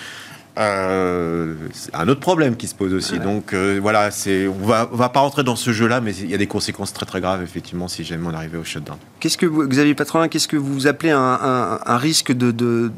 euh, 0.58 1.54
un 1.92 2.08
autre 2.08 2.20
problème 2.20 2.56
qui 2.56 2.66
se 2.66 2.74
pose 2.74 2.92
aussi. 2.92 3.20
Donc 3.20 3.52
euh, 3.52 3.78
voilà, 3.80 4.10
c'est, 4.10 4.48
on 4.48 4.66
va, 4.66 4.88
va 4.90 5.08
pas 5.08 5.20
rentrer 5.20 5.44
dans 5.44 5.54
ce 5.54 5.72
jeu-là, 5.72 6.00
mais 6.00 6.14
il 6.16 6.28
y 6.28 6.34
a 6.34 6.38
des 6.38 6.48
conséquences 6.48 6.92
très 6.92 7.06
très 7.06 7.20
graves 7.20 7.42
effectivement 7.42 7.86
si 7.86 8.02
jamais 8.02 8.26
on 8.26 8.34
arrivait 8.34 8.58
au 8.58 8.64
shutdown. 8.64 8.96
Qu'est-ce 9.20 9.38
que 9.38 9.46
vous, 9.46 9.66
Xavier 9.68 9.94
Patronin, 9.94 10.26
qu'est-ce 10.26 10.48
que 10.48 10.56
vous 10.56 10.88
appelez 10.88 11.12
un, 11.12 11.78
risque 11.86 12.32
de, 12.32 12.50
de, 12.50 12.90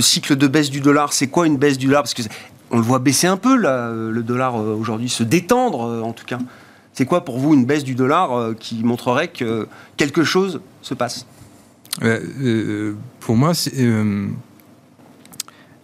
cycle 0.00 0.36
de 0.36 0.46
baisse 0.46 0.70
du 0.70 0.80
dollar? 0.80 1.12
C'est 1.12 1.26
quoi 1.26 1.46
une 1.48 1.56
baisse 1.56 1.76
du 1.76 1.86
dollar? 1.86 2.02
Parce 2.02 2.14
que 2.14 2.22
on 2.70 2.76
le 2.76 2.82
voit 2.82 3.00
baisser 3.00 3.26
un 3.26 3.38
peu 3.38 3.56
là, 3.56 3.90
le 3.90 4.22
dollar 4.22 4.56
euh, 4.56 4.74
aujourd'hui, 4.74 5.08
se 5.08 5.24
détendre 5.24 6.04
en 6.04 6.12
tout 6.12 6.26
cas. 6.26 6.38
C'est 6.92 7.06
quoi 7.06 7.24
pour 7.24 7.38
vous 7.38 7.54
une 7.54 7.64
baisse 7.64 7.84
du 7.84 7.94
dollar 7.94 8.54
qui 8.58 8.82
montrerait 8.84 9.28
que 9.28 9.66
quelque 9.96 10.24
chose 10.24 10.60
se 10.82 10.94
passe? 10.94 11.26
Pour 13.20 13.36
moi, 13.36 13.54
c'est 13.54 13.72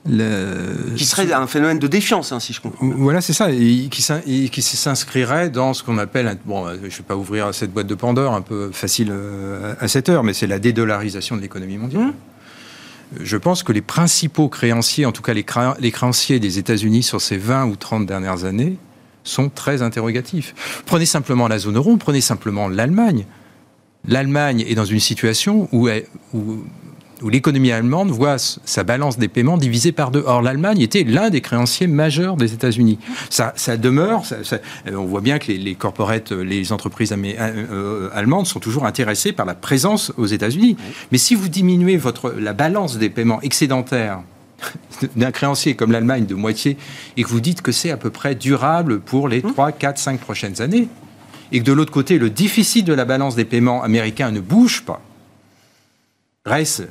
qui 0.06 1.04
serait 1.06 1.32
un 1.32 1.46
phénomène 1.46 1.78
de 1.78 1.86
défiance, 1.86 2.32
hein, 2.32 2.40
si 2.40 2.52
je 2.52 2.60
comprends. 2.60 2.86
Voilà, 2.86 3.20
c'est 3.20 3.32
ça, 3.32 3.50
et 3.50 3.88
qui, 3.88 4.02
s'inscrirait 4.62 5.50
dans 5.50 5.72
ce 5.72 5.82
qu'on 5.82 5.98
appelle, 5.98 6.36
bon, 6.44 6.68
je 6.68 6.74
ne 6.74 6.88
vais 6.88 7.02
pas 7.06 7.16
ouvrir 7.16 7.54
cette 7.54 7.72
boîte 7.72 7.86
de 7.86 7.94
Pandore, 7.94 8.34
un 8.34 8.42
peu 8.42 8.70
facile 8.72 9.08
euh, 9.10 9.74
à 9.80 9.88
cette 9.88 10.08
heure, 10.08 10.22
mais 10.22 10.34
c'est 10.34 10.46
la 10.46 10.58
dédollarisation 10.58 11.36
de 11.36 11.40
l'économie 11.40 11.78
mondiale. 11.78 12.08
Mmh. 12.08 12.14
Je 13.20 13.36
pense 13.36 13.62
que 13.62 13.72
les 13.72 13.82
principaux 13.82 14.48
créanciers, 14.48 15.06
en 15.06 15.12
tout 15.12 15.22
cas 15.22 15.34
les, 15.34 15.46
les 15.78 15.90
créanciers 15.90 16.40
des 16.40 16.58
États-Unis 16.58 17.02
sur 17.02 17.20
ces 17.20 17.36
20 17.36 17.66
ou 17.66 17.76
30 17.76 18.06
dernières 18.06 18.44
années, 18.44 18.76
sont 19.22 19.48
très 19.48 19.82
interrogatifs. 19.82 20.82
Prenez 20.84 21.06
simplement 21.06 21.48
la 21.48 21.58
zone 21.58 21.76
euro, 21.76 21.96
prenez 21.96 22.20
simplement 22.20 22.68
l'Allemagne. 22.68 23.24
L'Allemagne 24.06 24.64
est 24.66 24.74
dans 24.74 24.84
une 24.84 25.00
situation 25.00 25.68
où, 25.72 25.88
où 26.34 26.64
où 27.22 27.28
l'économie 27.28 27.72
allemande 27.72 28.10
voit 28.10 28.36
sa 28.38 28.84
balance 28.84 29.18
des 29.18 29.28
paiements 29.28 29.56
divisée 29.56 29.92
par 29.92 30.10
deux. 30.10 30.22
Or, 30.26 30.42
l'Allemagne 30.42 30.80
était 30.80 31.04
l'un 31.04 31.30
des 31.30 31.40
créanciers 31.40 31.86
majeurs 31.86 32.36
des 32.36 32.52
États-Unis. 32.52 32.98
Ça, 33.30 33.52
demeure, 33.76 34.22
on 34.92 35.04
voit 35.04 35.20
bien 35.20 35.38
que 35.38 35.52
les, 35.52 35.74
corporates, 35.74 36.32
les 36.32 36.72
entreprises 36.72 37.12
euh, 37.12 37.16
euh, 37.38 38.10
allemandes 38.12 38.46
sont 38.46 38.60
toujours 38.60 38.86
intéressées 38.86 39.32
par 39.32 39.46
la 39.46 39.54
présence 39.54 40.12
aux 40.16 40.26
États-Unis. 40.26 40.76
Mais 41.12 41.18
si 41.18 41.34
vous 41.34 41.48
diminuez 41.48 41.96
votre, 41.96 42.34
la 42.38 42.52
balance 42.52 42.98
des 42.98 43.10
paiements 43.10 43.40
excédentaires 43.42 44.20
d'un 45.16 45.30
créancier 45.30 45.74
comme 45.74 45.92
l'Allemagne 45.92 46.26
de 46.26 46.34
moitié 46.34 46.76
et 47.16 47.22
que 47.22 47.28
vous 47.28 47.40
dites 47.40 47.62
que 47.62 47.72
c'est 47.72 47.90
à 47.90 47.96
peu 47.96 48.10
près 48.10 48.34
durable 48.34 49.00
pour 49.00 49.28
les 49.28 49.42
3, 49.42 49.72
4, 49.72 49.98
5 49.98 50.20
prochaines 50.20 50.60
années, 50.60 50.88
et 51.52 51.60
que 51.60 51.64
de 51.64 51.72
l'autre 51.72 51.92
côté, 51.92 52.18
le 52.18 52.30
déficit 52.30 52.84
de 52.84 52.92
la 52.92 53.04
balance 53.04 53.36
des 53.36 53.44
paiements 53.44 53.82
américains 53.82 54.30
ne 54.30 54.40
bouge 54.40 54.82
pas, 54.82 55.00
reste 56.44 56.88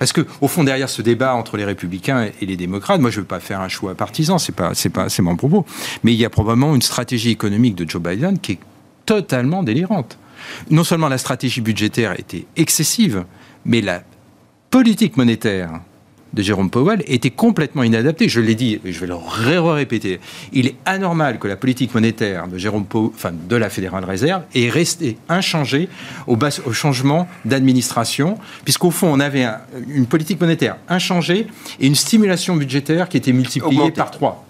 parce 0.00 0.14
que, 0.14 0.22
au 0.40 0.48
fond, 0.48 0.64
derrière 0.64 0.88
ce 0.88 1.02
débat 1.02 1.34
entre 1.34 1.58
les 1.58 1.64
républicains 1.66 2.30
et 2.40 2.46
les 2.46 2.56
démocrates, 2.56 3.02
moi, 3.02 3.10
je 3.10 3.18
ne 3.18 3.20
veux 3.20 3.26
pas 3.26 3.38
faire 3.38 3.60
un 3.60 3.68
choix 3.68 3.94
partisan, 3.94 4.38
c'est 4.38 4.54
pas, 4.54 4.72
pas, 4.94 5.10
c'est 5.10 5.20
mon 5.20 5.36
propos. 5.36 5.66
Mais 6.02 6.14
il 6.14 6.18
y 6.18 6.24
a 6.24 6.30
probablement 6.30 6.74
une 6.74 6.80
stratégie 6.80 7.28
économique 7.28 7.74
de 7.74 7.88
Joe 7.88 8.00
Biden 8.00 8.38
qui 8.38 8.52
est 8.52 8.58
totalement 9.04 9.62
délirante. 9.62 10.16
Non 10.70 10.84
seulement 10.84 11.08
la 11.08 11.18
stratégie 11.18 11.60
budgétaire 11.60 12.18
était 12.18 12.46
excessive, 12.56 13.26
mais 13.66 13.82
la 13.82 14.02
politique 14.70 15.18
monétaire 15.18 15.82
de 16.32 16.42
Jérôme 16.42 16.70
Powell 16.70 17.02
était 17.06 17.30
complètement 17.30 17.82
inadapté. 17.82 18.28
Je 18.28 18.40
l'ai 18.40 18.54
dit, 18.54 18.80
et 18.84 18.92
je 18.92 19.00
vais 19.00 19.06
le 19.06 19.14
répéter. 19.60 20.20
Il 20.52 20.66
est 20.66 20.76
anormal 20.84 21.38
que 21.38 21.48
la 21.48 21.56
politique 21.56 21.94
monétaire 21.94 22.48
de 22.48 22.58
Jérôme 22.58 22.84
Powell, 22.84 23.10
enfin 23.14 23.32
de 23.32 23.56
la 23.56 23.70
Fédérale 23.70 24.04
Réserve, 24.04 24.42
ait 24.54 24.68
resté 24.68 25.16
inchangée 25.28 25.88
au, 26.26 26.36
au 26.66 26.72
changement 26.72 27.28
d'administration, 27.44 28.38
puisqu'au 28.64 28.90
fond, 28.90 29.08
on 29.12 29.20
avait 29.20 29.46
une 29.88 30.06
politique 30.06 30.40
monétaire 30.40 30.76
inchangée 30.88 31.46
et 31.80 31.86
une 31.86 31.94
stimulation 31.94 32.56
budgétaire 32.56 33.08
qui 33.08 33.16
était 33.16 33.32
multipliée 33.32 33.90
par 33.90 34.10
trois. 34.10 34.46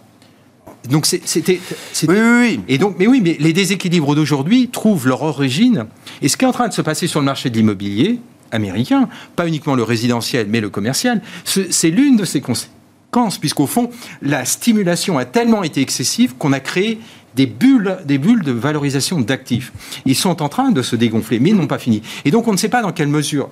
Donc 0.88 1.04
c'était, 1.04 1.60
oui, 2.08 2.08
oui, 2.08 2.16
oui. 2.40 2.60
Et 2.68 2.78
donc, 2.78 2.96
mais 2.98 3.06
oui, 3.06 3.20
mais 3.22 3.36
les 3.38 3.52
déséquilibres 3.52 4.14
d'aujourd'hui 4.14 4.68
trouvent 4.68 5.06
leur 5.06 5.22
origine. 5.22 5.86
Et 6.22 6.28
ce 6.28 6.38
qui 6.38 6.46
est 6.46 6.48
en 6.48 6.52
train 6.52 6.68
de 6.68 6.72
se 6.72 6.80
passer 6.80 7.06
sur 7.06 7.20
le 7.20 7.26
marché 7.26 7.50
de 7.50 7.56
l'immobilier, 7.56 8.18
américain, 8.52 9.08
pas 9.36 9.46
uniquement 9.46 9.74
le 9.74 9.82
résidentiel, 9.82 10.46
mais 10.48 10.60
le 10.60 10.70
commercial, 10.70 11.20
c'est 11.44 11.90
l'une 11.90 12.16
de 12.16 12.24
ces 12.24 12.40
conséquences, 12.40 13.38
puisqu'au 13.38 13.66
fond, 13.66 13.90
la 14.22 14.44
stimulation 14.44 15.18
a 15.18 15.24
tellement 15.24 15.62
été 15.62 15.80
excessive 15.80 16.34
qu'on 16.36 16.52
a 16.52 16.60
créé 16.60 16.98
des 17.36 17.46
bulles, 17.46 17.98
des 18.04 18.18
bulles 18.18 18.42
de 18.42 18.52
valorisation 18.52 19.20
d'actifs. 19.20 19.72
Ils 20.04 20.16
sont 20.16 20.42
en 20.42 20.48
train 20.48 20.70
de 20.70 20.82
se 20.82 20.96
dégonfler, 20.96 21.38
mais 21.38 21.50
ils 21.50 21.56
n'ont 21.56 21.66
pas 21.66 21.78
fini. 21.78 22.02
Et 22.24 22.30
donc, 22.30 22.48
on 22.48 22.52
ne 22.52 22.56
sait 22.56 22.68
pas 22.68 22.82
dans 22.82 22.92
quelle 22.92 23.08
mesure. 23.08 23.50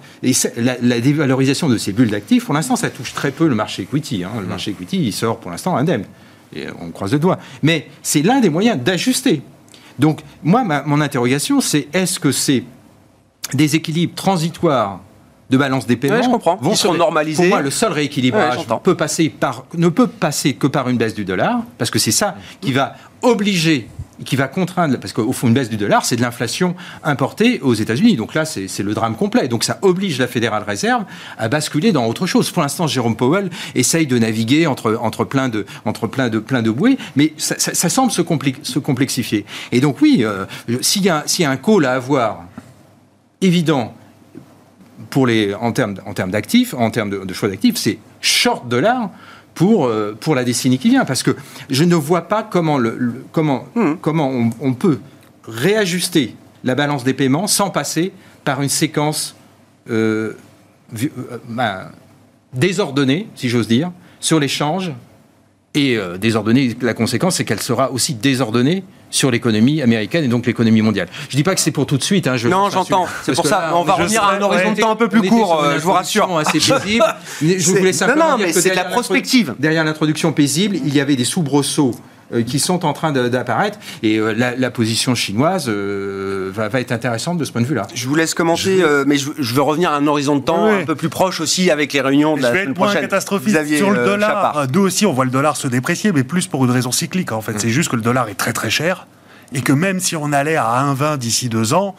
La, 0.57 1.01
dévalorisation 1.01 1.69
de 1.69 1.79
ces 1.79 1.93
bulles 1.93 2.11
d'actifs, 2.11 2.45
pour 2.45 2.55
l'instant, 2.55 2.77
ça 2.77 2.91
touche 2.91 3.15
très 3.15 3.31
peu 3.31 3.47
le 3.47 3.55
marché 3.55 3.83
equity. 3.83 4.25
Hein. 4.25 4.33
Le 4.41 4.47
marché 4.47 4.73
equity, 4.73 4.99
il 4.99 5.13
sort 5.13 5.39
pour 5.39 5.51
l'instant 5.51 5.77
indemne. 5.77 6.05
Et 6.55 6.67
on 6.81 6.91
croise 6.91 7.13
le 7.13 7.19
doigt. 7.19 7.39
Mais 7.63 7.89
c'est 8.03 8.23
l'un 8.23 8.41
des 8.41 8.51
moyens 8.51 8.79
d'ajuster. 8.83 9.43
Donc, 9.99 10.21
moi, 10.43 10.65
mon 10.87 11.01
interrogation, 11.01 11.61
c'est 11.61 11.89
est-ce 11.93 12.19
que 12.21 12.33
c'est 12.33 12.65
des 13.55 13.77
équilibres 13.77 14.15
transitoires 14.15 15.01
de 15.51 15.57
balance 15.57 15.87
des 15.87 15.97
paiements 15.97 16.23
je 16.23 16.29
comprends. 16.29 16.57
vont 16.57 16.75
se 16.75 16.89
normaliser. 16.89 17.37
Pour 17.37 17.47
moi, 17.47 17.63
le 17.63 17.71
seul 17.71 17.93
rééquilibrage 17.93 18.67
peut 18.83 18.97
passer 18.97 19.31
par, 19.31 19.65
ne 19.75 19.89
peut 19.89 20.07
passer 20.07 20.55
que 20.55 20.67
par 20.67 20.89
une 20.89 20.99
baisse 20.99 21.15
du 21.15 21.25
dollar, 21.25 21.63
parce 21.79 21.91
que 21.91 21.99
c'est 21.99 22.11
ça 22.11 22.37
qui 22.61 22.73
va 22.73 22.95
obliger 23.23 23.89
qui 24.25 24.37
va 24.37 24.49
contraindre, 24.49 24.99
parce 24.99 25.13
qu'au 25.13 25.33
fond, 25.33 25.49
une 25.49 25.55
baisse 25.55 25.69
du 25.69 25.77
dollar, 25.77 26.05
c'est 26.05 26.17
de 26.17 26.23
l'inflation 26.23 26.75
importée 27.05 27.61
aux 27.61 27.75
États-Unis. 27.75 28.17
Donc 28.17 28.35
là, 28.35 28.45
c'est 28.45 28.83
le 28.83 28.95
drame 28.95 29.15
complet. 29.15 29.49
Donc 29.49 29.65
ça 29.65 29.79
oblige 29.83 30.19
la 30.19 30.27
Fédérale 30.27 30.65
Réserve 30.67 31.05
à 31.39 31.49
basculer 31.49 31.93
dans 31.93 32.07
autre 32.07 32.27
chose. 32.27 32.51
Pour 32.51 32.63
l'instant, 32.63 32.87
Jérôme 32.87 33.17
Powell 33.17 33.51
essaye 33.75 34.07
de 34.07 34.19
naviguer 34.19 34.67
entre, 34.67 34.99
entre, 35.01 35.25
plein, 35.25 35.49
de, 35.49 35.67
entre 35.85 36.07
plein, 36.07 36.29
de, 36.29 36.39
plein 36.39 36.63
de 36.63 36.71
bouées, 36.71 36.99
mais 37.17 37.33
ça, 37.37 37.89
semble 37.89 38.11
se, 38.11 38.23
se, 38.63 38.79
complexifier. 38.79 39.45
Et 39.73 39.81
donc 39.81 40.01
oui, 40.01 40.23
euh, 40.23 40.47
s'il 40.81 41.03
y, 41.03 41.07
y, 41.07 41.45
a 41.45 41.51
un 41.51 41.57
call 41.57 41.85
à 41.85 41.93
avoir 41.93 42.45
évident 43.41 43.95
pour 45.11 45.27
les, 45.27 45.55
en 45.55 45.73
termes, 45.73 45.95
en 46.07 46.15
termes 46.15 46.31
d'actifs, 46.31 46.75
en 46.75 46.91
termes 46.91 47.11
de, 47.11 47.33
choix 47.33 47.49
d'actifs, 47.49 47.77
c'est 47.77 47.99
short 48.21 48.69
dollar 48.69 49.11
pour, 49.55 49.87
euh, 49.87 50.17
pour 50.19 50.35
la 50.35 50.45
décennie 50.45 50.79
qui 50.79 50.91
vient. 50.91 51.05
Parce 51.05 51.23
que 51.23 51.37
je 51.71 51.85
ne 51.85 51.95
vois 51.95 52.23
pas 52.23 52.43
comment, 52.43 52.79
le, 52.79 53.25
comment, 53.33 53.67
hmm. 53.75 53.95
comment 54.01 54.31
on, 54.61 54.75
peut 54.75 54.99
réajuster 55.45 56.35
la 56.65 56.75
balance 56.75 57.05
des 57.05 57.15
paiements 57.15 57.47
sans 57.47 57.71
passer 57.71 58.13
par 58.45 58.63
une 58.63 58.69
séquence 58.69 59.37
euh, 59.91 60.35
euh, 61.03 61.09
ben, 61.49 61.91
désordonnée, 62.53 63.29
si 63.35 63.49
j'ose 63.49 63.69
dire, 63.69 63.93
sur 64.21 64.41
l'échange 64.41 64.93
Et 65.75 65.97
euh, 65.97 66.17
désordonnée, 66.17 66.77
la 66.81 66.95
conséquence, 66.95 67.37
c'est 67.37 67.45
qu'elle 67.45 67.61
sera 67.61 67.91
aussi 67.93 68.15
désordonnée 68.15 68.85
sur 69.11 69.31
l'économie 69.31 69.83
américaine 69.83 70.25
et 70.25 70.29
donc 70.29 70.47
l'économie 70.47 70.83
mondiale. 70.83 71.09
Je 71.29 71.37
dis 71.37 71.43
pas 71.43 71.55
que 71.55 71.61
c'est 71.61 71.71
pour 71.71 71.87
tout 71.87 71.99
de 71.99 72.03
suite. 72.03 72.27
Hein, 72.27 72.37
je 72.37 72.49
non, 72.49 72.71
j'entends. 72.71 73.07
C'est 73.23 73.35
pour 73.35 73.47
ça. 73.47 73.61
Là, 73.61 73.77
on 73.77 73.85
va 73.85 73.95
revenir 73.95 74.23
à 74.23 74.35
un 74.35 74.41
horizon 74.41 74.73
de 74.73 74.81
temps 74.81 74.91
un 74.91 74.97
peu 74.97 75.09
plus 75.09 75.29
court. 75.29 75.63
Euh, 75.63 75.75
je 75.79 75.85
vous 75.85 75.93
rassure. 75.93 76.39
Assez 76.39 76.59
paisible. 76.59 77.05
je 77.43 77.71
voulais 77.71 77.93
simplement 77.93 78.31
non, 78.33 78.39
non, 78.39 78.45
mais 78.45 78.53
c'est 78.53 78.71
de 78.71 78.77
la 78.77 78.85
prospective. 78.85 79.55
Derrière 79.59 79.85
l'introduction 79.85 80.33
paisible, 80.33 80.77
il 80.77 80.95
y 80.95 81.01
avait 81.01 81.17
des 81.17 81.25
soubresauts 81.25 81.95
qui 82.47 82.59
sont 82.59 82.85
en 82.85 82.93
train 82.93 83.13
d'apparaître. 83.13 83.79
Et 84.03 84.19
euh, 84.19 84.33
la, 84.33 84.71
position 84.71 85.15
chinoise 85.15 85.67
euh, 85.69 86.51
va, 86.55 86.69
être 86.81 86.93
intéressante 86.93 87.39
de 87.39 87.45
ce 87.45 87.53
point 87.53 87.63
de 87.63 87.67
vue-là. 87.67 87.87
Je 87.95 88.07
vous 88.07 88.15
laisse 88.15 88.35
commenter, 88.35 88.83
mais 89.07 89.17
je, 89.17 89.55
veux 89.55 89.63
revenir 89.63 89.91
à 89.91 89.97
un 89.97 90.07
horizon 90.07 90.37
de 90.37 90.43
temps 90.43 90.67
un 90.67 90.85
peu 90.85 90.95
plus 90.95 91.09
proche 91.09 91.41
aussi 91.41 91.71
avec 91.71 91.93
les 91.93 92.01
réunions 92.01 92.37
de 92.37 92.43
la 92.43 92.51
semaine 92.51 92.75
prochaine. 92.75 93.03
catastrophique 93.03 93.57
sur 93.77 93.91
le 93.91 94.05
dollar. 94.05 94.67
Nous 94.73 94.81
aussi, 94.81 95.07
on 95.07 95.13
voit 95.13 95.25
le 95.25 95.31
dollar 95.31 95.57
se 95.57 95.69
déprécier, 95.69 96.13
mais 96.13 96.25
plus 96.25 96.47
pour 96.47 96.65
une 96.65 96.71
raison 96.71 96.93
cyclique. 96.93 97.33
En 97.33 97.41
fait, 97.41 97.55
mmh. 97.55 97.59
c'est 97.59 97.71
juste 97.71 97.91
que 97.91 97.97
le 97.97 98.03
dollar 98.03 98.29
est 98.29 98.35
très 98.35 98.53
très 98.53 98.71
cher 98.71 99.07
et 99.53 99.63
que 99.63 99.73
même 99.73 100.01
si 100.01 100.17
on 100.17 100.33
allait 100.33 100.57
à 100.57 100.85
1,20 100.95 101.19
d'ici 101.19 101.49
deux 101.49 101.75
ans, 101.75 101.95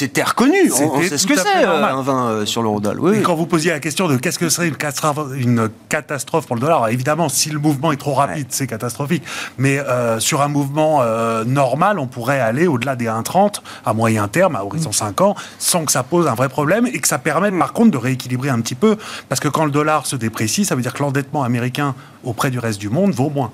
c'était 0.00 0.22
reconnu. 0.22 0.72
On, 0.72 1.02
sait 1.02 1.18
ce 1.18 1.26
que 1.26 1.36
c'est 1.36 1.62
euh, 1.62 1.84
un 1.84 2.00
vin 2.00 2.28
euh, 2.28 2.46
sur 2.46 2.62
l'eurodoll. 2.62 2.98
Oui. 3.00 3.18
Et 3.18 3.22
quand 3.22 3.34
vous 3.34 3.44
posiez 3.44 3.70
la 3.70 3.80
question 3.80 4.08
de 4.08 4.16
qu'est-ce 4.16 4.38
que 4.38 4.48
serait 4.48 4.68
une 4.68 5.68
catastrophe, 5.90 6.46
pour 6.46 6.56
le 6.56 6.60
dollar, 6.62 6.88
évidemment, 6.88 7.28
si 7.28 7.50
le 7.50 7.58
mouvement 7.58 7.92
est 7.92 7.98
trop 7.98 8.14
rapide, 8.14 8.46
c'est 8.48 8.66
catastrophique. 8.66 9.22
Mais 9.58 9.78
euh, 9.78 10.18
sur 10.18 10.40
un 10.40 10.48
mouvement 10.48 11.02
normal, 11.44 11.98
on 11.98 12.06
pourrait 12.06 12.40
aller 12.40 12.66
au-delà 12.66 12.96
des 12.96 13.06
1,30 13.06 13.56
à 13.84 13.92
moyen 13.92 14.26
terme, 14.28 14.56
à 14.56 14.64
horizon 14.64 14.90
5 14.90 15.20
ans, 15.20 15.34
sans 15.58 15.84
que 15.84 15.92
ça 15.92 16.02
pose 16.02 16.26
un 16.26 16.34
vrai 16.34 16.48
problème 16.48 16.86
et 16.86 16.98
que 16.98 17.08
ça 17.08 17.18
permette 17.18 17.58
par 17.58 17.74
contre 17.74 17.90
de 17.90 17.98
rééquilibrer 17.98 18.48
un 18.48 18.60
petit 18.60 18.74
peu. 18.74 18.96
Parce 19.28 19.40
que 19.40 19.48
quand 19.48 19.66
le 19.66 19.70
dollar 19.70 20.06
se 20.06 20.16
déprécie, 20.16 20.64
ça 20.64 20.74
veut 20.74 20.82
dire 20.82 20.94
que 20.94 21.02
l'endettement 21.02 21.42
américain 21.42 21.94
auprès 22.24 22.50
du 22.50 22.58
reste 22.58 22.80
du 22.80 22.88
monde 22.88 23.12
vaut 23.12 23.30
moins. 23.30 23.52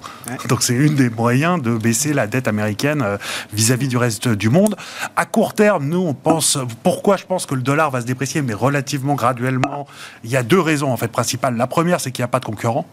Donc 0.48 0.62
c'est 0.62 0.74
une 0.74 0.94
des 0.94 1.10
moyens 1.10 1.60
de 1.62 1.76
baisser 1.76 2.12
la 2.12 2.26
dette 2.26 2.48
américaine 2.48 3.04
vis-à-vis 3.52 3.86
-vis 3.86 3.90
du 3.90 3.96
reste 3.96 4.28
du 4.28 4.48
monde. 4.48 4.76
À 5.16 5.24
court 5.24 5.54
terme, 5.54 5.86
nous, 5.86 5.98
on 5.98 6.14
pense 6.14 6.58
pourquoi 6.82 7.16
je 7.16 7.24
pense 7.24 7.46
que 7.46 7.54
le 7.54 7.62
dollar 7.62 7.90
va 7.90 8.00
se 8.00 8.06
déprécier, 8.06 8.42
mais 8.42 8.54
relativement 8.54 9.14
graduellement 9.14 9.86
Il 10.24 10.30
y 10.30 10.36
a 10.36 10.42
deux 10.42 10.60
raisons 10.60 10.92
en 10.92 10.96
fait 10.96 11.08
principales. 11.08 11.56
La 11.56 11.66
première, 11.66 12.00
c'est 12.00 12.10
qu'il 12.10 12.22
n'y 12.22 12.24
a 12.24 12.28
pas 12.28 12.40
de 12.40 12.44
concurrent. 12.44 12.86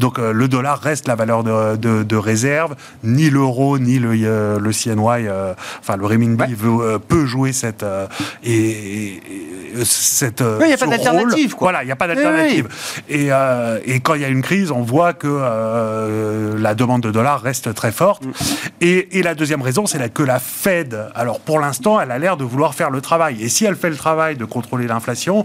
Donc 0.00 0.18
euh, 0.18 0.32
le 0.32 0.48
dollar 0.48 0.80
reste 0.80 1.06
la 1.06 1.14
valeur 1.14 1.44
de, 1.44 2.16
réserve. 2.16 2.74
Ni 3.04 3.30
l'euro, 3.30 3.78
ni 3.78 3.98
le, 3.98 4.12
euh, 4.24 4.58
le 4.58 4.72
CNY, 4.72 5.28
euh, 5.28 5.54
enfin 5.78 5.96
le 5.96 6.06
renminbi 6.06 6.56
peut 7.06 7.26
jouer 7.26 7.52
cette 7.52 7.84
et, 8.42 9.20
cette. 9.84 10.42
il 10.60 10.66
n'y 10.66 10.72
a 10.72 10.76
pas 10.76 10.86
d'alternative. 10.86 11.54
Voilà, 11.60 11.82
il 11.82 11.86
n'y 11.86 11.92
a 11.92 11.96
pas 11.96 12.08
d'alternative. 12.08 12.68
Et, 13.08 13.28
et, 13.84 14.00
quand 14.00 14.14
il 14.14 14.22
y 14.22 14.24
a 14.24 14.28
une 14.28 14.42
crise, 14.42 14.70
on 14.70 14.82
voit 14.82 15.12
que 15.12 16.56
la 16.56 16.74
demande 16.74 17.02
de 17.02 17.10
dollars 17.10 17.40
reste 17.40 17.72
très 17.74 17.92
forte. 17.92 18.24
Mm. 18.24 18.32
Et, 18.80 19.22
la 19.22 19.34
deuxième 19.34 19.60
raison, 19.60 19.86
c'est 19.86 20.00
que 20.12 20.22
la 20.22 20.40
Fed, 20.40 20.98
alors 21.14 21.40
pour 21.40 21.60
l'instant, 21.60 22.00
elle 22.00 22.10
a 22.10 22.18
l'air 22.18 22.38
de 22.38 22.44
vouloir 22.44 22.74
faire 22.74 22.90
le 22.90 23.02
travail. 23.02 23.42
Et 23.42 23.50
si 23.50 23.66
elle 23.66 23.76
fait 23.76 23.90
le 23.90 23.96
travail 23.96 24.36
de 24.36 24.46
contrôler 24.46 24.86
l'inflation, 24.86 25.44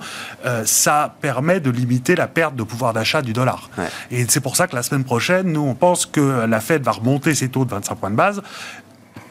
ça 0.63 1.13
permet 1.20 1.60
de 1.60 1.70
limiter 1.70 2.15
la 2.15 2.28
perte 2.28 2.56
de 2.56 2.63
pouvoir 2.63 2.94
d'achat 2.94 3.22
du 3.22 3.34
dollar. 3.34 3.70
Et 4.12 4.26
c'est 4.30 4.45
pour 4.46 4.56
ça 4.56 4.68
que 4.68 4.76
la 4.76 4.84
semaine 4.84 5.04
prochaine, 5.04 5.54
nous, 5.54 5.62
on 5.62 5.74
pense 5.74 6.06
que 6.06 6.46
la 6.46 6.60
Fed 6.60 6.84
va 6.84 6.92
remonter 6.92 7.34
ses 7.34 7.50
taux 7.50 7.66
de 7.66 7.72
25 7.72 7.96
points 7.96 8.12
de 8.12 8.16
base 8.16 8.44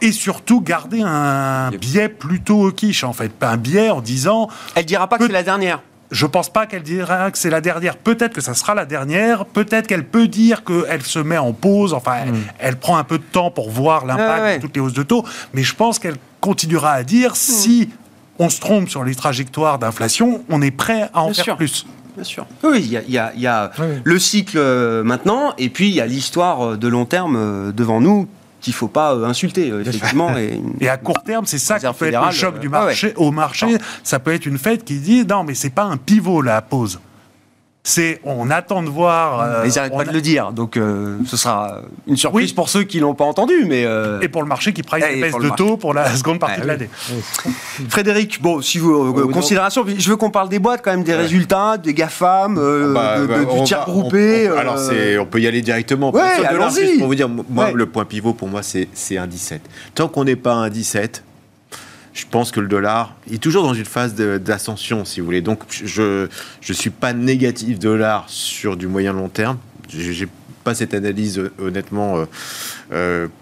et 0.00 0.10
surtout 0.10 0.60
garder 0.60 1.02
un 1.02 1.70
biais 1.70 2.08
plutôt 2.08 2.72
quiche, 2.72 3.04
en 3.04 3.12
fait. 3.12 3.30
Un 3.40 3.56
biais 3.56 3.90
en 3.90 4.00
disant... 4.00 4.48
Elle 4.74 4.86
dira 4.86 5.08
pas 5.08 5.18
que 5.18 5.28
c'est 5.28 5.32
la 5.32 5.44
dernière 5.44 5.82
je 6.10 6.26
pense 6.26 6.48
pas 6.48 6.66
qu'elle 6.66 6.82
dira 6.82 7.30
que 7.32 7.38
c'est 7.38 7.50
la 7.50 7.60
dernière. 7.60 7.96
Peut-être 7.96 8.34
que 8.34 8.40
ça 8.40 8.54
sera 8.54 8.74
la 8.74 8.84
dernière. 8.84 9.46
Peut-être 9.46 9.88
qu'elle 9.88 10.04
peut 10.04 10.28
dire 10.28 10.62
qu'elle 10.62 11.02
se 11.02 11.18
met 11.18 11.38
en 11.38 11.52
pause. 11.52 11.92
Enfin, 11.92 12.26
hmm. 12.26 12.42
elle, 12.60 12.76
prend 12.76 12.98
un 12.98 13.04
peu 13.04 13.18
de 13.18 13.24
temps 13.24 13.50
pour 13.50 13.70
voir 13.70 14.06
l'impact 14.06 14.56
de 14.56 14.60
toutes 14.60 14.76
les 14.76 14.80
hausses 14.80 14.92
de 14.92 15.02
taux. 15.02 15.24
Mais 15.54 15.64
je 15.64 15.74
pense 15.74 15.98
qu'elle 15.98 16.16
continuera 16.40 16.92
à 16.92 17.02
dire 17.02 17.32
hmm. 17.32 17.36
si 17.36 17.90
on 18.38 18.48
se 18.48 18.60
trompe 18.60 18.88
sur 18.88 19.02
les 19.02 19.16
trajectoires 19.16 19.80
d'inflation, 19.80 20.44
on 20.50 20.62
est 20.62 20.70
prêt 20.70 21.08
à 21.14 21.22
en 21.22 21.32
faire 21.32 21.56
plus 21.56 21.84
bien 22.14 22.24
sûr. 22.24 22.46
Oui, 22.62 22.80
il 22.82 23.10
y 23.10 23.46
a, 23.46 23.72
le 24.04 24.18
cycle 24.18 24.58
euh, 24.58 25.02
maintenant, 25.02 25.54
et 25.58 25.68
puis 25.68 25.88
il 25.88 25.94
y 25.94 26.00
a 26.00 26.06
l'histoire 26.06 26.62
euh, 26.62 26.76
de 26.76 26.88
long 26.88 27.04
terme 27.04 27.36
euh, 27.36 27.72
devant 27.72 28.00
nous 28.00 28.28
qu'il 28.60 28.72
ne 28.72 28.76
faut 28.76 28.88
pas 28.88 29.12
insulter, 29.12 29.68
effectivement. 29.68 30.34
Et, 30.80 30.88
à 30.88 30.96
court 30.96 31.22
terme, 31.22 31.44
c'est 31.44 31.58
ça 31.58 31.78
qui 31.78 31.86
peut 31.98 32.06
être 32.06 32.24
le 32.24 32.32
choc 32.32 32.58
du 32.58 32.70
marché. 32.70 33.12
Au 33.16 33.30
marché, 33.30 33.76
ça 34.02 34.18
peut 34.18 34.32
être 34.32 34.46
une 34.46 34.56
fête 34.56 34.84
qui 34.84 35.00
dit 35.00 35.26
non, 35.26 35.44
mais 35.44 35.54
c'est 35.54 35.68
pas 35.68 35.84
un 35.84 35.98
pivot 35.98 36.40
la 36.40 36.62
pause 36.62 36.98
c'est 37.86 38.18
on 38.24 38.50
attend 38.50 38.82
de 38.82 38.88
voir. 38.88 39.40
Euh, 39.40 39.66
ils 39.66 39.74
n'arrêtent 39.74 39.94
pas 39.94 40.06
de 40.06 40.12
le 40.12 40.22
dire, 40.22 40.52
donc 40.52 40.78
euh, 40.78 41.18
ce 41.26 41.36
sera 41.36 41.82
une 42.06 42.16
surprise 42.16 42.52
pour 42.54 42.70
ceux 42.70 42.84
qui 42.84 42.98
l'ont 42.98 43.14
pas 43.14 43.26
entendu, 43.26 43.66
mais 43.66 43.84
euh, 43.84 44.22
et 44.22 44.28
pour 44.28 44.42
le 44.42 44.48
marché 44.48 44.72
qui 44.72 44.82
price 44.82 45.04
une 45.14 45.20
baisse 45.20 45.36
de 45.36 45.50
taux 45.50 45.76
pour 45.76 45.92
la 45.92 46.16
seconde 46.16 46.40
partie 46.40 46.62
de 46.62 46.66
l'année. 46.66 46.88
Frédéric, 47.90 48.40
bon, 48.40 48.62
si 48.62 48.78
vous 48.78 49.12
considération, 49.28 49.84
je 49.86 50.10
veux 50.10 50.16
qu'on 50.16 50.30
parle 50.30 50.48
des 50.48 50.58
boîtes 50.58 50.80
quand 50.82 50.92
même, 50.92 51.04
des 51.04 51.14
résultats, 51.14 51.76
des 51.76 51.92
GAFAM, 51.92 52.54
bah, 52.94 53.18
bah, 53.26 53.44
du 53.44 53.64
tiers 53.64 53.84
groupé. 53.84 54.48
alors 54.48 54.78
c'est, 54.78 55.18
on 55.18 55.26
peut 55.26 55.40
y 55.40 55.46
aller 55.46 55.60
directement. 55.60 56.10
allons-y. 56.10 56.98
Pour 56.98 57.08
vous 57.08 57.14
dire, 57.14 57.28
moi 57.28 57.70
le 57.70 57.86
point 57.86 58.06
pivot 58.06 58.32
pour 58.32 58.48
moi 58.48 58.62
c'est 58.62 58.88
c'est 58.94 59.18
un 59.18 59.26
17. 59.26 59.60
Tant 59.94 60.08
qu'on 60.08 60.24
n'est 60.24 60.36
pas 60.36 60.54
un 60.54 60.70
17 60.70 61.22
je 62.14 62.24
pense 62.30 62.52
que 62.52 62.60
le 62.60 62.68
dollar 62.68 63.14
est 63.30 63.42
toujours 63.42 63.64
dans 63.64 63.74
une 63.74 63.84
phase 63.84 64.14
d'ascension, 64.14 65.04
si 65.04 65.20
vous 65.20 65.26
voulez. 65.26 65.42
Donc, 65.42 65.64
je 65.68 66.28
ne 66.68 66.72
suis 66.72 66.90
pas 66.90 67.12
négatif 67.12 67.78
dollar 67.78 68.24
sur 68.28 68.76
du 68.76 68.86
moyen 68.86 69.12
long 69.12 69.28
terme. 69.28 69.58
J'ai 69.88 70.28
pas 70.62 70.74
cette 70.74 70.94
analyse 70.94 71.50
honnêtement 71.58 72.16
euh, 72.16 72.20
euh, 72.20 72.24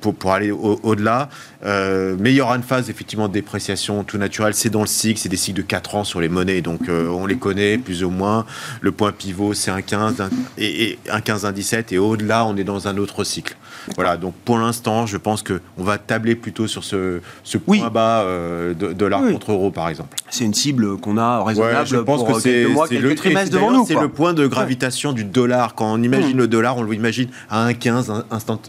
pour, 0.01 0.15
pour 0.15 0.33
aller 0.33 0.51
au-delà. 0.51 1.29
Euh, 1.65 2.17
mais 2.19 2.33
il 2.33 2.37
y 2.37 2.41
aura 2.41 2.57
une 2.57 2.63
phase 2.63 2.91
effectivement 2.91 3.29
de 3.29 3.33
dépréciation 3.33 4.03
tout 4.05 4.19
naturel. 4.19 4.55
C'est 4.55 4.71
dans 4.71 4.81
le 4.81 4.87
cycle, 4.87 5.21
c'est 5.21 5.29
des 5.29 5.37
cycles 5.37 5.59
de 5.59 5.67
4 5.67 5.95
ans 5.95 6.05
sur 6.05 6.21
les 6.21 6.29
monnaies, 6.29 6.61
donc 6.61 6.81
on 6.89 7.27
les 7.27 7.37
connaît 7.37 7.79
plus 7.79 8.05
ou 8.05 8.11
moins. 8.11 8.47
Le 8.81 8.93
point 8.93 9.13
pivot 9.13 9.55
c'est 9.55 9.71
un 9.71 9.83
15 9.83 10.23
et, 10.59 10.85
et 10.85 10.99
un 11.11 11.21
15 11.21 11.47
un 11.47 11.53
17 11.53 11.93
et 11.93 11.99
au-delà 11.99 12.45
on 12.45 12.57
est 12.57 12.65
dans 12.65 12.89
un 12.89 12.97
autre 12.97 13.25
cycle. 13.25 13.57
Voilà, 13.97 14.17
donc 14.17 14.35
pour 14.45 14.59
l'instant, 14.59 15.07
je 15.07 15.17
pense 15.17 15.43
qu'on 15.43 15.83
va 15.83 15.99
tabler 15.99 16.35
plutôt 16.35 16.67
sur 16.67 16.85
ce, 16.85 17.21
ce 17.43 17.59
point 17.59 17.89
bas 17.91 18.23
euh, 18.23 18.75
de 18.75 18.93
dollar 18.93 19.23
contre 19.23 19.53
euro, 19.53 19.71
par 19.71 19.89
exemple. 19.89 20.17
C'est 20.31 20.45
une 20.45 20.55
cible 20.55 20.99
qu'on 20.99 21.19
a 21.19 21.43
raisonnable 21.43 21.87
je 21.87 21.97
pense 21.97 22.25
pour 22.25 22.37
que 22.37 22.41
c'est 22.41 22.99
le 22.99 23.15
trimestre 23.15 23.53
devant 23.53 23.73
nous. 23.73 23.87
C'est 23.87 23.95
le 23.95 24.09
point 24.09 24.35
de 24.35 24.47
gravitation 24.47 25.13
du 25.13 25.25
dollar. 25.25 25.75
Quand 25.75 25.93
on 25.93 26.03
imagine 26.03 26.37
mmh. 26.37 26.41
le 26.41 26.49
dollar, 26.49 26.77
on 26.77 26.85
l'imagine 26.85 27.29
à 27.51 27.69
1,15 27.71 28.25
instant 28.31 28.61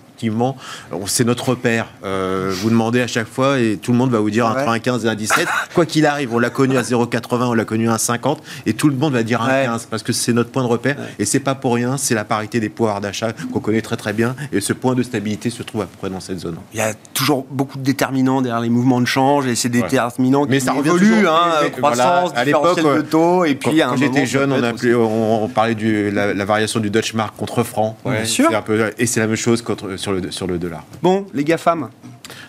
c'est 1.07 1.23
notre 1.23 1.49
repère. 1.49 1.87
Euh, 2.03 2.51
vous 2.53 2.69
demandez 2.69 3.01
à 3.01 3.07
chaque 3.07 3.27
fois 3.27 3.59
et 3.59 3.77
tout 3.77 3.91
le 3.91 3.97
monde 3.97 4.11
va 4.11 4.19
vous 4.19 4.29
dire 4.29 4.47
entre 4.47 4.59
1,15 4.59 5.05
et 5.05 5.25
1,17. 5.25 5.45
Quoi 5.73 5.85
qu'il 5.85 6.05
arrive, 6.05 6.33
on 6.33 6.39
l'a 6.39 6.49
connu 6.49 6.77
à 6.77 6.81
0,80, 6.81 7.43
on 7.43 7.53
l'a 7.53 7.65
connu 7.65 7.89
à 7.89 7.95
1,50 7.95 8.37
et 8.65 8.73
tout 8.73 8.89
le 8.89 8.95
monde 8.95 9.13
va 9.13 9.23
dire 9.23 9.41
1,15 9.41 9.87
parce 9.89 10.03
que 10.03 10.13
c'est 10.13 10.33
notre 10.33 10.51
point 10.51 10.63
de 10.63 10.67
repère 10.67 10.95
et 11.19 11.25
c'est 11.25 11.39
pas 11.39 11.55
pour 11.55 11.75
rien, 11.75 11.97
c'est 11.97 12.15
la 12.15 12.25
parité 12.25 12.59
des 12.59 12.69
pouvoirs 12.69 13.01
d'achat 13.01 13.33
qu'on 13.51 13.59
connaît 13.59 13.81
très 13.81 13.97
très 13.97 14.13
bien 14.13 14.35
et 14.51 14.61
ce 14.61 14.73
point 14.73 14.95
de 14.95 15.03
stabilité 15.03 15.49
se 15.49 15.63
trouve 15.63 15.81
à 15.81 15.85
peu 15.85 15.97
près 15.97 16.09
dans 16.09 16.19
cette 16.19 16.39
zone. 16.39 16.57
Il 16.73 16.79
y 16.79 16.81
a 16.81 16.93
toujours 17.13 17.45
beaucoup 17.49 17.77
de 17.77 17.83
déterminants 17.83 18.41
derrière 18.41 18.61
les 18.61 18.69
mouvements 18.69 19.01
de 19.01 19.05
change 19.05 19.47
et 19.47 19.55
ces 19.55 19.69
déterminants 19.69 20.45
Mais 20.47 20.59
qui 20.59 20.65
ça 20.65 20.73
évoluent, 20.75 21.27
hein, 21.27 21.69
croissance, 21.71 22.31
à 22.35 22.45
l'époque 22.45 22.83
de 22.83 23.01
taux 23.01 23.45
et 23.45 23.55
puis 23.55 23.79
quand, 23.79 23.97
j'étais 23.97 24.25
jeune, 24.25 24.53
on, 24.53 25.43
on, 25.43 25.47
parlait 25.47 25.75
de 25.75 26.09
la, 26.13 26.45
variation 26.45 26.79
du 26.79 26.89
Dutch 26.89 27.13
mark 27.13 27.35
contre 27.35 27.63
franc. 27.63 27.97
Un 28.05 28.61
peu, 28.61 28.91
et 28.97 29.05
c'est 29.05 29.19
la 29.19 29.27
même 29.27 29.35
chose 29.35 29.61
sur 30.03 30.11
le, 30.11 30.31
sur 30.31 30.45
le 30.47 30.59
dollar. 30.59 30.83
Bon, 31.01 31.25
les 31.33 31.43
GAFAM 31.43 31.89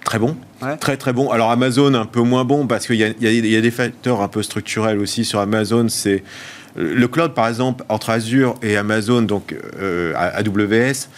Très 0.04 0.18
bon, 0.18 0.36
très 0.80 0.96
très 0.96 1.12
bon. 1.12 1.30
Alors 1.30 1.50
Amazon 1.50 1.94
un 1.94 2.04
peu 2.04 2.20
moins 2.20 2.44
bon 2.44 2.66
parce 2.66 2.86
qu'il 2.86 2.96
y, 2.96 3.04
a 3.56 3.60
des 3.60 3.70
facteurs 3.70 4.20
un 4.20 4.28
peu 4.28 4.42
structurels 4.42 4.98
aussi 4.98 5.24
sur 5.24 5.40
Amazon. 5.40 5.88
C'est 5.88 6.22
le 6.76 7.08
cloud 7.08 7.32
par 7.32 7.48
exemple 7.48 7.84
entre 7.88 8.10
Azure 8.10 8.54
et 8.62 8.76
Amazon, 8.76 9.22
donc 9.22 9.54
euh, 9.80 10.12
AWS 10.14 11.08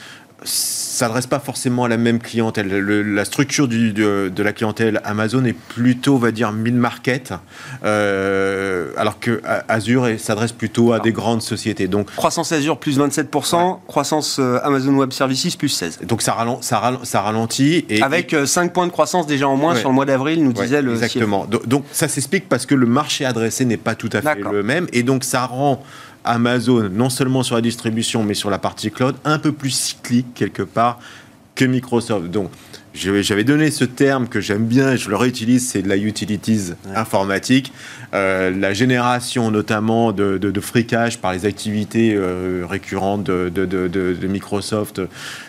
s'adresse 0.44 1.27
pas 1.27 1.38
forcément 1.38 1.85
à 1.85 1.88
la 1.88 1.96
même 1.96 2.18
clientèle. 2.18 2.68
la 2.68 3.25
structure 3.25 3.68
du, 3.68 3.92
de, 3.92 4.42
la 4.42 4.53
clientèle 4.53 5.01
Amazon 5.05 5.44
est 5.44 5.55
plutôt, 5.55 6.14
on 6.14 6.18
va 6.18 6.31
dire, 6.31 6.53
mid-market, 6.53 7.35
euh, 7.85 8.90
alors 8.96 9.18
que 9.18 9.42
Azure 9.68 10.09
s'adresse 10.18 10.53
plutôt 10.53 10.92
à 10.92 11.01
des 11.01 11.12
grandes 11.12 11.42
sociétés. 11.42 11.88
Donc, 11.88 12.11
croissance 12.14 12.53
Azure 12.53 12.79
plus 12.79 12.99
27%, 12.99 13.79
croissance 13.87 14.38
euh, 14.38 14.59
Amazon 14.62 14.94
Web 14.94 15.12
Services 15.12 15.57
plus 15.57 15.81
16%. 15.81 16.07
Donc 16.07 16.22
ça, 16.22 16.33
ralent, 16.33 16.61
ça, 16.62 17.01
ça 17.03 17.20
ralentit. 17.20 17.85
Et, 17.88 18.03
Avec 18.03 18.35
5 18.44 18.66
euh, 18.66 18.68
points 18.68 18.87
de 18.87 18.92
croissance 18.92 19.27
déjà 19.27 19.49
en 19.49 19.57
moins 19.57 19.75
sur 19.75 19.88
le 19.88 19.94
mois 19.94 20.07
d'avril, 20.07 20.42
nous 20.42 20.53
disait 20.53 20.83
le 20.83 20.92
Exactement. 20.92 21.46
Donc, 21.46 21.85
ça 21.92 22.09
s'explique 22.09 22.49
parce 22.49 22.66
que 22.66 22.75
le 22.75 22.87
marché 22.87 23.25
adressé 23.25 23.64
n'est 23.64 23.77
pas 23.77 23.94
tout 23.94 24.11
à 24.12 24.22
fait 24.22 24.40
le 24.40 24.62
même. 24.62 24.87
Et 24.92 25.03
donc 25.03 25.25
ça 25.25 25.46
rend 25.46 25.83
Amazon, 26.26 26.88
non 26.90 27.10
seulement 27.10 27.42
sur 27.42 27.54
la 27.54 27.62
distribution, 27.62 28.22
mais 28.22 28.34
sur 28.34 28.50
la 28.50 28.58
partie 28.58 28.90
cloud, 28.90 29.16
un 29.24 29.38
peu 29.38 29.53
plus 29.53 29.70
cyclique 29.70 30.26
quelque 30.34 30.62
part 30.62 30.98
que 31.55 31.64
Microsoft. 31.64 32.30
Donc, 32.30 32.51
j'avais 32.94 33.44
donné 33.44 33.70
ce 33.70 33.84
terme 33.84 34.26
que 34.26 34.40
j'aime 34.40 34.64
bien 34.64 34.92
et 34.92 34.96
je 34.96 35.11
le 35.11 35.16
réutilise, 35.16 35.68
c'est 35.68 35.82
de 35.82 35.88
la 35.88 35.96
utilities 35.96 36.72
informatique. 36.94 37.72
Euh, 38.14 38.51
la 38.51 38.72
génération 38.72 39.51
notamment 39.51 40.12
de, 40.12 40.38
cash 40.82 41.18
par 41.18 41.32
les 41.32 41.44
activités 41.44 42.14
euh, 42.14 42.64
récurrentes 42.68 43.24
de, 43.24 43.48
de, 43.48 44.26
Microsoft 44.26 45.01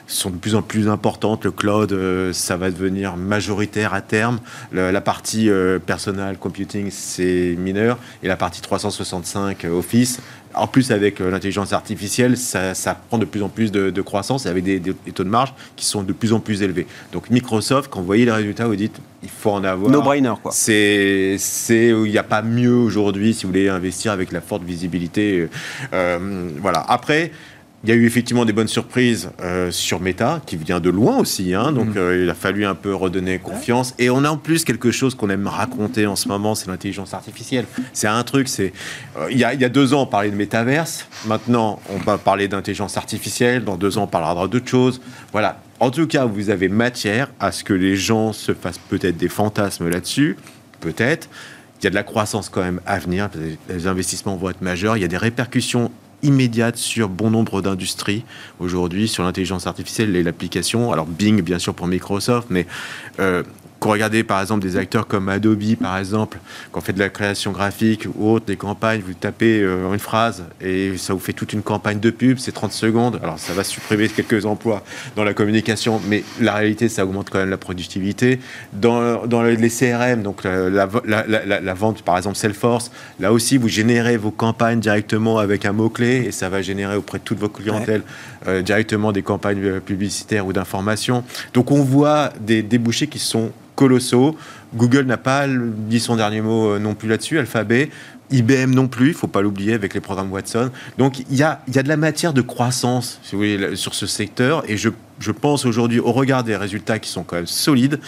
sont 0.08 0.30
de 0.30 0.38
plus 0.38 0.56
en 0.56 0.62
plus 0.62 0.88
importantes. 0.88 1.46
Le 1.46 1.52
cloud, 1.52 1.92
euh, 1.92 2.34
ça 2.34 2.58
va 2.58 2.72
devenir 2.72 3.18
majoritaire 3.18 3.94
à 3.94 4.02
terme. 4.02 4.40
la 4.72 5.02
partie 5.02 5.50
personal 5.86 6.38
computing, 6.38 6.90
c'est 6.92 7.56
mineur. 7.58 7.98
Et 8.24 8.28
la 8.28 8.38
partie 8.38 8.62
365 8.62 9.66
Office, 9.66 10.20
en 10.58 10.68
plus, 10.68 10.92
avec 10.92 11.22
euh, 11.22 11.30
l'intelligence 11.30 11.74
artificielle, 11.74 12.38
ça, 12.38 12.74
prend 13.10 13.18
de 13.18 13.26
plus 13.26 13.44
en 13.44 13.50
plus 13.50 13.72
de, 13.72 14.02
croissance 14.02 14.46
et 14.46 14.50
avec 14.50 14.64
des, 14.64 14.82
taux 15.14 15.24
de 15.24 15.30
marge 15.30 15.54
qui 15.76 15.86
sont 15.86 16.04
de 16.04 16.14
plus 16.14 16.34
en 16.34 16.40
plus 16.40 16.62
élevés. 16.64 16.88
Donc 17.12 17.30
Microsoft, 17.30 17.90
quand 17.90 18.00
vous 18.00 18.06
voyez 18.06 18.26
les 18.26 18.32
résultats, 18.32 18.68
vous 18.68 18.76
dites, 18.76 19.00
il 19.24 19.30
faut 19.30 19.52
en 19.52 19.64
avoir. 19.64 19.92
No-brainer, 19.92 20.34
quoi. 20.42 20.52
C'est, 20.54 21.38
il 21.70 22.12
n'y 22.12 22.18
a 22.18 22.24
pas 22.24 22.42
mieux 22.42 22.76
aujourd'hui 22.76 23.34
si 23.34 23.44
vous 23.46 23.52
voulez 23.52 23.70
investir 23.70 24.12
avec 24.12 24.32
la 24.32 24.42
forte 24.42 24.64
visibilité. 24.64 25.40
Euh, 25.40 25.50
euh, 25.94 26.50
voilà. 26.60 26.86
Après, 26.88 27.32
il 27.84 27.90
y 27.90 27.92
a 27.92 27.96
eu 27.96 28.06
effectivement 28.06 28.44
des 28.44 28.54
bonnes 28.54 28.68
surprises 28.68 29.30
euh, 29.42 29.70
sur 29.70 30.00
Meta, 30.02 30.42
qui 30.46 30.58
vient 30.58 30.80
de 30.80 30.90
loin 30.90 31.18
aussi. 31.20 31.54
Hein, 31.54 31.72
donc 31.72 31.90
mm. 31.90 31.98
euh, 31.98 32.24
il 32.24 32.30
a 32.30 32.34
fallu 32.34 32.66
un 32.66 32.74
peu 32.76 32.94
redonner 32.94 33.38
confiance. 33.38 33.94
Et 34.00 34.10
on 34.10 34.24
a 34.24 34.30
en 34.30 34.38
plus 34.38 34.64
quelque 34.64 34.92
chose 34.92 35.14
qu'on 35.14 35.30
aime 35.30 35.48
raconter 35.48 36.08
en 36.08 36.16
ce 36.16 36.28
moment, 36.28 36.56
c'est 36.56 36.68
l'intelligence 36.68 37.14
artificielle. 37.14 37.66
C'est 37.94 38.08
un 38.08 38.24
truc, 38.24 38.48
c'est 38.48 38.74
euh, 39.18 39.28
il, 39.30 39.38
y 39.38 39.44
a, 39.44 39.54
il 39.54 39.62
y 39.62 39.66
a 39.66 39.70
deux 39.70 39.94
ans 39.94 40.02
on 40.02 40.06
parlait 40.08 40.32
de 40.32 40.36
métaverse. 40.36 41.08
Maintenant 41.26 41.80
on 41.90 41.98
va 41.98 42.18
parler 42.18 42.48
d'intelligence 42.48 42.98
artificielle. 42.98 43.64
Dans 43.64 43.78
deux 43.78 43.98
ans 43.98 44.04
on 44.04 44.08
parlera 44.08 44.48
d'autres 44.48 44.68
choses. 44.68 45.00
Voilà. 45.32 45.62
En 45.80 45.92
tout 45.92 46.08
cas, 46.08 46.26
vous 46.26 46.50
avez 46.50 46.70
matière 46.70 47.30
à 47.40 47.52
ce 47.52 47.64
que 47.64 47.74
les 47.74 47.96
gens 47.96 48.34
se 48.34 48.56
fassent 48.56 48.80
peut-être 48.80 49.18
des 49.18 49.30
fantasmes 49.30 49.90
là-dessus, 49.90 50.36
peut-être. 50.80 51.30
Il 51.80 51.84
y 51.84 51.88
a 51.88 51.92
de 51.92 51.96
la 51.96 52.02
croissance 52.02 52.50
quand 52.50 52.64
même 52.64 52.82
à 52.88 52.98
venir. 52.98 53.30
Les 53.70 53.86
investissements 53.86 54.36
vont 54.36 54.50
être 54.50 54.64
majeurs. 54.64 54.98
Il 54.98 55.02
y 55.02 55.06
a 55.06 55.08
des 55.08 55.18
répercussions 55.18 55.92
immédiate 56.24 56.78
sur 56.78 57.10
bon 57.10 57.30
nombre 57.30 57.62
d'industries 57.62 58.24
aujourd'hui, 58.60 59.08
sur 59.08 59.24
l'intelligence 59.24 59.68
artificielle 59.68 60.16
et 60.16 60.24
l'application. 60.24 60.92
Alors 60.92 61.06
Bing, 61.06 61.42
bien 61.42 61.60
sûr, 61.60 61.74
pour 61.74 61.88
Microsoft, 61.88 62.48
mais 62.50 62.66
euh, 63.20 63.44
quand 63.80 63.90
regardez 63.90 64.24
par 64.24 64.42
exemple 64.42 64.62
des 64.62 64.78
acteurs 64.78 65.08
comme 65.08 65.30
Adobe, 65.30 65.76
par 65.82 65.98
exemple, 65.98 66.40
quand 66.72 66.80
on 66.80 66.82
fait 66.82 66.94
de 66.94 67.00
la 67.00 67.10
création 67.10 67.52
graphique 67.52 68.08
ou 68.16 68.30
autre, 68.30 68.46
des 68.46 68.56
campagnes, 68.56 69.02
vous 69.06 69.14
tapez 69.14 69.62
euh, 69.62 69.92
une 69.92 70.00
phrase 70.00 70.44
et 70.62 70.98
ça 70.98 71.14
vous 71.14 71.20
fait 71.20 71.34
toute 71.34 71.54
une 71.54 71.62
campagne 71.62 72.00
de 72.00 72.10
pub, 72.10 72.38
c'est 72.38 72.52
30 72.52 72.72
secondes. 72.72 73.20
Alors 73.22 73.40
ça 73.40 73.54
va 73.54 73.64
supprimer 73.64 74.10
quelques 74.10 74.46
emplois 74.46 74.84
dans 75.16 75.24
la 75.24 75.34
communication, 75.34 76.02
mais 76.08 76.24
la 76.40 76.54
réalité, 76.54 76.90
ça 76.90 77.06
augmente 77.06 77.30
quand 77.30 77.40
même 77.40 77.50
la 77.50 77.58
productivité. 77.58 78.40
Dans, 78.74 79.22
les 79.44 79.70
CRM, 79.70 80.24
donc 80.24 80.44
la, 80.44 81.74
vente, 81.74 82.02
par 82.02 82.18
exemple 82.18 82.36
Salesforce, 82.36 82.92
là 83.20 83.32
aussi, 83.32 83.58
vous 83.58 83.70
générez 83.70 84.18
vos 84.18 84.32
campagnes 84.32 84.80
directement 84.80 85.40
avec 85.40 85.66
un 85.66 85.74
mot-clé 85.74 86.24
et 86.28 86.32
ça 86.32 86.50
va 86.50 86.62
générer 86.62 86.96
auprès 86.96 87.20
de 87.20 87.24
toute 87.24 87.40
votre 87.40 87.62
clientèle 87.62 88.02
euh, 88.48 88.62
directement 88.62 89.12
des 89.12 89.24
campagnes 89.24 89.64
euh, 89.64 89.80
publicitaires 89.80 90.46
ou 90.46 90.54
d'information. 90.54 91.24
Donc 91.54 91.72
on 91.72 91.84
voit 91.84 92.32
des 92.40 92.62
débouchés 92.62 93.08
qui 93.08 93.20
sont 93.20 93.52
colossaux. 93.76 94.36
Google 94.76 95.06
n'a 95.06 95.18
pas 95.18 95.46
dit 95.48 96.00
son 96.00 96.16
dernier 96.16 96.42
mot 96.42 96.72
euh, 96.72 96.80
non 96.80 96.94
plus 96.94 97.08
là-dessus, 97.08 97.40
Alphabet. 97.40 97.90
IBM 98.30 98.72
non 98.72 98.90
plus, 98.90 99.10
il 99.10 99.14
faut 99.14 99.28
pas 99.28 99.42
l'oublier 99.42 99.74
avec 99.74 99.94
les 99.94 100.02
programmes 100.02 100.32
Watson. 100.34 100.70
Donc 100.98 101.20
il 101.20 101.36
y 101.36 101.44
a, 101.44 101.62
y 101.74 101.80
a 101.80 101.84
de 101.84 101.88
la 101.88 101.96
matière 101.96 102.34
de 102.34 102.42
croissance 102.42 103.22
sur 103.24 103.96
ce 103.96 104.06
secteur 104.06 104.70
et 104.70 104.76
je, 104.76 104.90
je 105.20 105.32
pense 105.32 105.66
aujourd'hui 105.66 106.00
au 106.00 106.12
regard 106.12 106.44
des 106.44 106.58
résultats 106.58 107.00
qui 107.00 107.10
sont 107.10 107.24
quand 107.24 107.38
même 107.38 107.48
solides, 107.48 108.02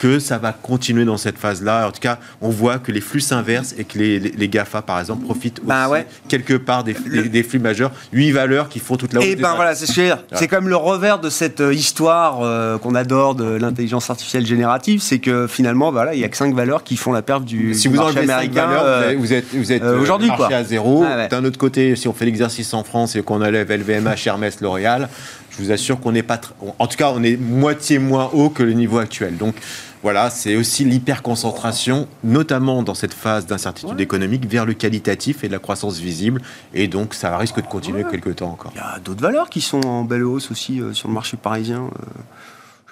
que 0.00 0.18
ça 0.18 0.38
va 0.38 0.52
continuer 0.52 1.04
dans 1.04 1.18
cette 1.18 1.36
phase-là. 1.36 1.86
En 1.86 1.92
tout 1.92 2.00
cas, 2.00 2.18
on 2.40 2.48
voit 2.48 2.78
que 2.78 2.90
les 2.90 3.02
flux 3.02 3.20
s'inversent 3.20 3.74
et 3.76 3.84
que 3.84 3.98
les, 3.98 4.18
les, 4.18 4.48
GAFA, 4.48 4.80
par 4.80 4.98
exemple, 4.98 5.26
profitent 5.26 5.60
bah 5.62 5.88
aussi 5.90 6.02
quelque 6.26 6.54
part 6.54 6.84
des, 6.84 6.94
des, 7.28 7.42
flux 7.42 7.58
majeurs. 7.58 7.92
Huit 8.10 8.32
valeurs 8.32 8.70
qui 8.70 8.78
font 8.78 8.96
toute 8.96 9.12
la 9.12 9.20
Et 9.20 9.32
eh 9.32 9.36
ben 9.36 9.54
voilà, 9.54 9.74
c'est 9.74 9.84
ce 9.84 10.00
C'est 10.32 10.48
comme 10.48 10.68
le 10.68 10.76
revers 10.76 11.20
de 11.20 11.28
cette 11.28 11.60
euh, 11.60 11.74
histoire 11.74 12.40
euh, 12.40 12.78
qu'on 12.78 12.94
adore 12.94 13.34
de 13.34 13.44
l'intelligence 13.44 14.08
artificielle 14.08 14.46
générative, 14.46 15.02
c'est 15.02 15.18
que 15.18 15.46
finalement, 15.46 15.92
voilà, 15.92 16.14
il 16.14 16.18
n'y 16.18 16.24
a 16.24 16.30
que 16.30 16.36
cinq 16.36 16.54
valeurs 16.54 16.82
qui 16.82 16.96
font 16.96 17.12
la 17.12 17.20
perte 17.20 17.44
du, 17.44 17.74
si 17.74 17.88
vous 17.88 17.96
marché 17.96 18.20
américain. 18.20 18.68
Valeurs, 18.68 19.18
vous, 19.18 19.34
êtes, 19.34 19.54
vous 19.54 19.70
êtes 19.70 19.82
euh, 19.82 20.00
aujourd'hui 20.00 20.30
quoi 20.34 20.48
à 20.50 20.64
zéro. 20.64 21.04
Ah 21.06 21.28
D'un 21.28 21.44
autre 21.44 21.58
côté, 21.58 21.94
si 21.94 22.08
on 22.08 22.14
fait 22.14 22.24
l'exercice 22.24 22.72
en 22.72 22.84
France 22.84 23.16
et 23.16 23.22
qu'on 23.22 23.42
enlève 23.42 23.70
LVMH, 23.70 24.26
Hermès, 24.26 24.62
L'Oréal, 24.62 25.10
je 25.50 25.62
vous 25.62 25.72
assure 25.72 26.00
qu'on 26.00 26.12
n'est 26.12 26.22
pas, 26.22 26.40
en 26.78 26.86
tout 26.86 26.96
cas, 26.96 27.12
on 27.14 27.22
est 27.22 27.36
moitié 27.36 27.98
moins 27.98 28.30
haut 28.32 28.48
que 28.48 28.62
le 28.62 28.72
niveau 28.72 28.98
actuel. 28.98 29.36
Donc 29.36 29.54
voilà, 30.02 30.30
c'est 30.30 30.56
aussi 30.56 30.84
l'hyperconcentration, 30.84 32.08
notamment 32.24 32.82
dans 32.82 32.94
cette 32.94 33.12
phase 33.12 33.46
d'incertitude 33.46 34.00
économique, 34.00 34.46
vers 34.46 34.64
le 34.64 34.72
qualitatif 34.72 35.44
et 35.44 35.48
la 35.48 35.58
croissance 35.58 35.98
visible. 35.98 36.40
Et 36.72 36.88
donc, 36.88 37.14
ça 37.14 37.36
risque 37.36 37.56
de 37.56 37.66
continuer 37.66 38.04
quelques 38.10 38.36
temps 38.36 38.50
encore. 38.50 38.72
Il 38.74 38.78
y 38.78 38.80
a 38.80 38.98
d'autres 38.98 39.20
valeurs 39.20 39.50
qui 39.50 39.60
sont 39.60 39.84
en 39.86 40.04
belle 40.04 40.24
hausse 40.24 40.50
aussi 40.50 40.80
euh, 40.80 40.94
sur 40.94 41.08
le 41.08 41.14
marché 41.14 41.36
parisien. 41.36 41.82
Euh 41.82 42.20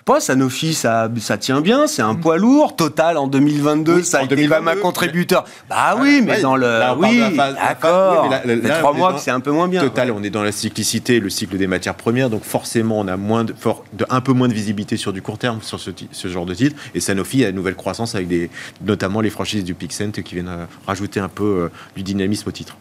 pas, 0.08 0.20
Sanofi, 0.20 0.72
ça, 0.72 1.10
ça 1.18 1.36
tient 1.36 1.60
bien, 1.60 1.86
c'est 1.86 2.00
un 2.00 2.14
poids 2.14 2.38
lourd. 2.38 2.76
Total, 2.76 3.18
en 3.18 3.26
2022, 3.26 4.02
ça 4.02 4.20
a 4.20 4.22
été 4.22 4.48
pas 4.48 4.62
un 4.66 4.76
contributeur. 4.76 5.44
Bah 5.68 5.96
oui, 6.00 6.22
mais 6.24 6.40
dans 6.40 6.56
le. 6.56 6.80
oui, 6.96 7.20
d'accord. 7.36 8.30
Les 8.46 8.60
trois 8.62 8.94
mois, 8.94 9.18
c'est 9.18 9.30
un 9.30 9.40
peu 9.40 9.50
moins 9.50 9.68
bien. 9.68 9.82
Total, 9.82 10.10
on 10.10 10.22
est 10.22 10.30
dans 10.30 10.42
la 10.42 10.52
cyclicité, 10.52 11.20
le 11.20 11.28
cycle 11.28 11.58
des 11.58 11.66
matières 11.66 11.94
premières, 11.94 12.30
donc 12.30 12.44
forcément, 12.44 12.98
on 13.00 13.06
a 13.06 13.18
moins 13.18 13.44
de, 13.44 13.54
de 13.92 14.06
un 14.08 14.22
peu 14.22 14.32
moins 14.32 14.48
de 14.48 14.54
visibilité 14.54 14.96
sur 14.96 15.12
du 15.12 15.20
court 15.20 15.36
terme 15.36 15.60
sur 15.60 15.78
ce, 15.78 15.90
ce 16.10 16.28
genre 16.28 16.46
de 16.46 16.54
titre. 16.54 16.76
Et 16.94 17.00
Sanofi 17.00 17.44
a 17.44 17.50
une 17.50 17.56
nouvelle 17.56 17.76
croissance 17.76 18.14
avec 18.14 18.28
des, 18.28 18.48
notamment 18.82 19.20
les 19.20 19.30
franchises 19.30 19.64
du 19.64 19.74
Pixent 19.74 19.98
qui 20.24 20.34
viennent 20.34 20.48
euh, 20.48 20.64
rajouter 20.86 21.20
un 21.20 21.28
peu 21.28 21.44
euh, 21.44 21.68
du 21.96 22.02
dynamisme 22.02 22.48
au 22.48 22.52
titre. 22.52 22.78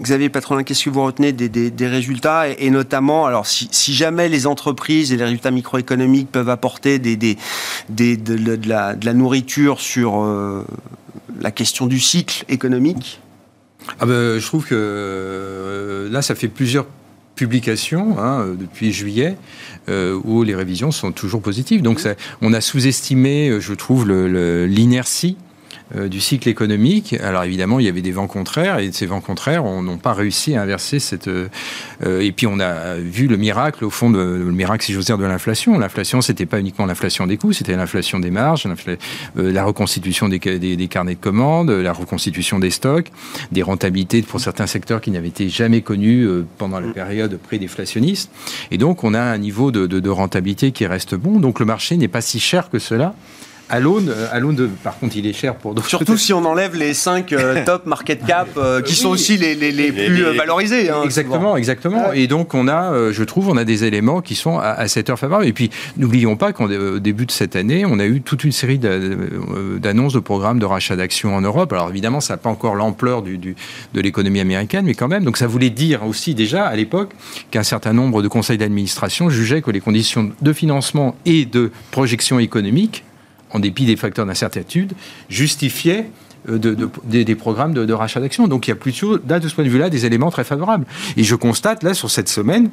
Xavier 0.00 0.30
Patronin, 0.30 0.62
qu'est-ce 0.62 0.84
que 0.84 0.90
vous 0.90 1.02
retenez 1.02 1.32
des, 1.32 1.86
résultats 1.86 2.48
et, 2.48 2.70
notamment, 2.70 3.26
alors 3.26 3.46
si, 3.46 3.94
jamais 3.94 4.28
les 4.28 4.46
entreprises 4.46 5.12
et 5.12 5.16
les 5.16 5.24
résultats 5.24 5.50
microéconomiques 5.50 6.30
peuvent 6.30 6.48
apporter 6.48 6.98
des, 6.98 7.16
de, 7.16 8.68
la, 8.68 9.14
nourriture 9.14 9.80
sur 9.80 10.22
euh, 10.22 10.64
la 11.40 11.50
question 11.50 11.86
du 11.86 12.00
cycle 12.00 12.44
économique? 12.48 13.20
Ah 13.98 14.06
ben, 14.06 14.38
Je 14.38 14.46
trouve 14.46 14.66
que 14.66 14.74
euh, 14.74 16.10
là, 16.10 16.22
ça 16.22 16.34
fait 16.34 16.48
plusieurs 16.48 16.86
publications 17.34 18.18
hein, 18.18 18.46
depuis 18.58 18.92
juillet 18.92 19.36
euh, 19.88 20.18
où 20.24 20.42
les 20.42 20.54
révisions 20.54 20.90
sont 20.90 21.12
toujours 21.12 21.40
positives. 21.40 21.82
Donc 21.82 22.00
on 22.42 22.52
a 22.52 22.60
sous-estimé, 22.60 23.58
je 23.60 23.72
trouve, 23.72 24.06
l'inertie 24.08 25.36
euh, 25.40 25.49
du 25.94 26.20
cycle 26.20 26.48
économique. 26.48 27.14
Alors 27.20 27.44
évidemment, 27.44 27.80
il 27.80 27.86
y 27.86 27.88
avait 27.88 28.02
des 28.02 28.12
vents 28.12 28.26
contraires 28.26 28.78
et 28.78 28.92
ces 28.92 29.06
vents 29.06 29.20
contraires 29.20 29.64
n'ont 29.64 29.98
pas 29.98 30.12
réussi 30.12 30.54
à 30.54 30.62
inverser 30.62 30.98
cette. 30.98 31.28
Euh, 31.28 31.48
et 32.02 32.32
puis 32.32 32.46
on 32.46 32.60
a 32.60 32.96
vu 32.96 33.26
le 33.26 33.36
miracle 33.36 33.84
au 33.84 33.90
fond 33.90 34.10
de 34.10 34.18
le 34.18 34.52
miracle, 34.52 34.84
si 34.84 34.92
j'ose 34.92 35.06
dire, 35.06 35.18
de 35.18 35.24
l'inflation. 35.24 35.78
L'inflation, 35.78 36.20
c'était 36.20 36.46
pas 36.46 36.60
uniquement 36.60 36.86
l'inflation 36.86 37.26
des 37.26 37.36
coûts, 37.36 37.52
c'était 37.52 37.76
l'inflation 37.76 38.20
des 38.20 38.30
marges, 38.30 38.66
euh, 38.66 38.96
la 39.52 39.64
reconstitution 39.64 40.28
des, 40.28 40.38
des, 40.38 40.88
carnets 40.88 41.14
de 41.14 41.20
commandes, 41.20 41.70
la 41.70 41.92
reconstitution 41.92 42.58
des 42.58 42.70
stocks, 42.70 43.10
des 43.52 43.62
rentabilités 43.62 44.22
pour 44.22 44.40
certains 44.40 44.66
secteurs 44.66 45.00
qui 45.00 45.10
n'avaient 45.10 45.28
été 45.28 45.48
jamais 45.48 45.82
connus 45.82 46.26
pendant 46.58 46.80
la 46.80 46.88
période 46.88 47.38
pré-déflationniste. 47.38 48.30
Et 48.70 48.78
donc 48.78 49.04
on 49.04 49.14
a 49.14 49.20
un 49.20 49.38
niveau 49.38 49.70
de, 49.70 49.86
de 49.86 50.10
rentabilité 50.10 50.72
qui 50.72 50.86
reste 50.86 51.14
bon. 51.14 51.40
Donc 51.40 51.60
le 51.60 51.66
marché 51.66 51.96
n'est 51.96 52.08
pas 52.08 52.20
si 52.20 52.40
cher 52.40 52.70
que 52.70 52.78
cela. 52.78 53.14
À 53.70 53.78
l'aune, 53.78 54.08
euh, 54.10 54.66
par 54.82 54.98
contre, 54.98 55.16
il 55.16 55.26
est 55.28 55.32
cher 55.32 55.54
pour 55.54 55.74
d'autres. 55.74 55.88
Surtout 55.88 56.16
si 56.16 56.32
on 56.32 56.44
enlève 56.44 56.74
les 56.74 56.92
5 56.92 57.32
euh, 57.32 57.62
top 57.66 57.86
market 57.86 58.26
cap 58.26 58.48
euh, 58.56 58.82
qui 58.82 58.96
sont 58.96 59.10
aussi 59.10 59.36
les, 59.36 59.54
les, 59.54 59.92
plus 59.92 60.22
valorisés. 60.36 60.90
Hein, 60.90 61.02
exactement, 61.04 61.56
exactement. 61.56 62.12
Et 62.12 62.26
donc, 62.26 62.54
on 62.54 62.66
a, 62.66 63.12
je 63.12 63.22
trouve, 63.22 63.48
on 63.48 63.56
a 63.56 63.64
des 63.64 63.84
éléments 63.84 64.22
qui 64.22 64.34
sont 64.34 64.58
à, 64.58 64.88
cette 64.88 65.08
heure 65.08 65.18
favorable. 65.18 65.46
Et 65.46 65.52
puis, 65.52 65.70
n'oublions 65.96 66.36
pas 66.36 66.52
qu'au 66.52 66.98
début 66.98 67.26
de 67.26 67.30
cette 67.30 67.54
année, 67.54 67.84
on 67.86 68.00
a 68.00 68.06
eu 68.06 68.20
toute 68.22 68.42
une 68.42 68.52
série 68.52 68.78
d'annonces 68.78 70.14
de 70.14 70.18
programmes 70.18 70.58
de 70.58 70.66
rachat 70.66 70.96
d'actions 70.96 71.36
en 71.36 71.40
Europe. 71.40 71.72
Alors, 71.72 71.90
évidemment, 71.90 72.20
ça 72.20 72.34
n'a 72.34 72.38
pas 72.38 72.50
encore 72.50 72.74
l'ampleur 72.74 73.22
du, 73.22 73.38
de 73.38 74.00
l'économie 74.00 74.40
américaine, 74.40 74.84
mais 74.84 74.94
quand 74.94 75.08
même. 75.08 75.24
Donc, 75.24 75.36
ça 75.36 75.46
voulait 75.46 75.70
dire 75.70 76.04
aussi 76.04 76.34
déjà 76.34 76.66
à 76.66 76.74
l'époque 76.74 77.10
qu'un 77.52 77.62
certain 77.62 77.92
nombre 77.92 78.22
de 78.22 78.28
conseils 78.28 78.58
d'administration 78.58 79.30
jugeaient 79.30 79.62
que 79.62 79.70
les 79.70 79.80
conditions 79.80 80.32
de 80.40 80.52
financement 80.52 81.14
et 81.24 81.44
de 81.44 81.70
projection 81.92 82.40
économique 82.40 83.04
en 83.52 83.58
dépit 83.58 83.84
des 83.84 83.96
facteurs 83.96 84.26
d'incertitude, 84.26 84.92
justifiait 85.28 86.10
euh, 86.48 86.58
des, 87.04 87.34
programmes 87.34 87.74
de, 87.74 87.92
rachat 87.92 88.20
d'actions. 88.20 88.48
Donc 88.48 88.66
il 88.66 88.70
y 88.70 88.72
a 88.72 88.76
plutôt, 88.76 89.18
de 89.18 89.48
ce 89.48 89.54
point 89.54 89.64
de 89.64 89.68
vue-là, 89.68 89.90
des 89.90 90.06
éléments 90.06 90.30
très 90.30 90.44
favorables. 90.44 90.86
Et 91.16 91.24
je 91.24 91.34
constate, 91.34 91.82
là, 91.82 91.94
sur 91.94 92.10
cette 92.10 92.28
semaine, 92.28 92.70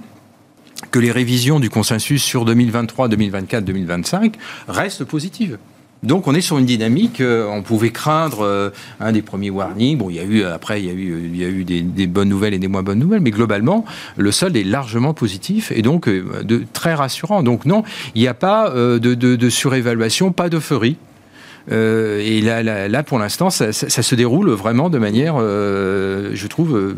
que 0.91 0.99
les 0.99 1.11
révisions 1.11 1.59
du 1.59 1.69
consensus 1.69 2.23
sur 2.23 2.45
2023, 2.45 3.07
2024, 3.07 3.65
2025 3.65 4.36
restent 4.67 5.03
positives. 5.03 5.57
Donc 6.03 6.27
on 6.27 6.35
est 6.35 6.41
sur 6.41 6.57
une 6.57 6.65
dynamique, 6.65 7.21
euh, 7.21 7.47
on 7.49 7.63
pouvait 7.63 7.89
craindre 7.89 8.41
euh, 8.41 8.69
un 8.99 9.11
des 9.11 9.23
premiers 9.23 9.49
warnings. 9.49 9.97
Bon, 9.97 10.09
il 10.09 10.17
y 10.17 10.19
a 10.19 10.23
eu 10.23 10.43
après, 10.43 10.81
il 10.81 10.85
y 10.85 10.89
a 10.89 10.93
eu, 10.93 11.21
il 11.25 11.37
y 11.37 11.43
a 11.43 11.47
eu 11.47 11.63
des, 11.63 12.07
bonnes 12.07 12.29
nouvelles 12.29 12.53
et 12.53 12.59
des 12.59 12.67
moins 12.67 12.83
bonnes 12.83 12.99
nouvelles, 12.99 13.21
mais 13.21 13.31
globalement, 13.31 13.83
le 14.15 14.31
solde 14.31 14.55
est 14.55 14.63
largement 14.63 15.13
positif 15.13 15.71
et 15.75 15.81
donc 15.81 16.07
euh, 16.07 16.45
très 16.73 16.93
rassurant. 16.93 17.41
Donc 17.41 17.65
non, 17.65 17.83
il 18.13 18.21
n'y 18.21 18.27
a 18.27 18.35
pas 18.35 18.71
de, 18.71 19.49
surévaluation, 19.49 20.31
pas 20.31 20.49
d'euphorie. 20.49 20.97
et 21.71 22.41
là, 22.41 22.87
là, 22.87 23.03
pour 23.03 23.17
l'instant, 23.17 23.49
ça, 23.49 23.71
se 23.71 24.15
déroule 24.15 24.51
vraiment 24.51 24.89
de 24.89 24.99
manière, 24.99 25.39
je 25.39 26.47
trouve, 26.47 26.95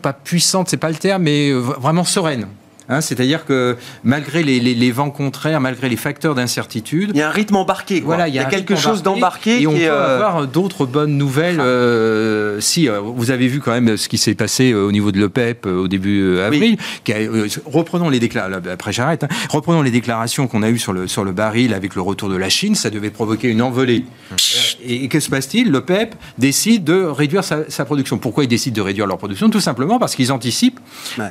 pas 0.00 0.12
puissante, 0.12 0.68
c'est 0.68 0.76
pas 0.76 0.90
le 0.90 0.96
terme, 0.96 1.22
mais 1.22 1.52
vraiment 1.52 2.04
sereine. 2.04 2.46
Hein, 2.88 3.00
c'est-à-dire 3.00 3.44
que 3.44 3.76
malgré 4.04 4.42
les, 4.42 4.90
vents 4.90 5.10
contraires, 5.10 5.60
malgré 5.60 5.88
les 5.88 5.96
facteurs 5.96 6.34
d'incertitude, 6.34 7.10
il 7.14 7.18
y 7.18 7.22
a 7.22 7.28
un 7.28 7.32
rythme 7.32 7.56
embarqué. 7.56 8.00
Voilà, 8.00 8.28
il 8.28 8.34
y 8.34 8.38
a, 8.38 8.44
quelque 8.44 8.76
chose 8.76 9.02
d'embarqué. 9.02 9.62
Et 9.62 9.66
on 9.66 9.72
peut 9.72 9.78
euh, 9.82 10.14
avoir 10.16 10.46
d'autres 10.46 10.86
bonnes 10.86 11.16
nouvelles. 11.16 11.58
Ah. 11.60 11.64
Euh, 11.64 12.60
si 12.60 12.88
euh, 12.88 13.00
vous 13.00 13.30
avez 13.30 13.48
vu 13.48 13.60
quand 13.60 13.72
même 13.72 13.96
ce 13.96 14.08
qui 14.08 14.18
s'est 14.18 14.34
passé 14.34 14.74
au 14.74 14.92
niveau 14.92 15.12
de 15.12 15.20
l'OPEP 15.20 15.66
au 15.66 15.88
début 15.88 16.38
avril, 16.38 16.76
reprenons 17.66 18.08
les 18.08 18.20
déclarations. 18.20 18.60
Après 18.70 18.92
j'arrête. 18.92 19.24
Hein. 19.24 19.28
reprenons 19.48 19.82
les 19.82 19.90
déclarations 19.90 20.46
qu'on 20.48 20.62
a 20.62 20.70
eues 20.70 20.78
sur 20.78 20.92
le 20.92 21.06
sur 21.06 21.24
le 21.24 21.32
baril 21.32 21.74
avec 21.74 21.94
le 21.94 22.02
retour 22.02 22.28
de 22.28 22.36
la 22.36 22.48
Chine. 22.48 22.74
Ça 22.74 22.90
devait 22.90 23.10
provoquer 23.10 23.48
une 23.48 23.62
envolée. 23.62 24.04
et, 24.84 25.08
que 25.08 25.20
se 25.20 25.30
passe-t-il? 25.30 25.70
L'OPEP 25.70 26.14
décide 26.38 26.84
de 26.84 27.02
réduire 27.02 27.44
sa, 27.44 27.84
production. 27.84 28.18
Pourquoi 28.18 28.44
ils 28.44 28.48
décident 28.48 28.74
de 28.74 28.80
réduire 28.80 29.06
leur 29.06 29.18
production? 29.18 29.50
Tout 29.50 29.60
simplement 29.60 29.98
parce 29.98 30.14
qu'ils 30.14 30.32
anticipent, 30.32 30.80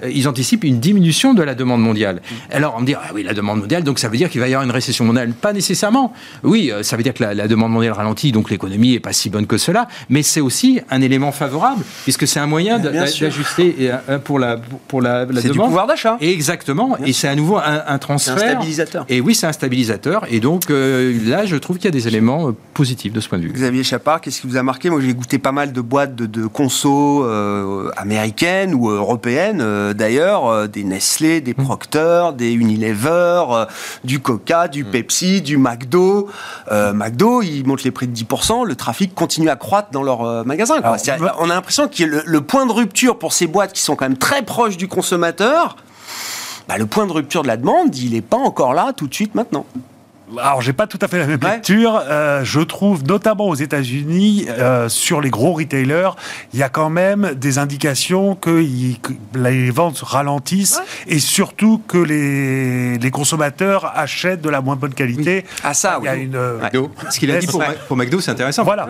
ils 0.10 0.28
anticipent 0.28 0.64
une 0.64 0.80
diminution 0.80 1.34
de 1.34 1.44
la 1.44 1.51
demande 1.56 1.82
mondiale. 1.82 2.22
Alors, 2.52 2.76
on 2.78 2.82
me 2.82 2.86
dit, 2.86 2.96
ah 2.96 3.12
oui, 3.14 3.24
la 3.24 3.34
demande 3.34 3.60
mondiale, 3.60 3.84
donc 3.84 4.00
ça 4.00 4.10
veut 4.10 4.18
dire 4.18 4.30
qu'il 4.30 4.42
va 4.42 4.48
y 4.48 4.54
avoir 4.54 4.64
une 4.64 4.72
récession 4.72 5.06
mondiale. 5.06 5.34
Pas 5.34 5.54
nécessairement. 5.54 6.14
Oui, 6.44 6.72
euh, 6.72 6.84
ça 6.84 6.98
veut 6.98 7.04
dire 7.04 7.14
que 7.14 7.24
la, 7.24 7.48
demande 7.48 7.72
mondiale 7.72 7.94
ralentit, 7.94 8.32
donc 8.32 8.50
l'économie 8.50 8.96
est 8.96 9.00
pas 9.00 9.14
si 9.14 9.30
bonne 9.30 9.48
que 9.48 9.58
cela, 9.58 9.88
mais 10.10 10.24
c'est 10.24 10.42
aussi 10.42 10.82
un 10.90 11.02
élément 11.02 11.32
favorable, 11.32 11.84
puisque 12.04 12.28
c'est 12.28 12.40
un 12.40 12.48
moyen 12.48 12.80
d'ajuster 12.80 13.76
euh, 13.80 14.20
pour 14.20 14.40
la, 14.40 14.58
pour 14.88 15.02
la, 15.02 15.26
demande. 15.26 15.42
C'est 15.42 15.50
du 15.50 15.60
pouvoir 15.60 15.88
d'achat. 15.88 16.18
Exactement, 16.22 16.98
et 17.06 17.14
c'est 17.14 17.28
à 17.28 17.36
nouveau 17.36 17.58
un, 17.58 17.98
transfert. 17.98 18.38
C'est 18.38 18.46
un 18.46 18.50
stabilisateur. 18.52 19.06
Et 19.10 19.22
oui, 19.22 19.36
c'est 19.36 19.48
un 19.48 19.54
stabilisateur, 19.54 20.26
et 20.30 20.40
donc 20.40 20.70
euh, 20.70 21.18
là, 21.26 21.46
je 21.46 21.56
trouve 21.56 21.78
qu'il 21.78 21.86
y 21.86 21.90
a 21.90 21.92
des 21.92 22.08
éléments 22.08 22.52
positifs 22.74 23.14
de 23.14 23.20
ce 23.20 23.30
point 23.30 23.38
de 23.38 23.44
vue. 23.44 23.52
Xavier 23.52 23.84
Chapard, 23.84 24.22
qu'est-ce 24.22 24.42
qui 24.42 24.48
vous 24.48 24.58
a 24.58 24.64
marqué? 24.64 24.90
Moi, 24.90 25.02
j'ai 25.02 25.14
goûté 25.14 25.38
pas 25.38 25.52
mal 25.52 25.72
de 25.72 25.82
boîtes 25.82 26.16
de, 26.16 26.26
de 26.26 26.48
conso 26.48 27.26
américaines 27.98 28.74
ou 28.74 28.90
européennes, 28.90 29.94
d'ailleurs, 29.94 30.68
des 30.68 30.84
Nestlé, 30.84 31.31
des 31.40 31.54
mm. 31.54 31.64
Procter, 31.64 32.30
des 32.36 32.52
Unilever, 32.52 33.44
euh, 33.50 33.66
du 34.04 34.20
Coca, 34.20 34.68
du 34.68 34.84
mm. 34.84 34.92
Pepsi, 34.92 35.42
du 35.42 35.58
McDo. 35.58 36.30
Euh, 36.72 36.92
McDo, 36.92 37.42
ils 37.42 37.66
montent 37.66 37.84
les 37.84 37.92
prix 37.92 38.08
de 38.08 38.16
10%, 38.16 38.66
le 38.66 38.76
trafic 38.76 39.16
continue 39.16 39.50
à 39.50 39.56
croître 39.56 39.92
dans 39.92 40.04
leurs 40.04 40.24
euh, 40.24 40.44
magasins. 40.44 40.82
on 41.40 41.50
a 41.50 41.54
l'impression 41.54 41.88
que 41.88 42.04
le, 42.04 42.24
le, 42.26 42.42
point 42.42 42.66
de 42.66 42.74
rupture 42.74 43.18
pour 43.18 43.32
ces 43.32 43.48
boîtes 43.48 43.72
qui 43.72 43.82
sont 43.82 43.96
quand 43.96 44.06
même 44.06 44.18
très 44.18 44.42
proches 44.42 44.76
du 44.76 44.88
consommateur, 44.88 45.78
bah, 46.68 46.78
le 46.78 46.86
point 46.86 47.06
de 47.06 47.12
rupture 47.12 47.44
de 47.44 47.48
la 47.48 47.58
demande, 47.58 47.96
il 47.96 48.14
n'est 48.14 48.22
pas 48.22 48.38
encore 48.38 48.74
là 48.74 48.92
tout 48.96 49.08
de 49.08 49.14
suite 49.14 49.36
maintenant 49.36 49.66
alors 50.38 50.62
j'ai 50.62 50.74
pas 50.74 50.88
tout 50.88 51.00
à 51.02 51.08
fait 51.08 51.18
la 51.18 51.28
même 51.28 51.40
lecture. 51.42 52.02
Euh, 52.10 52.44
je 52.44 52.60
trouve 52.62 53.04
notamment 53.04 53.48
aux 53.48 53.56
États-Unis, 53.56 54.46
euh, 54.50 54.90
sur 54.90 55.22
les 55.22 55.30
gros 55.30 55.54
retailers, 55.54 56.12
il 56.54 56.60
y 56.60 56.64
a 56.64 56.70
quand 56.70 56.90
même 56.90 57.34
des 57.36 57.58
indications 57.58 58.36
que, 58.36 58.64
les 59.36 59.72
ventes 59.72 60.00
ralentissent 60.00 60.82
et 61.08 61.20
surtout 61.20 61.82
que 61.88 61.98
les, 61.98 62.98
les, 62.98 63.12
consommateurs 63.12 63.92
achètent 63.96 64.42
de 64.42 64.50
la 64.50 64.62
moins 64.62 64.76
bonne 64.76 64.94
qualité. 64.94 65.46
Ah 65.64 65.74
ça, 65.74 65.98
il 66.02 66.06
y 66.06 66.08
a 66.08 66.16
une 66.16 66.36
euh, 66.36 66.60
Ce 67.10 67.20
qu'il 67.20 67.32
a 67.32 67.40
dit 67.40 67.48
pour, 67.48 67.64
pour 67.88 67.98
McDo, 67.98 68.20
c'est 68.22 68.32
intéressant. 68.32 68.64
Voilà. 68.64 68.88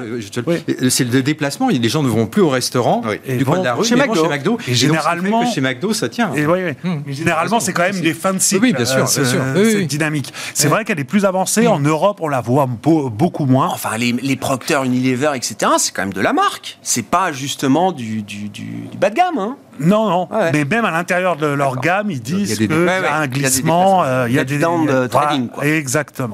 C'est 0.89 1.03
le 1.03 1.21
déplacement. 1.21 1.69
Les 1.69 1.89
gens 1.89 2.03
ne 2.03 2.09
vont 2.09 2.27
plus 2.27 2.41
au 2.41 2.49
restaurant 2.49 3.01
du 3.27 3.45
coin 3.45 3.59
de 3.59 3.65
la 3.65 3.75
rue, 3.75 3.85
chez 3.85 3.95
McDo. 3.95 4.23
Chez 4.23 4.29
McDo. 4.29 4.57
Et, 4.67 4.73
généralement, 4.73 5.45
chez 5.51 5.61
McDo, 5.61 5.93
ça 5.93 6.09
tient. 6.09 6.33
Et 6.35 6.45
hum. 6.45 7.03
généralement, 7.07 7.59
c'est 7.59 7.73
quand 7.73 7.83
même 7.83 8.01
des 8.01 8.13
fins 8.13 8.33
de 8.33 8.39
cycle. 8.39 8.61
Oui, 8.61 8.73
bien 8.73 8.85
sûr, 8.85 8.97
bien 8.97 9.07
sûr. 9.07 9.25
Cette 9.25 9.87
dynamique. 9.87 10.33
C'est 10.53 10.67
vrai 10.67 10.85
qu'elle 10.85 10.99
est 10.99 11.05
plus 11.05 11.25
avancée. 11.31 11.67
En 11.67 11.79
Europe, 11.79 12.19
on 12.21 12.27
la 12.27 12.41
voit 12.41 12.67
beaucoup 12.67 13.45
moins. 13.45 13.69
Enfin, 13.69 13.97
les, 13.97 14.11
les 14.11 14.35
Procter, 14.35 14.79
Unilever, 14.83 15.31
etc., 15.35 15.55
c'est 15.77 15.93
quand 15.93 16.03
même 16.03 16.13
de 16.13 16.21
la 16.21 16.33
marque. 16.33 16.77
C'est 16.81 17.05
pas 17.05 17.31
justement 17.31 17.91
du, 17.91 18.21
du, 18.21 18.49
du, 18.49 18.89
bas 18.97 19.09
de 19.09 19.15
gamme. 19.15 19.37
Hein. 19.37 19.57
Non, 19.79 20.09
non. 20.09 20.29
Mais 20.53 20.65
même 20.65 20.85
à 20.85 20.91
l'intérieur 20.91 21.35
de 21.35 21.47
leur 21.47 21.79
gamme, 21.79 22.11
ils 22.11 22.21
disent 22.21 22.57
qu'il 22.57 22.71
y, 22.71 22.89
a 22.89 23.15
un 23.15 23.27
glissement. 23.27 24.03
Il 24.27 24.33
y 24.33 24.39
a, 24.39 24.43
des, 24.43 24.57
de 24.57 25.07
trading. 25.07 25.49
Exactement. 25.61 26.31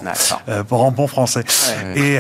Euh, 0.50 0.64
pour 0.64 0.84
en 0.84 0.92
bon 0.92 1.08
français. 1.08 1.44
Et, 1.96 2.20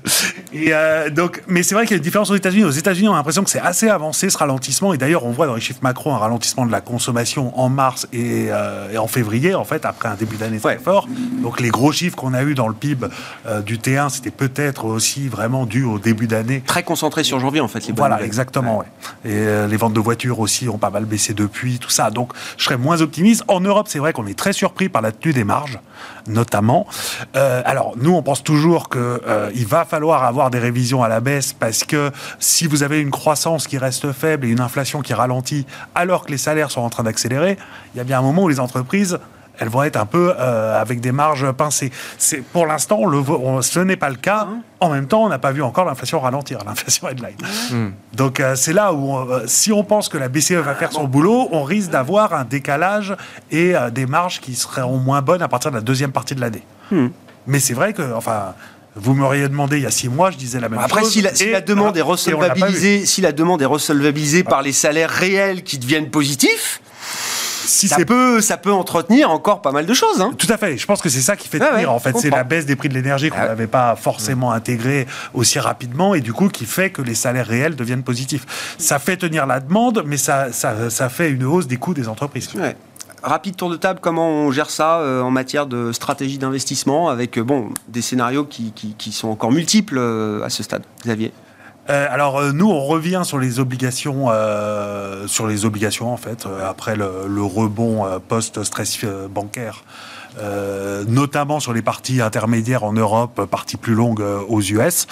et 0.52 0.68
euh, 0.72 1.10
donc, 1.10 1.42
mais 1.48 1.62
c'est 1.62 1.74
vrai 1.74 1.84
qu'il 1.84 1.92
y 1.92 1.94
a 1.94 1.98
une 1.98 2.02
différence 2.02 2.30
aux 2.30 2.36
États-Unis. 2.36 2.64
Aux 2.64 2.70
États-Unis, 2.70 3.08
on 3.08 3.14
a 3.14 3.16
l'impression 3.16 3.44
que 3.44 3.50
c'est 3.50 3.60
assez 3.60 3.88
avancé 3.88 4.30
ce 4.30 4.38
ralentissement. 4.38 4.94
Et 4.94 4.98
d'ailleurs, 4.98 5.24
on 5.24 5.30
voit 5.30 5.46
dans 5.46 5.54
les 5.54 5.60
chiffres 5.60 5.80
macro 5.82 6.12
un 6.12 6.18
ralentissement 6.18 6.66
de 6.66 6.72
la 6.72 6.80
consommation 6.80 7.58
en 7.58 7.68
mars 7.68 8.06
et, 8.12 8.46
euh, 8.50 8.96
en 8.96 9.06
février, 9.06 9.54
en 9.54 9.64
fait, 9.64 9.84
après 9.84 10.08
un 10.08 10.14
début 10.14 10.36
d'année 10.36 10.58
très 10.58 10.78
fort. 10.78 11.08
Donc, 11.42 11.60
les 11.60 11.70
gros 11.70 11.92
chiffres 11.92 12.16
qu'on 12.16 12.34
a 12.34 12.42
eu 12.42 12.54
dans 12.54 12.68
le 12.68 12.74
PIB 12.74 13.06
du 13.64 13.78
T1, 13.78 14.10
c'était 14.10 14.30
peut-être 14.30 14.84
aussi 14.84 15.28
vraiment 15.28 15.66
dû 15.66 15.84
au 15.84 15.98
début 15.98 16.26
d'année. 16.26 16.62
Très 16.66 16.82
concentré 16.82 17.24
sur 17.24 17.40
janvier, 17.40 17.60
en 17.60 17.68
fait. 17.68 17.86
Les 17.86 17.92
voilà, 17.92 18.22
exactement. 18.22 18.84
Et 19.24 19.44
les 19.68 19.76
ventes 19.76 19.94
de 19.94 20.00
voitures 20.00 20.40
aussi 20.40 20.53
ont 20.68 20.78
pas 20.78 20.90
mal 20.90 21.04
baissé 21.04 21.34
depuis, 21.34 21.78
tout 21.78 21.90
ça. 21.90 22.10
Donc, 22.10 22.32
je 22.56 22.64
serais 22.64 22.76
moins 22.76 23.00
optimiste. 23.00 23.44
En 23.48 23.60
Europe, 23.60 23.86
c'est 23.88 23.98
vrai 23.98 24.12
qu'on 24.12 24.26
est 24.26 24.38
très 24.38 24.52
surpris 24.52 24.88
par 24.88 25.02
la 25.02 25.12
tenue 25.12 25.32
des 25.32 25.44
marges, 25.44 25.78
notamment. 26.26 26.86
Euh, 27.36 27.62
alors, 27.64 27.94
nous, 27.96 28.12
on 28.12 28.22
pense 28.22 28.42
toujours 28.42 28.88
qu'il 28.88 29.00
euh, 29.00 29.50
va 29.66 29.84
falloir 29.84 30.24
avoir 30.24 30.50
des 30.50 30.58
révisions 30.58 31.02
à 31.02 31.08
la 31.08 31.20
baisse 31.20 31.52
parce 31.52 31.84
que 31.84 32.10
si 32.38 32.66
vous 32.66 32.82
avez 32.82 33.00
une 33.00 33.10
croissance 33.10 33.66
qui 33.66 33.78
reste 33.78 34.12
faible 34.12 34.46
et 34.46 34.50
une 34.50 34.60
inflation 34.60 35.02
qui 35.02 35.14
ralentit, 35.14 35.66
alors 35.94 36.26
que 36.26 36.30
les 36.30 36.38
salaires 36.38 36.70
sont 36.70 36.80
en 36.80 36.90
train 36.90 37.04
d'accélérer, 37.04 37.58
il 37.94 37.98
y 37.98 38.00
a 38.00 38.04
bien 38.04 38.18
un 38.18 38.22
moment 38.22 38.44
où 38.44 38.48
les 38.48 38.60
entreprises 38.60 39.18
elles 39.58 39.68
vont 39.68 39.82
être 39.82 39.96
un 39.96 40.06
peu 40.06 40.34
euh, 40.38 40.80
avec 40.80 41.00
des 41.00 41.12
marges 41.12 41.50
pincées. 41.52 41.92
C'est 42.18 42.42
pour 42.42 42.66
l'instant, 42.66 43.00
ce 43.62 43.78
n'est 43.80 43.96
pas 43.96 44.10
le 44.10 44.16
cas. 44.16 44.48
En 44.80 44.90
même 44.90 45.06
temps, 45.06 45.24
on 45.24 45.28
n'a 45.28 45.38
pas 45.38 45.52
vu 45.52 45.62
encore 45.62 45.84
l'inflation 45.84 46.20
ralentir, 46.20 46.58
l'inflation 46.66 47.08
headline. 47.08 47.36
Mmh. 47.70 47.86
Donc 48.14 48.40
euh, 48.40 48.54
c'est 48.56 48.72
là 48.72 48.92
où, 48.92 49.16
euh, 49.16 49.44
si 49.46 49.72
on 49.72 49.84
pense 49.84 50.08
que 50.08 50.18
la 50.18 50.28
BCE 50.28 50.52
va 50.52 50.74
faire 50.74 50.92
son 50.92 51.04
boulot, 51.04 51.48
on 51.52 51.62
risque 51.62 51.90
d'avoir 51.90 52.34
un 52.34 52.44
décalage 52.44 53.16
et 53.50 53.74
des 53.92 54.06
marges 54.06 54.40
qui 54.40 54.54
seront 54.54 54.98
moins 54.98 55.22
bonnes 55.22 55.42
à 55.42 55.48
partir 55.48 55.70
de 55.70 55.76
la 55.76 55.82
deuxième 55.82 56.12
partie 56.12 56.34
de 56.34 56.40
l'année. 56.40 56.62
Mmh. 56.90 57.06
Mais 57.46 57.60
c'est 57.60 57.74
vrai 57.74 57.92
que, 57.92 58.14
enfin, 58.14 58.54
vous 58.96 59.14
m'auriez 59.14 59.48
demandé 59.48 59.78
il 59.78 59.82
y 59.82 59.86
a 59.86 59.90
six 59.90 60.08
mois, 60.08 60.30
je 60.30 60.36
disais 60.36 60.60
la 60.60 60.68
même 60.68 60.78
Après, 60.78 61.00
chose. 61.00 61.18
Après, 61.18 61.34
si, 61.34 61.50
la, 61.50 61.60
demande 61.60 61.96
est 61.96 62.02
resolvabilisée, 62.02 63.06
si 63.06 63.20
la 63.20 63.32
demande 63.32 63.60
est 63.60 63.66
resolvabilisée 63.66 64.44
par 64.44 64.62
les 64.62 64.72
salaires 64.72 65.10
réels 65.10 65.62
qui 65.62 65.78
deviennent 65.78 66.10
positifs, 66.10 66.80
si 67.64 67.88
ça 67.88 68.04
peut, 68.04 68.40
ça 68.40 68.56
peut 68.56 68.72
entretenir 68.72 69.30
encore 69.30 69.62
pas 69.62 69.72
mal 69.72 69.86
de 69.86 69.94
choses. 69.94 70.20
Hein. 70.20 70.32
Tout 70.36 70.46
à 70.50 70.56
fait. 70.56 70.76
Je 70.76 70.86
pense 70.86 71.00
que 71.00 71.08
c'est 71.08 71.20
ça 71.20 71.36
qui 71.36 71.48
fait 71.48 71.58
tenir. 71.58 71.92
en 71.92 71.98
fait, 71.98 72.16
c'est 72.18 72.30
la 72.30 72.44
baisse 72.44 72.66
des 72.66 72.76
prix 72.76 72.88
de 72.88 72.94
l'énergie 72.94 73.30
qu'on 73.30 73.38
ah 73.38 73.48
n'avait 73.48 73.66
pas 73.66 73.96
forcément 73.96 74.52
intégré 74.52 75.06
aussi 75.32 75.58
rapidement 75.58 76.14
et 76.14 76.20
du 76.20 76.32
coup 76.32 76.48
qui 76.48 76.66
fait 76.66 76.90
que 76.90 77.02
les 77.02 77.14
salaires 77.14 77.46
réels 77.46 77.76
deviennent 77.76 78.02
positifs. 78.02 78.76
Ça 78.78 78.98
fait 78.98 79.16
tenir 79.16 79.46
la 79.46 79.60
demande, 79.60 80.02
mais 80.06 80.16
ça, 80.16 80.52
ça, 80.52 80.90
ça 80.90 81.08
fait 81.08 81.30
une 81.30 81.44
hausse 81.44 81.66
des 81.66 81.76
coûts 81.76 81.94
des 81.94 82.08
entreprises. 82.08 82.48
Rapide 83.22 83.56
tour 83.56 83.70
de 83.70 83.76
table, 83.76 84.00
comment 84.02 84.28
on 84.28 84.50
gère 84.50 84.68
ça 84.68 84.98
euh, 84.98 85.22
en 85.22 85.30
matière 85.30 85.66
de 85.66 85.92
stratégie 85.92 86.36
d'investissement 86.36 87.08
avec 87.08 87.38
euh, 87.38 87.42
bon, 87.42 87.70
des 87.88 88.02
scénarios 88.02 88.44
qui, 88.44 88.72
qui, 88.72 88.94
qui 88.98 89.12
sont 89.12 89.28
encore 89.28 89.50
multiples 89.50 89.96
euh, 89.96 90.44
à 90.44 90.50
ce 90.50 90.62
stade 90.62 90.82
Xavier? 91.02 91.32
Euh, 91.90 92.06
alors 92.10 92.38
euh, 92.38 92.52
nous, 92.52 92.70
on 92.70 92.82
revient 92.84 93.22
sur 93.24 93.38
les 93.38 93.60
obligations, 93.60 94.26
euh, 94.28 95.26
sur 95.26 95.46
les 95.46 95.64
obligations 95.64 96.12
en 96.12 96.16
fait, 96.16 96.46
après 96.66 96.96
le, 96.96 97.42
rebond 97.42 98.20
post-stress 98.26 99.04
bancaire. 99.30 99.84
notamment 101.08 101.60
sur 101.60 101.72
les 101.72 101.82
parties 101.82 102.20
intermédiaires 102.22 102.84
en 102.84 102.92
Europe, 102.92 103.44
parties 103.50 103.76
plus 103.76 103.94
longues 103.94 104.24
aux 104.48 104.62
US. 104.62 105.06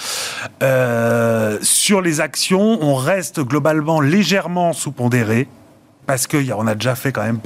sur 1.62 2.00
les 2.00 2.20
actions, 2.20 2.78
on 2.82 2.94
reste 2.94 3.40
globalement 3.40 4.00
légèrement 4.00 4.72
sous-pondéré 4.72 5.48
parce 6.06 6.26
qu'on 6.26 6.66
a 6.66 6.74
déjà 6.74 6.96
fait 6.96 7.12
quand 7.12 7.22
même 7.22 7.38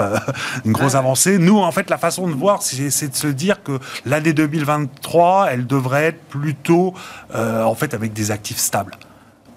une 0.65 0.73
grosse 0.73 0.95
avancée. 0.95 1.39
Nous, 1.39 1.59
en 1.59 1.71
fait, 1.73 1.91
la 1.91 1.99
façon 1.99 2.27
de 2.27 2.33
voir, 2.33 2.63
c'est 2.63 3.09
de 3.09 3.15
se 3.15 3.27
dire 3.27 3.63
que 3.63 3.79
l'année 4.07 4.33
2023, 4.33 5.49
elle 5.51 5.67
devrait 5.67 6.05
être 6.07 6.23
plutôt, 6.29 6.95
en 7.35 7.75
fait, 7.75 7.93
avec 7.93 8.13
des 8.13 8.31
actifs 8.31 8.59
stables 8.59 8.97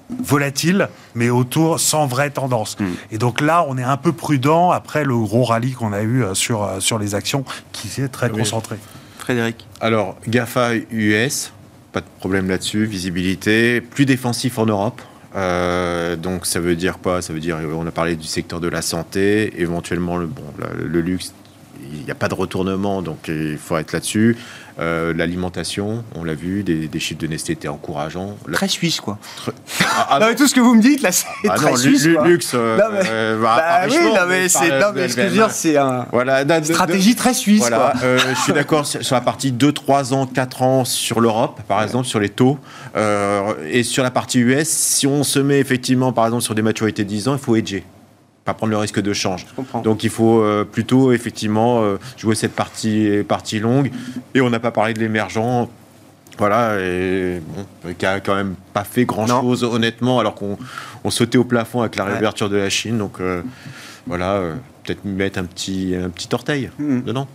volatile, 0.09 0.89
mais 1.15 1.29
autour 1.29 1.79
sans 1.79 2.07
vraie 2.07 2.29
tendance. 2.29 2.77
Hmm. 2.79 2.93
Et 3.11 3.17
donc 3.17 3.41
là, 3.41 3.65
on 3.67 3.77
est 3.77 3.83
un 3.83 3.97
peu 3.97 4.11
prudent 4.11 4.71
après 4.71 5.03
le 5.03 5.17
gros 5.17 5.43
rallye 5.43 5.73
qu'on 5.73 5.93
a 5.93 6.01
eu 6.01 6.23
euh, 6.23 6.33
sur, 6.33 6.63
euh, 6.63 6.79
sur 6.79 6.97
les 6.99 7.15
actions 7.15 7.45
qui 7.71 7.87
s'est 7.87 8.07
très 8.07 8.29
concentré. 8.29 8.77
Frédéric 9.17 9.67
Alors, 9.79 10.17
GAFA 10.27 10.75
US, 10.91 11.51
pas 11.91 12.01
de 12.01 12.05
problème 12.19 12.49
là-dessus, 12.49 12.85
visibilité, 12.85 13.81
plus 13.81 14.05
défensif 14.05 14.57
en 14.57 14.65
Europe. 14.65 15.01
Euh, 15.35 16.15
donc 16.15 16.47
ça 16.47 16.59
veut 16.59 16.75
dire 16.75 16.97
quoi? 16.97 17.21
Ça 17.21 17.33
veut 17.33 17.39
dire, 17.39 17.57
on 17.75 17.85
a 17.85 17.91
parlé 17.91 18.15
du 18.15 18.25
secteur 18.25 18.59
de 18.59 18.67
la 18.67 18.81
santé, 18.81 19.61
éventuellement 19.61 20.17
le, 20.17 20.25
bon, 20.25 20.41
le, 20.75 21.01
luxe, 21.01 21.33
il 21.91 22.03
n'y 22.03 22.09
a 22.09 22.15
pas 22.15 22.27
de 22.27 22.33
retournement, 22.33 23.03
donc 23.03 23.27
il 23.27 23.59
faut 23.59 23.77
être 23.77 23.93
là-dessus. 23.93 24.37
Euh, 24.79 25.13
L'alimentation, 25.13 26.03
on 26.15 26.23
l'a 26.23 26.35
vu, 26.35 26.63
des, 26.63 26.87
des 26.87 26.99
chiffres 26.99 27.19
de 27.19 27.27
Nestlé 27.27 27.53
étaient 27.53 27.67
encourageants. 27.67 28.37
La- 28.47 28.53
Très 28.53 28.67
suisse, 28.69 29.01
quoi. 29.01 29.17
Ah, 29.83 30.07
ah, 30.11 30.19
non, 30.19 30.27
mais 30.27 30.35
tout 30.35 30.47
ce 30.47 30.55
que 30.55 30.61
vous 30.61 30.73
me 30.75 30.81
dites, 30.81 31.01
là, 31.01 31.11
c'est 31.11 31.25
ah 31.49 31.55
très 31.55 31.71
non, 31.71 31.75
suisse, 31.75 32.05
lu- 32.05 32.15
quoi. 32.15 32.27
luxe. 32.27 32.51
euh, 32.53 32.77
Non, 32.77 32.83
mais- 32.93 32.99
euh, 33.09 33.41
Bah 33.41 33.57
par 33.57 33.87
oui, 33.89 33.97
non, 34.05 34.21
mais 34.29 34.47
c'est, 34.47 34.79
non, 34.79 34.87
mais 34.95 35.09
ce 35.09 35.15
que 35.15 35.21
je 35.23 35.27
veux 35.27 35.33
dire, 35.33 35.51
c'est 35.51 35.75
un 35.75 36.05
Voilà, 36.13 36.45
de- 36.45 36.63
stratégie 36.63 37.15
très 37.15 37.33
suisse, 37.33 37.59
Voilà, 37.59 37.93
quoi. 37.99 38.17
je 38.35 38.39
suis 38.41 38.53
d'accord 38.53 38.85
sur 38.85 39.03
sur 39.09 39.15
la 39.15 39.21
partie 39.21 39.51
2, 39.51 39.71
3 39.73 40.13
ans, 40.13 40.25
4 40.25 40.61
ans 40.61 40.85
sur 40.85 41.19
l'Europe, 41.19 41.59
par 41.67 41.83
exemple, 41.83 42.07
sur 42.07 42.19
les 42.19 42.29
taux. 42.29 42.57
Et 43.69 43.83
sur 43.83 44.03
la 44.03 44.11
partie 44.11 44.39
US, 44.39 44.67
si 44.69 45.07
on 45.07 45.23
se 45.23 45.39
met 45.39 45.59
effectivement, 45.59 46.13
par 46.13 46.25
exemple, 46.25 46.43
sur 46.43 46.55
des 46.55 46.61
maturités 46.61 47.03
de 47.03 47.09
10 47.09 47.27
ans, 47.27 47.33
il 47.33 47.39
faut 47.39 47.55
hedger. 47.55 47.83
Pas 48.45 48.53
prendre 48.53 48.71
le 48.71 48.77
risque 48.77 48.99
de 48.99 49.13
change. 49.13 49.45
Donc 49.83 50.03
il 50.03 50.09
faut 50.09 50.41
euh, 50.41 50.63
plutôt 50.63 51.11
effectivement 51.11 51.81
euh, 51.83 51.97
jouer 52.17 52.35
cette 52.35 52.53
partie, 52.55 53.23
partie 53.27 53.59
longue. 53.59 53.91
Et 54.33 54.41
on 54.41 54.49
n'a 54.49 54.59
pas 54.59 54.71
parlé 54.71 54.93
de 54.93 54.99
l'émergent. 54.99 55.69
Voilà, 56.37 56.79
et 56.79 57.41
bon, 57.45 57.93
qui 57.97 58.05
a 58.05 58.21
quand 58.21 58.33
même 58.35 58.55
pas 58.73 58.85
fait 58.85 59.03
grand 59.03 59.27
chose 59.27 59.65
honnêtement, 59.65 60.19
alors 60.19 60.35
qu'on 60.35 60.57
on 61.03 61.09
sautait 61.09 61.37
au 61.37 61.43
plafond 61.43 61.81
avec 61.81 61.97
la 61.97 62.05
Ouais. 62.05 62.11
réouverture 62.13 62.49
de 62.49 62.55
la 62.55 62.69
Chine. 62.69 62.97
Donc 62.97 63.19
euh, 63.19 63.41
voilà, 64.07 64.35
euh, 64.35 64.55
peut-être 64.85 65.03
mettre 65.03 65.37
un 65.37 65.43
petit, 65.43 65.93
un 66.01 66.09
petit 66.09 66.29
orteil 66.31 66.69
Hmm. 66.79 67.01
dedans. 67.01 67.27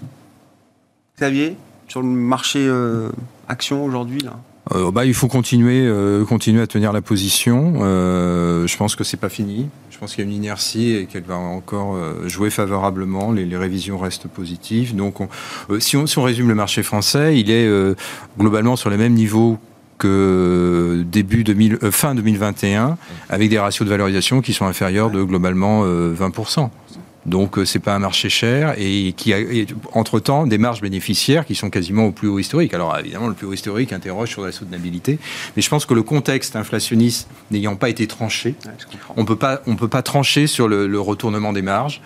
Xavier, 1.19 1.57
sur 1.87 2.01
le 2.01 2.09
marché 2.09 2.67
euh, 2.67 3.11
action 3.47 3.85
aujourd'hui, 3.85 4.21
là? 4.21 4.33
Euh, 4.73 4.91
bah, 4.91 5.05
il 5.05 5.13
faut 5.15 5.29
continuer, 5.29 5.83
euh, 5.87 6.25
continuer 6.25 6.63
à 6.63 6.67
tenir 6.67 6.93
la 6.93 7.03
position. 7.03 7.75
Euh, 7.83 8.67
je 8.67 8.77
pense 8.77 8.97
que 8.97 9.05
c'est 9.05 9.19
pas 9.19 9.29
fini. 9.29 9.69
Je 9.91 9.99
pense 9.99 10.15
qu'il 10.15 10.25
y 10.25 10.27
a 10.27 10.31
une 10.31 10.37
inertie 10.37 10.95
et 10.95 11.07
qu'elle 11.07 11.25
va 11.25 11.37
encore 11.37 11.95
euh, 11.97 12.27
jouer 12.29 12.49
favorablement. 12.51 13.31
Les, 13.31 13.45
les 13.45 13.57
révisions 13.59 13.99
restent 13.99 14.27
positives. 14.29 14.97
Donc, 14.97 15.21
on- 15.21 15.29
euh, 15.71 15.81
si, 15.81 15.97
on, 15.97 16.07
si 16.07 16.19
on 16.19 16.23
résume 16.23 16.49
le 16.49 16.55
marché 16.55 16.83
français, 16.83 17.39
il 17.39 17.51
est 17.51 17.69
globalement 18.39 18.77
sur 18.77 18.89
les 18.91 18.97
mêmes 18.97 19.15
niveaux 19.15 19.59
que 19.99 21.05
début 21.07 21.45
2000, 21.45 21.79
euh, 21.83 21.91
fin 21.91 22.15
2021, 22.15 22.97
avec 23.29 23.49
des 23.51 23.59
ratios 23.59 23.85
de 23.87 23.91
valorisation 23.91 24.41
qui 24.41 24.53
sont 24.53 24.67
inférieurs 24.67 25.11
de 25.11 25.23
globalement 25.23 25.83
euh, 25.85 26.15
20%. 26.15 26.69
Donc 27.27 27.59
euh, 27.59 27.65
c'est 27.65 27.79
pas 27.79 27.95
un 27.95 27.99
marché 27.99 28.29
cher 28.29 28.75
et 28.79 29.15
qui 29.17 29.33
a 29.33 29.39
entre 29.93 30.21
temps 30.21 30.47
des 30.47 30.59
marges 30.59 30.81
bénéficiaires 30.81 31.47
qui 31.47 31.55
sont 31.55 31.71
quasiment 31.71 32.07
au 32.07 32.13
plus 32.13 32.29
haut 32.29 32.39
historique. 32.39 32.75
Alors 32.75 32.97
évidemment 32.99 33.29
le 33.29 33.35
plus 33.35 33.47
haut 33.47 33.53
historique 33.53 33.93
interroge 33.93 34.31
sur 34.31 34.43
la 34.43 34.53
soutenabilité, 34.53 35.19
mais 35.57 35.63
je 35.63 35.69
pense 35.69 35.87
que 35.87 35.95
le 35.95 36.03
contexte 36.03 36.57
inflationniste 36.57 37.29
n'ayant 37.51 37.77
pas 37.77 37.89
été 37.89 38.07
tranché, 38.07 38.55
Ouais, 38.67 38.73
on 39.17 39.25
peut 39.25 39.37
pas 39.37 39.63
on 39.67 39.77
peut 39.77 39.89
pas 39.89 40.03
trancher 40.03 40.47
sur 40.47 40.69
le, 40.69 40.87
le 40.87 41.01
retournement 41.01 41.53
des 41.53 41.63
marges 41.63 42.01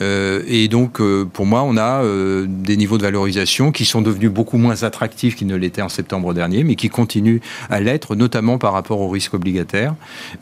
Euh, 0.00 0.42
et 0.46 0.68
donc 0.68 1.00
euh, 1.00 1.24
pour 1.24 1.46
moi 1.46 1.62
on 1.62 1.76
a 1.76 2.02
euh, 2.02 2.46
des 2.48 2.76
niveaux 2.76 2.98
de 2.98 3.02
valorisation 3.02 3.72
qui 3.72 3.84
sont 3.84 4.02
devenus 4.02 4.30
beaucoup 4.30 4.58
moins 4.58 4.82
attractifs 4.82 5.36
qu'ils 5.36 5.46
ne 5.46 5.56
l'étaient 5.56 5.82
en 5.82 5.88
septembre 5.88 6.34
dernier, 6.34 6.64
mais 6.64 6.74
qui 6.74 6.88
continuent 6.88 7.40
à 7.70 7.80
l'être 7.80 8.16
notamment 8.16 8.58
par 8.58 8.72
rapport 8.72 9.00
au 9.00 9.08
risque 9.08 9.34
obligataire. 9.34 9.94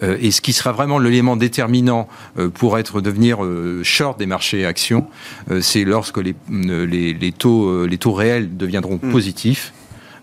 Et 0.03 0.31
ce 0.31 0.41
qui 0.41 0.53
sera 0.53 0.73
vraiment 0.73 0.99
l'élément 0.99 1.37
déterminant 1.37 2.09
pour 2.55 2.79
être 2.79 3.01
devenir 3.01 3.39
short 3.83 4.21
des 4.23 4.27
marchés 4.37 4.65
actions, 4.65 5.05
euh, 5.51 5.61
c'est 5.61 5.85
lorsque 5.85 6.19
les, 6.19 6.35
euh, 6.51 6.87
les, 6.87 7.13
les 7.13 7.33
taux 7.33 7.63
euh, 7.69 7.87
les 7.93 7.99
taux 7.99 8.13
réels 8.23 8.57
deviendront 8.57 8.99
Mm. 9.03 9.11
positifs. 9.17 9.73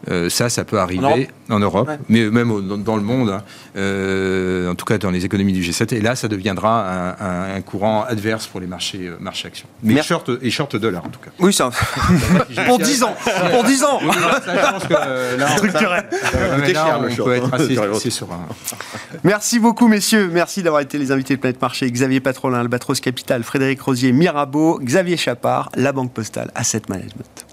Euh, 0.10 0.30
ça, 0.30 0.50
ça 0.50 0.64
peut 0.64 0.80
arriver 0.80 1.06
En 1.06 1.10
Europe 1.12 1.28
en 1.52 1.60
Europe, 1.60 1.88
Ouais. 1.90 1.98
mais 2.10 2.30
même 2.30 2.52
au- 2.52 2.62
dans, 2.62 2.78
dans 2.78 2.96
le 2.96 3.02
monde, 3.02 3.30
hein. 3.30 3.44
Euh, 3.76 4.70
en 4.70 4.76
tout 4.76 4.86
cas 4.86 4.98
dans 5.00 5.10
les 5.12 5.26
économies 5.26 5.54
du 5.54 5.62
G7. 5.62 5.96
Et 5.96 6.02
là, 6.02 6.16
ça 6.16 6.28
deviendra 6.28 6.88
un, 6.88 7.10
un- 7.20 7.56
un 7.56 7.62
courant 7.62 8.04
adverse 8.04 8.46
pour 8.48 8.60
les 8.60 8.68
marchés, 8.68 9.08
euh, 9.08 9.16
marchés 9.20 9.48
actions. 9.48 9.68
Mais 9.84 9.96
Merci. 9.96 10.10
short 10.10 10.30
et 10.42 10.50
short 10.52 10.76
dollar 10.76 11.06
en 11.06 11.10
tout 11.10 11.20
cas. 11.20 11.32
Oui, 11.40 11.52
ça. 11.54 11.70
pour 12.68 12.78
10 12.80 13.04
ans 13.04 13.16
Pour 13.52 13.64
10 13.64 13.84
ans 13.84 14.00
Structurel. 15.58 16.06
on 17.20 17.24
peut 17.24 17.34
être 17.36 17.54
assez. 17.54 17.78
Merci 19.24 19.60
beaucoup, 19.60 19.88
messieurs. 19.88 20.30
Merci 20.32 20.62
d'avoir 20.64 20.82
été 20.82 20.98
les 20.98 21.12
invités 21.12 21.36
de 21.36 21.40
Planète 21.42 21.62
Marché. 21.62 21.90
Xavier 21.92 22.20
Patrolin, 22.20 22.60
Albatros 22.60 23.00
Capital, 23.00 23.44
Frédéric 23.44 23.82
Rosier, 23.82 24.12
Mirabeau, 24.12 24.80
Xavier 24.84 25.18
Chapard, 25.18 25.70
La 25.76 25.92
Banque 25.92 26.14
Postale, 26.14 26.52
Asset 26.56 26.84
Management. 26.90 27.46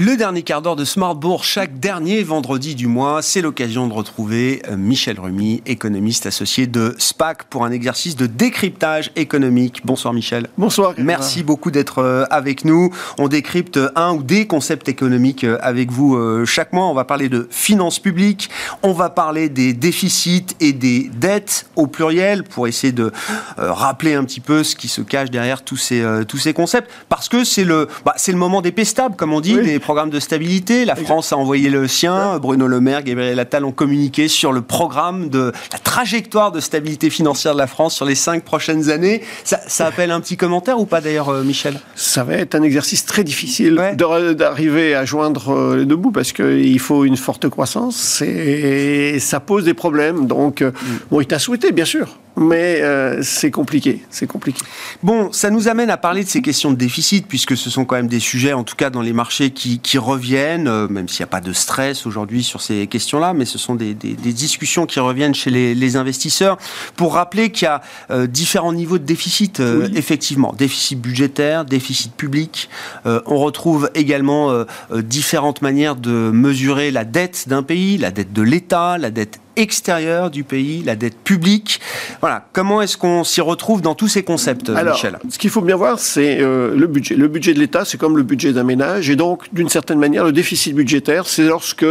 Le 0.00 0.16
dernier 0.16 0.42
quart 0.42 0.62
d'heure 0.62 0.76
de 0.76 0.84
Smartbourg, 0.84 1.42
chaque 1.42 1.80
dernier 1.80 2.22
vendredi 2.22 2.76
du 2.76 2.86
mois, 2.86 3.20
c'est 3.20 3.40
l'occasion 3.40 3.88
de 3.88 3.92
retrouver 3.92 4.62
euh, 4.70 4.76
Michel 4.76 5.18
Remy, 5.18 5.60
économiste 5.66 6.24
associé 6.24 6.68
de 6.68 6.94
SPAC, 6.98 7.42
pour 7.50 7.64
un 7.64 7.72
exercice 7.72 8.14
de 8.14 8.26
décryptage 8.26 9.10
économique. 9.16 9.80
Bonsoir 9.84 10.14
Michel. 10.14 10.46
Bonsoir. 10.56 10.94
Merci 10.98 11.42
beaucoup 11.42 11.72
d'être 11.72 11.98
euh, 11.98 12.26
avec 12.30 12.64
nous. 12.64 12.94
On 13.18 13.26
décrypte 13.26 13.80
un 13.96 14.12
ou 14.12 14.22
des 14.22 14.46
concepts 14.46 14.88
économiques 14.88 15.42
euh, 15.42 15.58
avec 15.62 15.90
vous 15.90 16.16
chaque 16.46 16.72
mois. 16.72 16.86
On 16.86 16.94
va 16.94 17.04
parler 17.04 17.28
de 17.28 17.48
finances 17.50 17.98
publiques, 17.98 18.50
on 18.84 18.92
va 18.92 19.10
parler 19.10 19.48
des 19.48 19.72
déficits 19.72 20.46
et 20.60 20.72
des 20.72 21.10
dettes 21.12 21.66
au 21.74 21.88
pluriel 21.88 22.44
pour 22.44 22.68
essayer 22.68 22.92
de 22.92 23.10
rappeler 23.56 24.14
un 24.14 24.22
petit 24.22 24.38
peu 24.38 24.62
ce 24.62 24.76
qui 24.76 24.86
se 24.86 25.00
cache 25.00 25.30
derrière 25.30 25.64
tous 25.64 25.76
ces, 25.76 26.04
tous 26.28 26.38
ces 26.38 26.52
concepts. 26.52 26.88
Parce 27.08 27.28
que 27.28 27.42
c'est 27.42 27.64
le, 27.64 27.88
bah, 28.04 28.14
c'est 28.16 28.30
le 28.30 28.38
moment 28.38 28.62
des 28.62 28.70
pestables, 28.70 29.16
comme 29.16 29.32
on 29.32 29.40
dit, 29.40 29.56
Oui. 29.56 29.80
Programmes 29.88 30.10
de 30.10 30.20
stabilité. 30.20 30.84
La 30.84 30.96
France 30.96 31.32
a 31.32 31.38
envoyé 31.38 31.70
le 31.70 31.88
sien. 31.88 32.38
Bruno 32.38 32.66
Le 32.66 32.78
Maire, 32.78 33.02
Gabriel 33.02 33.38
Attal 33.40 33.64
ont 33.64 33.72
communiqué 33.72 34.28
sur 34.28 34.52
le 34.52 34.60
programme 34.60 35.30
de 35.30 35.50
la 35.72 35.78
trajectoire 35.78 36.52
de 36.52 36.60
stabilité 36.60 37.08
financière 37.08 37.54
de 37.54 37.58
la 37.58 37.66
France 37.66 37.94
sur 37.94 38.04
les 38.04 38.14
cinq 38.14 38.44
prochaines 38.44 38.90
années. 38.90 39.22
Ça, 39.44 39.60
ça 39.66 39.86
appelle 39.86 40.10
un 40.10 40.20
petit 40.20 40.36
commentaire 40.36 40.78
ou 40.78 40.84
pas 40.84 41.00
d'ailleurs, 41.00 41.30
euh, 41.30 41.42
Michel? 41.42 41.80
Ça 41.94 42.22
va 42.22 42.34
être 42.34 42.54
un 42.54 42.62
exercice 42.64 43.06
très 43.06 43.24
difficile 43.24 43.78
Ouais. 43.78 43.96
d'arriver 43.96 44.94
à 44.94 45.06
joindre 45.06 45.54
euh, 45.56 45.76
les 45.78 45.86
deux 45.86 45.96
bouts 45.96 46.12
parce 46.12 46.32
qu'il 46.32 46.78
faut 46.80 47.06
une 47.06 47.16
forte 47.16 47.48
croissance 47.48 48.20
et 48.20 49.18
ça 49.20 49.40
pose 49.40 49.64
des 49.64 49.72
problèmes. 49.72 50.26
Donc, 50.26 50.60
euh, 50.60 50.70
bon, 51.10 51.22
il 51.22 51.26
t'a 51.26 51.38
souhaité, 51.38 51.72
bien 51.72 51.86
sûr, 51.86 52.18
mais 52.38 52.80
euh, 52.82 53.22
c'est 53.22 53.50
compliqué. 53.50 54.02
C'est 54.10 54.26
compliqué. 54.26 54.60
Bon, 55.02 55.32
ça 55.32 55.50
nous 55.50 55.68
amène 55.68 55.90
à 55.90 55.96
parler 55.96 56.24
de 56.24 56.28
ces 56.28 56.42
questions 56.42 56.70
de 56.70 56.76
déficit, 56.76 57.26
puisque 57.26 57.56
ce 57.56 57.70
sont 57.70 57.84
quand 57.84 57.96
même 57.96 58.08
des 58.08 58.20
sujets, 58.20 58.52
en 58.52 58.64
tout 58.64 58.76
cas 58.76 58.90
dans 58.90 59.02
les 59.02 59.12
marchés, 59.12 59.50
qui, 59.50 59.78
qui 59.80 59.98
reviennent, 59.98 60.68
euh, 60.68 60.88
même 60.88 61.08
s'il 61.08 61.20
n'y 61.20 61.24
a 61.28 61.28
pas 61.28 61.40
de 61.40 61.52
stress 61.52 62.06
aujourd'hui 62.06 62.42
sur 62.42 62.60
ces 62.60 62.86
questions-là, 62.86 63.34
mais 63.34 63.44
ce 63.44 63.58
sont 63.58 63.74
des, 63.74 63.94
des- 63.94 64.14
des 64.14 64.32
discussions 64.32 64.86
qui 64.86 65.00
reviennent 65.00 65.34
chez 65.34 65.50
les, 65.50 65.74
les 65.74 65.96
investisseurs, 65.96 66.58
pour 66.96 67.14
rappeler 67.14 67.50
qu'il 67.50 67.64
y 67.66 67.68
a 67.68 67.82
euh, 68.10 68.26
différents 68.26 68.72
niveaux 68.72 68.98
de 68.98 69.04
déficit, 69.04 69.60
Oui. 69.60 69.90
effectivement. 69.94 70.54
Déficit 70.56 71.00
budgétaire, 71.00 71.64
déficit 71.64 72.12
public. 72.14 72.68
On 73.04 73.38
retrouve 73.38 73.90
également 73.94 74.64
différentes 74.94 75.62
manières 75.62 75.96
de 75.96 76.10
mesurer 76.32 76.90
la 76.90 77.04
dette 77.04 77.48
d'un 77.48 77.62
pays, 77.62 77.98
la 77.98 78.10
dette 78.10 78.32
de 78.32 78.42
l'État, 78.42 78.98
la 78.98 79.10
dette 79.10 79.40
extérieure 79.58 80.30
du 80.30 80.44
pays, 80.44 80.82
la 80.84 80.96
dette 80.96 81.18
publique. 81.18 81.80
Voilà, 82.20 82.46
comment 82.52 82.80
est-ce 82.80 82.96
qu'on 82.96 83.24
s'y 83.24 83.40
retrouve 83.40 83.82
dans 83.82 83.94
tous 83.94 84.08
ces 84.08 84.22
concepts, 84.22 84.70
Alors, 84.70 84.94
Michel? 84.94 85.18
ce 85.28 85.38
qu'il 85.38 85.50
faut 85.50 85.60
bien 85.60 85.76
voir, 85.76 85.98
c'est 85.98 86.40
euh, 86.40 86.74
le 86.74 86.86
budget. 86.86 87.16
Le 87.16 87.28
budget 87.28 87.54
de 87.54 87.58
l'État, 87.58 87.84
c'est 87.84 87.98
comme 87.98 88.16
le 88.16 88.22
budget 88.22 88.52
d'un 88.52 88.64
ménage. 88.64 89.10
Et 89.10 89.16
donc, 89.16 89.52
d'une 89.52 89.68
certaine 89.68 89.98
manière, 89.98 90.24
le 90.24 90.32
déficit 90.32 90.74
budgétaire, 90.74 91.26
c'est 91.26 91.44
lorsque 91.44 91.86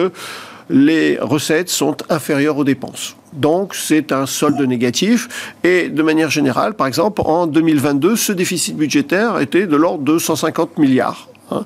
les 0.70 1.18
recettes 1.20 1.70
sont 1.70 1.96
inférieures 2.10 2.58
aux 2.58 2.64
dépenses. 2.64 3.16
Donc, 3.34 3.76
c'est 3.76 4.12
un 4.12 4.26
solde 4.26 4.60
négatif. 4.62 5.54
Et 5.64 5.90
de 5.90 6.02
manière 6.02 6.30
générale, 6.30 6.74
par 6.74 6.88
exemple, 6.88 7.22
en 7.26 7.48
2022, 7.48 8.16
ce 8.16 8.32
déficit 8.32 8.76
budgétaire 8.76 9.40
était 9.40 9.68
de 9.68 9.76
l'ordre 9.76 10.04
de 10.04 10.18
150 10.18 10.78
milliards 10.78 11.28
hein. 11.52 11.66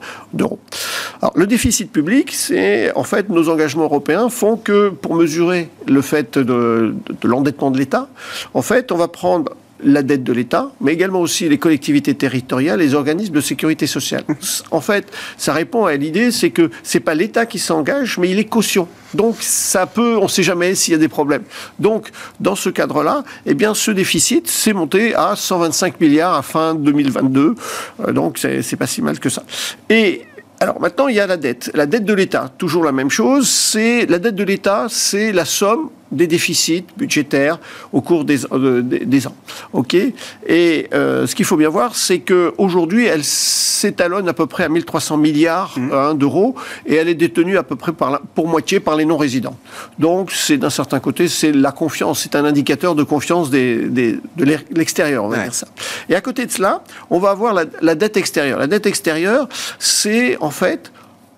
Alors, 1.21 1.33
le 1.35 1.45
déficit 1.47 1.91
public, 1.91 2.31
c'est 2.33 2.93
en 2.95 3.03
fait 3.03 3.29
nos 3.29 3.49
engagements 3.49 3.83
européens 3.83 4.29
font 4.29 4.57
que 4.57 4.89
pour 4.89 5.15
mesurer 5.15 5.69
le 5.87 6.01
fait 6.01 6.37
de, 6.37 6.43
de- 6.43 6.93
de 7.21 7.27
l'endettement 7.27 7.71
de 7.71 7.77
l'État, 7.77 8.07
en 8.53 8.61
fait, 8.61 8.91
on 8.91 8.97
va 8.97 9.07
prendre 9.07 9.51
la 9.83 10.03
dette 10.03 10.23
de 10.23 10.33
l'État, 10.33 10.71
mais 10.81 10.93
également 10.93 11.21
aussi 11.21 11.47
les 11.49 11.57
collectivités 11.57 12.13
territoriales, 12.15 12.79
les 12.79 12.93
organismes 12.93 13.33
de 13.33 13.41
sécurité 13.41 13.87
sociale. 13.87 14.23
En 14.71 14.81
fait, 14.81 15.11
ça 15.37 15.53
répond 15.53 15.85
à 15.85 15.95
l'idée, 15.95 16.31
c'est 16.31 16.51
que 16.51 16.69
c'est 16.83 16.99
pas 16.99 17.13
l'État 17.13 17.45
qui 17.45 17.59
s'engage, 17.59 18.17
mais 18.17 18.29
il 18.29 18.39
est 18.39 18.45
caution. 18.45 18.87
Donc 19.13 19.37
ça 19.39 19.85
peut, 19.85 20.17
on 20.17 20.23
ne 20.23 20.27
sait 20.27 20.43
jamais 20.43 20.75
s'il 20.75 20.93
y 20.93 20.95
a 20.95 20.99
des 20.99 21.07
problèmes. 21.07 21.43
Donc 21.79 22.09
dans 22.39 22.55
ce 22.55 22.69
cadre-là, 22.69 23.23
eh 23.45 23.53
bien 23.53 23.73
ce 23.73 23.91
déficit 23.91 24.49
s'est 24.49 24.73
monté 24.73 25.15
à 25.15 25.35
125 25.35 25.99
milliards 25.99 26.33
à 26.33 26.41
fin 26.41 26.75
2022. 26.75 27.55
Euh, 27.99 28.11
donc 28.13 28.37
c'est 28.39 28.75
pas 28.77 28.87
si 28.87 29.01
mal 29.01 29.19
que 29.19 29.29
ça. 29.29 29.43
Et 29.89 30.25
alors 30.59 30.79
maintenant, 30.79 31.07
il 31.07 31.15
y 31.15 31.19
a 31.19 31.27
la 31.27 31.37
dette. 31.37 31.71
La 31.73 31.87
dette 31.87 32.05
de 32.05 32.13
l'État, 32.13 32.51
toujours 32.57 32.83
la 32.83 32.91
même 32.91 33.09
chose. 33.09 33.49
C'est 33.49 34.05
la 34.05 34.19
dette 34.19 34.35
de 34.35 34.43
l'État, 34.43 34.85
c'est 34.89 35.31
la 35.31 35.45
somme 35.45 35.89
des 36.11 36.27
déficits 36.27 36.85
budgétaires 36.97 37.59
au 37.93 38.01
cours 38.01 38.25
des, 38.25 38.45
euh, 38.51 38.81
des, 38.81 39.05
des 39.05 39.27
ans. 39.27 39.35
Ok? 39.73 39.95
Et 39.95 40.87
euh, 40.93 41.25
ce 41.27 41.35
qu'il 41.35 41.45
faut 41.45 41.57
bien 41.57 41.69
voir, 41.69 41.95
c'est 41.95 42.19
que 42.19 42.53
aujourd'hui, 42.57 43.05
elle, 43.05 43.23
s'étalonne 43.23 44.27
à 44.29 44.33
peu 44.33 44.45
près 44.45 44.63
à 44.65 44.69
1300 44.69 45.17
milliards 45.17 45.73
Mmh. 45.77 45.89
hein, 45.93 46.13
d'euros 46.15 46.55
et 46.85 46.95
elle 46.95 47.07
est 47.07 47.15
détenue 47.15 47.57
à 47.57 47.63
peu 47.63 47.75
près 47.75 47.93
par 47.93 48.11
la- 48.11 48.21
pour 48.35 48.47
moitié 48.47 48.79
par 48.79 48.95
les 48.95 49.05
non-résidents. 49.05 49.57
Donc, 49.99 50.31
c'est 50.31 50.57
d'un 50.57 50.69
certain 50.69 50.99
côté, 50.99 51.27
c'est 51.27 51.51
la 51.51 51.71
confiance, 51.71 52.21
c'est 52.21 52.35
un 52.35 52.45
indicateur 52.45 52.93
de 52.95 53.03
confiance 53.03 53.49
des, 53.49 53.87
des- 53.87 54.19
de 54.37 54.45
l'extérieur, 54.75 55.23
on 55.23 55.29
va 55.29 55.37
Ouais. 55.37 55.43
dire 55.43 55.53
ça. 55.53 55.67
Et 56.09 56.15
à 56.15 56.21
côté 56.21 56.45
de 56.45 56.51
cela, 56.51 56.83
on 57.09 57.19
va 57.19 57.29
avoir 57.31 57.53
la, 57.53 57.63
la 57.81 57.95
dette 57.95 58.17
extérieure. 58.17 58.59
La 58.59 58.67
dette 58.67 58.85
extérieure, 58.85 59.47
c'est 59.79 60.37
en 60.41 60.51
fait 60.51 60.91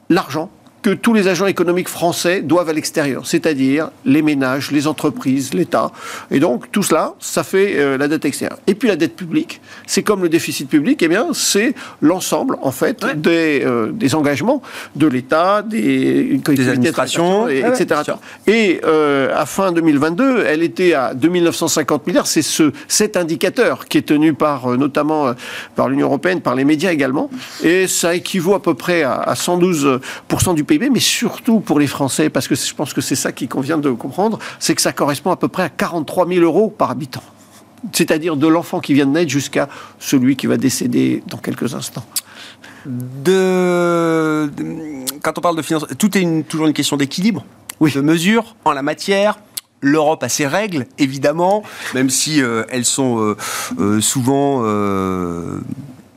l'argent 0.09 0.49
que 0.83 0.91
tous 0.91 1.13
les 1.13 1.27
agents 1.29 1.47
économiques 1.47 1.87
français 1.89 2.41
doivent 2.41 2.69
à 2.69 2.73
l'extérieur, 2.73 3.25
c'est-à-dire 3.25 3.89
les 4.05 4.21
ménages, 4.21 4.69
les 4.71 4.85
entreprises, 4.85 5.53
l'État. 5.53 5.91
Et 6.29 6.39
donc 6.39 6.71
tout 6.71 6.83
cela, 6.83 7.13
ça 7.19 7.43
fait 7.43 7.75
euh, 7.77 7.97
la 7.97 8.07
dette 8.07 8.25
extérieure. 8.25 8.59
Et 8.67 8.75
puis 8.75 8.89
la 8.89 8.97
dette 8.97 9.15
publique, 9.15 9.61
c'est 9.87 10.03
comme 10.03 10.21
le 10.21 10.29
déficit 10.29 10.67
public, 10.69 11.01
eh 11.01 11.07
bien 11.07 11.27
c'est 11.33 11.73
l'ensemble 12.01 12.57
en 12.61 12.71
fait 12.71 13.05
des, 13.15 13.63
euh, 13.65 13.91
des 13.93 14.13
engagements 14.13 14.61
de 14.95 15.07
l'État, 15.07 15.61
des 15.61 16.41
collectivités, 16.43 16.69
administrations, 16.71 17.47
et- 17.47 17.63
ouais, 17.63 17.69
ouais, 17.69 17.81
etc. 17.81 18.01
sûr. 18.03 18.19
Et 18.47 18.81
euh, 18.83 19.31
à 19.35 19.45
fin 19.45 19.71
2022, 19.71 20.43
elle 20.45 20.63
était 20.63 20.93
à 20.93 21.13
2950 21.13 22.07
milliards. 22.07 22.27
C'est 22.27 22.41
ce, 22.41 22.71
cet 22.89 23.15
indicateur 23.15 23.85
qui 23.85 23.99
est 23.99 24.01
tenu 24.07 24.33
par 24.33 24.71
euh, 24.73 24.75
notamment 24.77 25.27
euh, 25.27 25.33
par 25.77 25.87
l'Union 25.87 26.07
européenne, 26.07 26.41
par 26.41 26.55
les 26.55 26.65
médias 26.65 26.91
également. 26.91 27.29
Et 27.63 27.87
ça 27.87 28.15
équivaut 28.15 28.55
à 28.55 28.61
peu 28.61 28.73
près 28.73 29.03
à, 29.03 29.13
à 29.13 29.33
112% 29.35 29.99
du 30.55 30.63
PIB, 30.65 30.72
mais 30.77 30.99
surtout 30.99 31.59
pour 31.59 31.79
les 31.79 31.87
Français, 31.87 32.29
parce 32.29 32.47
que 32.47 32.55
je 32.55 32.73
pense 32.73 32.93
que 32.93 33.01
c'est 33.01 33.15
ça 33.15 33.31
qui 33.31 33.47
convient 33.47 33.77
de 33.77 33.91
comprendre, 33.91 34.39
c'est 34.59 34.75
que 34.75 34.81
ça 34.81 34.93
correspond 34.93 35.31
à 35.31 35.35
peu 35.37 35.47
près 35.47 35.63
à 35.63 35.69
43 35.69 36.27
000 36.27 36.41
euros 36.41 36.69
par 36.69 36.91
habitant. 36.91 37.23
C'est-à-dire 37.91 38.37
de 38.37 38.47
l'enfant 38.47 38.79
qui 38.79 38.93
vient 38.93 39.05
de 39.05 39.11
naître 39.11 39.29
jusqu'à 39.31 39.67
celui 39.99 40.35
qui 40.37 40.47
va 40.47 40.57
décéder 40.57 41.21
dans 41.27 41.37
quelques 41.37 41.73
instants. 41.75 42.05
de, 42.85 44.49
quand 45.21 45.37
on 45.37 45.41
parle 45.41 45.55
de 45.57 45.61
finances, 45.61 45.85
tout 45.97 46.17
est 46.17 46.21
une- 46.21 46.43
toujours 46.43 46.67
une 46.67 46.73
question 46.73 46.97
d'équilibre, 46.97 47.45
de 47.81 48.01
mesure 48.01 48.55
en 48.65 48.71
la 48.71 48.81
matière. 48.81 49.39
L'Europe 49.81 50.23
a 50.23 50.29
ses 50.29 50.47
règles, 50.47 50.85
évidemment, 50.97 51.63
même 51.93 52.09
si 52.09 52.41
euh, 52.41 52.63
elles 52.69 52.85
sont 52.85 53.19
euh, 53.19 53.35
euh, 53.79 53.99
souvent 54.01 54.61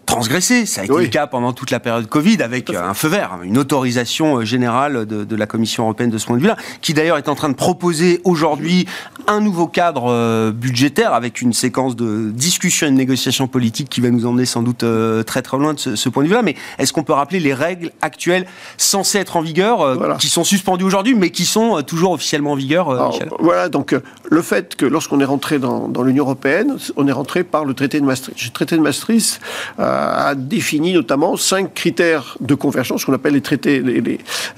transgressées. 0.07 0.67
Ça 0.67 0.81
a 0.83 0.85
été 0.85 0.93
Oui. 0.93 1.03
le 1.05 1.09
cas 1.09 1.27
pendant 1.27 1.53
toute 1.53 1.71
la 1.71 1.81
période 1.81 2.07
Covid, 2.07 2.43
avec 2.43 2.71
euh, 2.71 2.83
un 2.83 2.95
feu 2.95 3.09
vert, 3.09 3.39
une 3.43 3.59
autorisation 3.59 4.39
euh, 4.39 4.45
générale 4.45 5.05
de, 5.07 5.25
de 5.25 5.37
la 5.37 5.47
Commission 5.47 5.83
européenne 5.83 6.11
de 6.11 6.19
ce 6.19 6.27
point 6.27 6.37
de 6.37 6.41
vue-là, 6.43 6.57
qui 6.81 6.95
d'ailleurs 6.95 7.19
est 7.19 7.29
en 7.29 7.35
train 7.35 7.49
de 7.49 7.55
proposer 7.55 8.21
aujourd'hui 8.25 8.87
un 9.27 9.41
nouveau 9.41 9.67
cadre 9.67 10.05
euh, 10.11 10.53
budgétaire 10.53 11.13
avec 11.13 11.43
une 11.43 11.53
séquence 11.53 11.97
de 11.97 12.31
discussion 12.31 12.87
et 12.87 12.91
de 12.91 12.97
négociations 12.97 13.49
politiques 13.49 13.89
qui 13.89 14.01
va 14.01 14.11
nous 14.11 14.25
emmener 14.27 14.47
sans 14.47 14.63
doute 14.63 14.85
très 15.27 15.43
très 15.43 15.59
loin 15.59 15.75
de 15.75 15.79
ce, 15.79 15.97
ce 15.97 16.09
point 16.09 16.23
de 16.23 16.29
vue-là. 16.29 16.43
Mais 16.43 16.55
est-ce 16.79 16.93
qu'on 16.93 17.03
peut 17.03 17.13
rappeler 17.13 17.41
les 17.41 17.53
règles 17.55 17.91
actuelles 18.01 18.47
censées 18.79 19.19
être 19.19 19.37
en 19.37 19.41
vigueur, 19.41 19.97
Voilà. 19.97 20.15
qui 20.17 20.29
sont 20.29 20.45
suspendues 20.45 20.85
aujourd'hui, 20.85 21.15
mais 21.15 21.31
qui 21.31 21.45
sont 21.45 21.83
toujours 21.83 22.13
officiellement 22.13 22.53
en 22.53 22.57
vigueur, 22.57 22.91
Alors, 22.91 23.11
Michel? 23.13 23.29
voilà, 23.41 23.69
donc 23.69 23.95
le 24.31 24.43
fait 24.43 24.77
que 24.77 24.87
lorsqu'on 24.87 25.21
est 25.21 25.25
rentré 25.25 25.59
dans, 25.59 25.89
dans 25.89 26.03
l'Union 26.03 26.25
européenne, 26.25 26.77
on 26.97 27.09
est 27.09 27.13
rentré 27.13 27.43
par 27.45 27.65
le 27.65 27.75
traité 27.75 28.01
de 28.01 28.05
Maastricht. 28.05 28.45
Le 28.45 28.51
traité 28.51 28.77
de 28.77 28.83
Maastricht 28.83 29.41
euh, 29.81 29.96
a 29.97 30.35
défini 30.35 30.93
notamment 30.93 31.37
cinq 31.37 31.75
critères 31.75 32.37
de 32.41 32.55
convergence, 32.55 33.01
ce 33.01 33.07
qu'on 33.07 33.13
appelle 33.13 33.35
les 33.35 33.41
traités, 33.41 33.83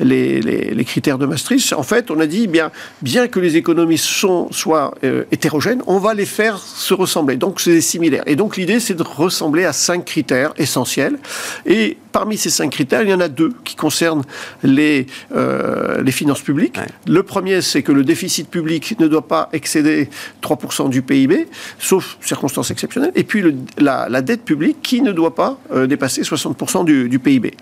les 0.00 0.84
critères 0.84 1.18
de 1.18 1.26
Maastricht. 1.26 1.72
En 1.72 1.82
fait, 1.82 2.10
on 2.10 2.20
a 2.20 2.26
dit 2.26 2.46
bien, 2.46 2.70
bien 3.02 3.28
que 3.28 3.40
les 3.40 3.56
économies 3.56 3.98
sont, 3.98 4.48
soient 4.50 4.94
euh, 5.04 5.24
hétérogènes, 5.32 5.82
on 5.86 5.98
va 5.98 6.14
les 6.14 6.26
faire 6.26 6.58
se 6.58 6.94
ressembler. 6.94 7.36
Donc 7.36 7.60
c'est 7.60 7.80
similaire. 7.80 8.22
Et 8.26 8.36
donc 8.36 8.56
l'idée, 8.56 8.80
c'est 8.80 8.94
de 8.94 9.02
ressembler 9.02 9.64
à 9.64 9.72
cinq 9.72 10.04
critères 10.04 10.52
essentiels. 10.56 11.18
Et 11.66 11.98
parmi 12.12 12.36
ces 12.36 12.50
cinq 12.50 12.70
critères, 12.70 13.02
il 13.02 13.08
y 13.10 13.14
en 13.14 13.20
a 13.20 13.28
deux 13.28 13.52
qui 13.64 13.76
concernent 13.76 14.22
les, 14.62 15.06
euh, 15.34 16.02
les 16.02 16.12
finances 16.12 16.40
publiques. 16.42 16.76
Ouais. 16.78 16.86
Le 17.06 17.22
premier, 17.22 17.60
c'est 17.62 17.82
que 17.82 17.92
le 17.92 18.04
déficit 18.04 18.48
public 18.50 18.98
ne 18.98 19.06
doit 19.08 19.26
pas 19.26 19.48
excéder 19.52 20.08
3% 20.42 20.88
du 20.88 21.02
PIB, 21.02 21.48
sauf 21.78 22.16
circonstances 22.20 22.70
exceptionnelles. 22.70 23.12
Et 23.14 23.24
puis 23.24 23.40
le- 23.42 23.54
la, 23.78 24.08
la 24.08 24.22
dette 24.22 24.44
publique 24.44 24.78
qui 24.82 25.00
ne 25.02 25.12
doit 25.12 25.34
pas 25.34 25.58
euh, 25.72 25.86
dépasser 25.86 26.22
60% 26.22 26.84
du, 26.84 27.08
du 27.08 27.18
PIB. 27.18 27.54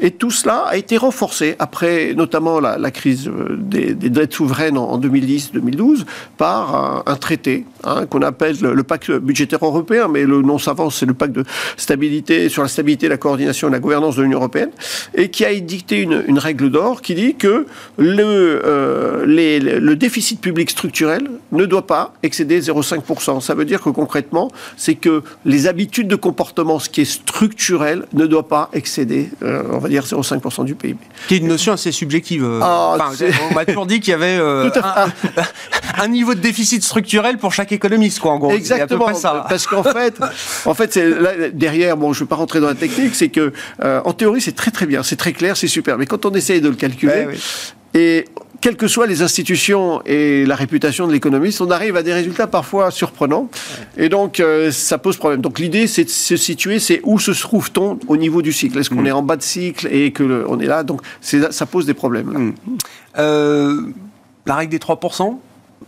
Et 0.00 0.10
tout 0.10 0.30
cela 0.30 0.64
a 0.66 0.76
été 0.76 0.96
renforcé 0.96 1.56
après 1.58 2.14
notamment 2.14 2.60
la, 2.60 2.78
la 2.78 2.90
crise 2.90 3.28
euh, 3.28 3.56
des, 3.58 3.94
des 3.94 4.10
dettes 4.10 4.32
souveraines 4.34 4.78
en, 4.78 4.90
en 4.90 4.98
2010-2012 5.00 6.04
par 6.36 6.74
un, 6.74 7.02
un 7.06 7.16
traité 7.16 7.64
hein, 7.84 8.06
qu'on 8.06 8.22
appelle 8.22 8.56
le, 8.60 8.74
le 8.74 8.82
pacte 8.82 9.10
budgétaire 9.10 9.58
européen, 9.62 10.08
mais 10.08 10.24
le 10.24 10.42
nom 10.42 10.58
savant, 10.58 10.90
c'est 10.90 11.06
le 11.06 11.14
pacte 11.14 11.34
de 11.34 11.44
stabilité 11.76 12.48
sur 12.48 12.62
la 12.62 12.68
stabilité, 12.68 13.08
la 13.08 13.16
coordination 13.16 13.68
et 13.68 13.72
la 13.72 13.78
gouvernance 13.88 14.16
de 14.16 14.22
l'Union 14.22 14.38
européenne, 14.38 14.70
et 15.14 15.28
qui 15.30 15.44
a 15.44 15.50
édicté 15.50 16.02
une, 16.02 16.22
une 16.28 16.38
règle 16.38 16.70
d'or 16.70 17.00
qui 17.00 17.14
dit 17.14 17.34
que 17.36 17.66
le, 17.96 18.60
euh, 18.64 19.24
les- 19.26 19.60
le 19.60 19.96
déficit 19.96 20.40
public 20.40 20.68
structurel 20.70 21.22
ne 21.52 21.64
doit 21.64 21.86
pas 21.86 22.12
excéder 22.22 22.60
0,5%. 22.60 23.40
Ça 23.40 23.54
veut 23.54 23.64
dire 23.64 23.80
que 23.80 23.88
concrètement, 23.90 24.50
c'est 24.76 24.94
que 24.94 25.22
les 25.46 25.66
habitudes 25.66 26.08
de 26.08 26.16
comportement, 26.16 26.78
ce 26.78 26.88
qui 26.90 27.00
est 27.00 27.04
structurel, 27.22 28.04
ne 28.12 28.26
doit 28.26 28.46
pas 28.48 28.68
excéder, 28.74 29.30
euh, 29.42 29.62
on 29.72 29.78
va 29.78 29.88
dire, 29.88 30.04
0,5% 30.04 30.64
du 30.64 30.74
PIB. 30.74 30.98
Qui 31.28 31.34
est 31.36 31.38
une 31.38 31.48
notion 31.48 31.72
assez 31.72 31.92
subjective. 31.92 32.44
euh. 32.44 32.60
Ah, 32.62 32.96
Enfin, 32.98 33.26
on 33.50 33.54
m'a 33.54 33.64
toujours 33.64 33.86
dit 33.86 34.00
qu'il 34.00 34.10
y 34.10 34.14
avait 34.14 34.36
euh, 34.38 34.68
un, 34.82 35.06
un 36.04 36.08
niveau 36.08 36.34
de 36.34 36.40
déficit 36.40 36.82
structurel 36.82 37.38
pour 37.38 37.52
chaque 37.54 37.72
économiste, 37.72 38.20
quoi, 38.20 38.32
en 38.32 38.38
gros. 38.38 38.50
C'est 38.50 38.56
à 38.56 38.58
peu 38.58 38.64
Exactement, 38.74 39.04
près 39.06 39.14
ça. 39.14 39.46
parce 39.48 39.66
qu'en 39.66 39.82
fait, 39.82 40.14
en 40.66 40.74
fait, 40.74 40.92
c'est 40.92 41.56
derrière. 41.56 41.96
Bon, 41.96 42.12
je 42.12 42.20
ne 42.20 42.24
vais 42.24 42.28
pas 42.28 42.36
rentrer 42.36 42.60
dans 42.60 42.66
la 42.66 42.74
technique, 42.74 43.14
c'est 43.14 43.28
que 43.30 43.52
euh, 43.82 44.00
en 44.04 44.12
théorie, 44.12 44.40
c'est 44.40 44.54
très 44.56 44.70
très 44.70 44.86
bien, 44.86 45.02
c'est 45.02 45.16
très 45.16 45.32
clair, 45.32 45.56
c'est 45.56 45.68
super. 45.68 45.98
Mais 45.98 46.06
quand 46.06 46.24
on 46.26 46.30
essaye 46.32 46.60
de 46.60 46.68
le 46.68 46.74
calculer, 46.76 47.26
oui. 47.28 47.36
et 47.94 48.24
quelles 48.60 48.76
que 48.76 48.88
soient 48.88 49.06
les 49.06 49.22
institutions 49.22 50.02
et 50.04 50.44
la 50.44 50.56
réputation 50.56 51.06
de 51.06 51.12
l'économiste, 51.12 51.60
on 51.60 51.70
arrive 51.70 51.94
à 51.94 52.02
des 52.02 52.12
résultats 52.12 52.48
parfois 52.48 52.90
surprenants. 52.90 53.48
Et 53.96 54.08
donc, 54.08 54.40
euh, 54.40 54.72
ça 54.72 54.98
pose 54.98 55.16
problème. 55.16 55.40
Donc, 55.40 55.60
l'idée, 55.60 55.86
c'est 55.86 56.02
de 56.02 56.08
se 56.10 56.36
situer, 56.36 56.80
c'est 56.80 57.00
où 57.04 57.20
se 57.20 57.30
trouve-t-on 57.30 58.00
au 58.08 58.16
niveau 58.16 58.42
du 58.42 58.52
cycle? 58.52 58.76
Est-ce 58.78 58.90
qu'on 58.90 59.06
est 59.06 59.12
en 59.12 59.22
bas 59.22 59.36
de 59.36 59.42
cycle 59.44 59.86
et 59.92 60.10
que 60.10 60.24
le- 60.24 60.44
on 60.50 60.58
est 60.58 60.66
là? 60.66 60.82
Donc, 60.82 61.02
ça 61.20 61.66
pose 61.66 61.86
des 61.86 61.94
problèmes. 61.94 62.32
là. 62.32 62.40
Euh, 63.22 63.80
la 64.46 64.56
règle 64.56 64.72
des 64.72 64.78
3%, 64.80 65.40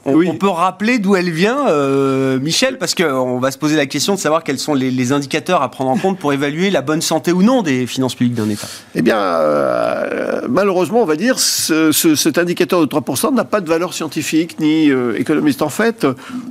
on, 0.07 0.15
Oui. 0.15 0.29
on 0.31 0.37
peut 0.37 0.49
rappeler 0.49 0.99
d'où 0.99 1.15
elle 1.17 1.31
vient, 1.31 1.69
euh, 1.69 2.39
Michel, 2.41 2.79
parce 2.79 2.95
qu'on 2.95 3.39
va 3.39 3.51
se 3.51 3.59
poser 3.59 3.77
la 3.77 3.87
question 3.87 4.15
de 4.15 4.19
savoir 4.19 4.43
quels 4.45 4.59
sont 4.59 4.73
les, 4.75 4.91
les 4.91 5.13
indicateurs 5.13 5.63
à 5.63 5.71
prendre 5.71 5.91
en 5.91 5.97
compte 5.99 6.19
pour 6.19 6.33
évaluer 6.33 6.71
la 6.71 6.81
bonne 6.81 7.03
santé 7.03 7.33
ou 7.33 7.43
non 7.43 7.63
des 7.63 7.87
finances 7.87 8.15
publiques 8.15 8.35
d'un 8.35 8.49
État. 8.49 8.67
Eh 8.95 9.03
bien, 9.03 9.19
euh, 9.19 10.43
malheureusement, 10.49 11.03
on 11.03 11.07
va 11.07 11.17
dire, 11.17 11.39
ce- 11.39 11.93
ce- 11.93 12.15
cet 12.15 12.39
indicateur 12.39 12.81
de 12.81 12.87
3% 12.87 13.31
n'a 13.33 13.45
pas 13.45 13.61
de 13.61 13.69
valeur 13.69 13.93
scientifique 13.93 14.59
ni 14.61 14.91
euh, 14.91 15.19
économiste. 15.19 15.63
En 15.63 15.69
fait, 15.69 16.07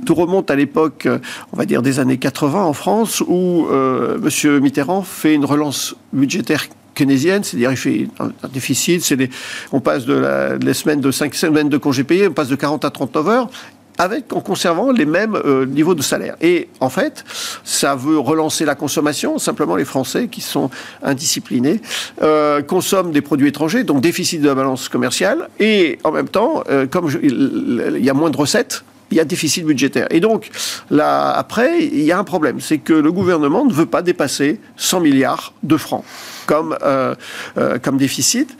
tout 0.06 0.14
remonte 0.14 0.50
à 0.50 0.56
l'époque, 0.56 1.06
euh, 1.06 1.18
on 1.52 1.56
va 1.56 1.64
dire, 1.66 1.82
des 1.82 1.98
années 1.98 2.18
80 2.18 2.62
en 2.64 2.72
France, 2.72 3.20
où 3.26 3.66
euh, 3.70 4.18
M. 4.44 4.60
Mitterrand 4.60 5.02
fait 5.02 5.34
une 5.34 5.44
relance 5.44 5.94
budgétaire 6.12 6.66
c'est-à-dire 7.08 7.70
il 7.70 7.76
fait 7.76 8.08
un, 8.18 8.30
déficit, 8.52 9.14
on 9.72 9.80
passe 9.80 10.04
de 10.04 10.14
la, 10.14 10.56
les 10.56 10.74
semaines 10.74 11.00
de 11.00 11.10
5 11.10 11.34
semaines 11.34 11.68
de 11.68 11.78
congés 11.78 12.04
payés, 12.04 12.28
on 12.28 12.32
passe 12.32 12.48
de 12.48 12.56
40 12.56 12.84
à 12.84 12.90
39 12.90 13.28
heures, 13.28 13.50
en 14.32 14.40
conservant 14.40 14.92
les 14.92 15.04
mêmes 15.04 15.34
euh, 15.34 15.66
niveaux 15.66 15.94
de 15.94 16.02
salaire. 16.02 16.36
Et 16.40 16.68
en 16.80 16.88
fait, 16.88 17.24
ça 17.64 17.94
veut 17.94 18.18
relancer 18.18 18.64
la 18.64 18.74
consommation. 18.74 19.38
Simplement, 19.38 19.76
les 19.76 19.84
Français 19.84 20.28
qui 20.28 20.40
sont 20.40 20.70
indisciplinés 21.02 21.80
euh, 22.22 22.62
consomment 22.62 23.12
des 23.12 23.20
produits 23.20 23.48
étrangers, 23.48 23.84
donc 23.84 24.00
déficit 24.00 24.40
de 24.40 24.48
la 24.48 24.54
balance 24.54 24.88
commerciale. 24.88 25.48
Et 25.58 25.98
en 26.04 26.12
même 26.12 26.28
temps, 26.28 26.64
euh, 26.70 26.86
comme 26.86 27.10
il 27.22 28.04
y 28.04 28.10
a 28.10 28.14
moins 28.14 28.30
de 28.30 28.36
recettes, 28.36 28.84
il 29.10 29.16
y 29.16 29.20
a 29.20 29.24
déficit 29.24 29.64
budgétaire. 29.64 30.06
Et 30.10 30.20
donc, 30.20 30.50
après, 30.96 31.84
il 31.84 32.02
y 32.02 32.12
a 32.12 32.18
un 32.18 32.22
problème. 32.22 32.60
C'est 32.60 32.78
que 32.78 32.92
le 32.92 33.10
gouvernement 33.10 33.64
ne 33.64 33.72
veut 33.72 33.86
pas 33.86 34.02
dépasser 34.02 34.60
100 34.76 35.00
milliards 35.00 35.52
de 35.64 35.76
francs 35.76 36.04
comme, 36.50 36.76
euh, 36.82 37.14
euh, 37.58 37.78
comme 37.78 37.96
déficit. 37.96 38.50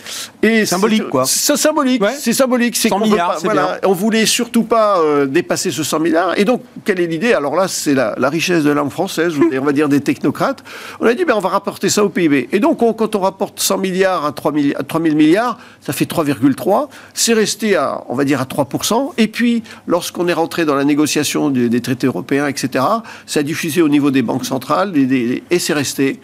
Et 0.45 0.64
Symbolique, 0.64 1.09
quoi. 1.09 1.24
C'est 1.26 1.57
symbolique. 1.57 2.01
Ouais. 2.01 2.14
C'est 2.16 2.32
symbolique. 2.32 2.76
C'est 2.76 2.88
100 2.88 2.95
qu'on 2.99 3.05
veut 3.05 3.11
milliards, 3.11 3.32
pas- 3.32 3.38
c'est 3.41 3.47
voilà, 3.49 3.78
bien. 3.80 3.91
on 3.91 3.93
voulait 3.95 4.26
surtout 4.26 4.62
pas 4.62 4.99
euh, 5.01 5.26
dépasser 5.26 5.72
ce 5.72 5.82
100 5.82 5.99
milliards. 5.99 6.38
Et 6.38 6.45
donc, 6.45 6.62
quelle 6.84 7.01
est 7.01 7.07
l'idée? 7.09 7.32
Alors 7.32 7.57
là, 7.57 7.66
c'est 7.66 7.95
la, 7.95 8.14
la 8.16 8.28
richesse 8.30 8.62
de 8.62 8.70
langue 8.70 8.91
française, 8.91 9.36
ou 9.36 9.51
on 9.53 9.64
va 9.64 9.72
dire 9.72 9.88
des 9.88 10.01
technocrates. 10.01 10.62
On 11.01 11.07
a 11.07 11.14
dit, 11.14 11.24
ben, 11.24 11.34
on 11.36 11.41
va 11.41 11.49
rapporter 11.49 11.88
ça 11.88 12.05
au 12.05 12.09
PIB. 12.11 12.49
Et 12.53 12.61
donc, 12.61 12.80
on- 12.80 12.93
quand 12.93 13.16
on 13.16 13.20
rapporte 13.20 13.59
100 13.59 13.78
milliards 13.78 14.24
à 14.24 14.30
3, 14.30 14.53
milli- 14.53 14.76
à 14.76 14.84
3 14.84 15.03
000 15.03 15.16
milliards, 15.16 15.59
ça 15.80 15.93
fait 15.93 16.05
3,3. 16.07 16.88
C'est 17.12 17.34
resté 17.34 17.74
à, 17.74 18.05
on 18.09 18.14
va 18.14 18.24
dire, 18.24 18.41
à 18.41 18.45
3%. 18.45 19.12
Et 19.18 19.26
puis, 19.26 19.64
lorsqu'on 19.88 20.28
est 20.28 20.32
rentré 20.32 20.64
dans 20.64 20.76
la 20.76 20.84
négociation 20.84 21.51
des, 21.51 21.68
des 21.68 21.80
traités 21.80 22.07
européens, 22.07 22.47
etc., 22.47 22.84
ça 23.26 23.41
a 23.41 23.43
diffusé 23.43 23.82
au 23.82 23.88
niveau 23.88 24.12
des 24.12 24.22
banques 24.22 24.45
centrales 24.45 24.93
des- 24.93 25.07
des- 25.07 25.43
et 25.51 25.59
c'est 25.59 25.72
resté 25.72 26.20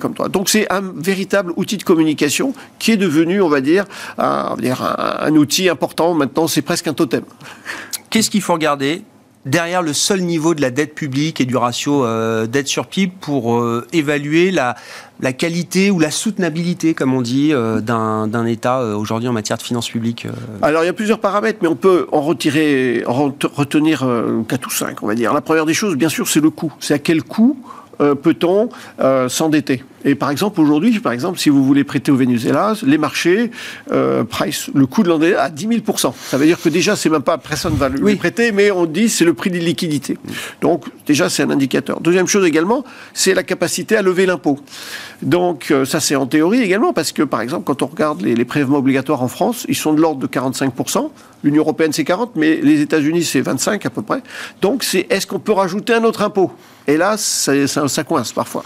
comme 0.00 0.14
toi. 0.14 0.28
Donc, 0.28 0.48
c'est 0.48 0.70
un 0.72 0.82
véritable 1.08 1.52
outil 1.56 1.78
de 1.78 1.84
communication 1.84 2.52
qui 2.78 2.92
est 2.92 2.98
devenu, 2.98 3.40
on 3.40 3.48
va 3.48 3.62
dire, 3.62 3.86
un, 4.18 5.34
outil 5.34 5.70
important. 5.70 6.12
Maintenant, 6.12 6.48
c'est 6.48 6.60
presque 6.60 6.86
un 6.86 6.92
totem. 6.92 7.24
Qu'est-ce 8.10 8.28
qu'il 8.28 8.42
faut 8.42 8.52
regarder 8.52 9.02
derrière 9.46 9.80
le 9.80 9.94
seul 9.94 10.20
niveau 10.20 10.54
de 10.54 10.60
la 10.60 10.70
dette 10.70 10.94
publique 10.94 11.40
et 11.40 11.46
du 11.46 11.56
ratio 11.56 12.04
euh, 12.04 12.46
dette 12.46 12.68
sur 12.68 12.86
PIB 12.86 13.12
pour 13.20 13.54
euh, 13.54 13.86
évaluer 13.94 14.50
la, 14.50 14.76
la 15.20 15.32
qualité 15.32 15.90
ou 15.90 15.98
la 15.98 16.10
soutenabilité, 16.10 16.92
comme 16.92 17.14
on 17.14 17.22
dit, 17.22 17.54
euh, 17.54 17.80
d'un 17.80 18.44
État 18.44 18.82
aujourd'hui 18.82 19.28
en 19.28 19.32
matière 19.32 19.56
de 19.56 19.62
finances 19.62 19.88
publiques 19.88 20.26
Alors 20.60 20.82
il 20.82 20.86
y 20.86 20.90
a 20.90 20.92
plusieurs 20.92 21.20
paramètres, 21.20 21.60
mais 21.62 21.68
on 21.68 21.76
peut 21.76 22.06
en 22.12 22.20
retirer, 22.20 23.02
en 23.06 23.32
retenir 23.54 24.06
quatre 24.46 24.66
ou 24.66 24.70
cinq, 24.70 25.02
on 25.02 25.06
va 25.06 25.14
dire. 25.14 25.32
La 25.32 25.40
première 25.40 25.64
des 25.64 25.74
choses, 25.74 25.96
bien 25.96 26.10
sûr, 26.10 26.28
c'est 26.28 26.40
le 26.40 26.50
coût. 26.50 26.72
C'est 26.80 26.94
à 26.94 26.98
quel 26.98 27.22
coût 27.22 27.56
peut-on 27.98 28.68
s'endetter? 29.28 29.82
Et 30.04 30.14
par 30.14 30.30
exemple, 30.30 30.60
aujourd'hui, 30.60 30.98
par 31.00 31.12
exemple, 31.12 31.38
si 31.38 31.48
vous 31.48 31.64
voulez 31.64 31.84
prêter 31.84 32.12
au 32.12 32.16
Venezuela, 32.16 32.74
les 32.84 32.98
marchés 32.98 33.50
euh, 33.90 34.24
price 34.24 34.70
le 34.74 34.86
coût 34.86 35.02
de 35.02 35.08
l'endettement 35.08 35.40
à 35.40 35.50
10 35.50 35.66
000% 35.68 36.12
Ça 36.28 36.38
veut 36.38 36.46
dire 36.46 36.60
que 36.60 36.68
déjà, 36.68 36.96
c'est 36.96 37.10
même 37.10 37.22
pas 37.22 37.38
personne 37.38 37.74
va 37.74 37.88
le 37.88 38.16
prêter, 38.16 38.52
mais 38.52 38.70
on 38.70 38.86
dit 38.86 39.08
c'est 39.08 39.24
le 39.24 39.34
prix 39.34 39.50
des 39.50 39.60
liquidités. 39.60 40.18
Donc 40.60 40.84
déjà, 41.06 41.28
c'est 41.28 41.42
un 41.42 41.50
indicateur. 41.50 42.00
Deuxième 42.00 42.26
chose 42.26 42.46
également, 42.46 42.84
c'est 43.14 43.34
la 43.34 43.42
capacité 43.42 43.96
à 43.96 44.02
lever 44.02 44.26
l'impôt. 44.26 44.58
Donc 45.22 45.70
euh, 45.70 45.84
ça, 45.84 46.00
c'est 46.00 46.16
en 46.16 46.26
théorie 46.26 46.62
également, 46.62 46.92
parce 46.92 47.12
que 47.12 47.22
par 47.22 47.40
exemple, 47.40 47.64
quand 47.64 47.82
on 47.82 47.86
regarde 47.86 48.22
les, 48.22 48.34
les 48.34 48.44
prélèvements 48.44 48.78
obligatoires 48.78 49.22
en 49.22 49.28
France, 49.28 49.66
ils 49.68 49.76
sont 49.76 49.92
de 49.92 50.00
l'ordre 50.00 50.20
de 50.20 50.26
45% 50.26 51.10
L'Union 51.44 51.62
européenne, 51.62 51.92
c'est 51.92 52.04
40, 52.04 52.32
mais 52.34 52.56
les 52.56 52.80
États-Unis, 52.80 53.22
c'est 53.22 53.40
25 53.40 53.86
à 53.86 53.90
peu 53.90 54.02
près. 54.02 54.22
Donc, 54.60 54.82
c'est 54.82 55.06
est-ce 55.08 55.26
qu'on 55.26 55.38
peut 55.38 55.52
rajouter 55.52 55.94
un 55.94 56.02
autre 56.02 56.22
impôt? 56.22 56.50
Et 56.88 56.96
là, 56.96 57.16
ça, 57.16 57.66
ça, 57.68 57.86
ça, 57.86 58.02
coince 58.02 58.32
parfois. 58.32 58.64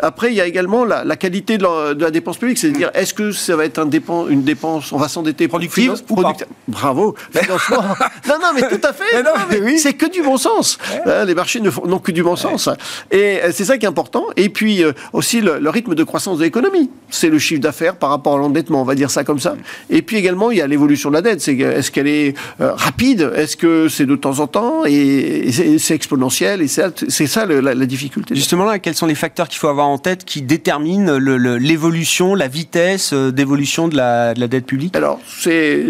Après, 0.00 0.30
il 0.30 0.34
y 0.34 0.40
a 0.40 0.46
également 0.46 0.69
la, 0.84 1.16
qualité 1.16 1.58
de 1.58 1.66
la, 2.00 2.10
dépense 2.10 2.38
publique, 2.38 2.58
c'est-à-dire 2.58 2.90
est-ce 2.94 3.14
que 3.14 3.32
ça 3.32 3.56
va 3.56 3.64
être 3.64 3.78
un 3.78 3.86
dépense, 3.86 4.28
une 4.30 4.42
dépense, 4.42 4.92
on 4.92 4.98
va 4.98 5.08
s'endetter 5.08 5.48
productive? 5.48 5.94
Ou 6.08 6.22
Bravo, 6.68 7.14
financement. 7.30 7.82
non, 8.28 8.34
non, 8.40 8.48
mais 8.54 8.62
tout 8.62 8.80
à 8.82 8.92
fait. 8.92 9.60
oui. 9.62 9.78
C'est 9.78 9.94
que 9.94 10.10
du 10.10 10.22
bon 10.22 10.36
sens. 10.36 10.78
Hein, 11.06 11.24
les 11.24 11.34
marchés 11.34 11.60
n'ont 11.60 11.98
que 11.98 12.12
du 12.12 12.22
bon 12.22 12.36
sens. 12.36 12.68
Et 13.10 13.40
euh, 13.42 13.50
c'est 13.52 13.64
ça 13.64 13.78
qui 13.78 13.86
est 13.86 13.88
important. 13.88 14.26
Et 14.36 14.48
puis 14.48 14.82
euh, 14.82 14.92
aussi 15.12 15.40
le, 15.40 15.68
rythme 15.68 15.94
de 15.94 16.04
croissance 16.04 16.38
de 16.38 16.44
l'économie. 16.44 16.90
C'est 17.10 17.28
le 17.28 17.38
chiffre 17.38 17.60
d'affaires 17.60 17.96
par 17.96 18.10
rapport 18.10 18.34
à 18.34 18.38
l'endettement, 18.38 18.82
on 18.82 18.84
va 18.84 18.94
dire 18.94 19.10
ça 19.10 19.24
comme 19.24 19.40
ça. 19.40 19.56
Et 19.88 20.02
puis 20.02 20.16
également, 20.16 20.50
il 20.50 20.58
y 20.58 20.62
a 20.62 20.66
l'évolution 20.66 21.10
de 21.10 21.14
la 21.14 21.22
dette. 21.22 21.40
C'est 21.40 21.56
est-ce 21.58 21.90
qu'elle 21.90 22.06
est 22.06 22.34
euh, 22.60 22.72
rapide? 22.74 23.32
Est-ce 23.34 23.56
que 23.56 23.88
c'est 23.88 24.06
de 24.06 24.16
temps 24.16 24.38
en 24.40 24.46
temps? 24.46 24.84
Et, 24.86 25.50
c'est 25.78 25.94
exponentiel. 25.94 26.62
Et 26.62 26.68
c'est 26.68 27.26
ça 27.26 27.46
la, 27.46 27.74
la 27.74 27.86
difficulté. 27.86 28.34
Justement 28.34 28.64
là, 28.64 28.78
quels 28.78 28.94
sont 28.94 29.06
les 29.06 29.14
facteurs 29.14 29.48
qu'il 29.48 29.58
faut 29.58 29.68
avoir 29.68 29.88
en 29.88 29.98
tête 29.98 30.24
qui 30.24 30.42
déterminent 30.42 30.59
l'évolution, 30.68 32.34
la 32.34 32.48
vitesse 32.48 33.12
euh, 33.12 33.30
d'évolution 33.30 33.88
de 33.88 33.96
la, 33.96 34.34
dette 34.34 34.66
publique? 34.66 34.96
Alors, 34.96 35.20
c'est 35.26 35.84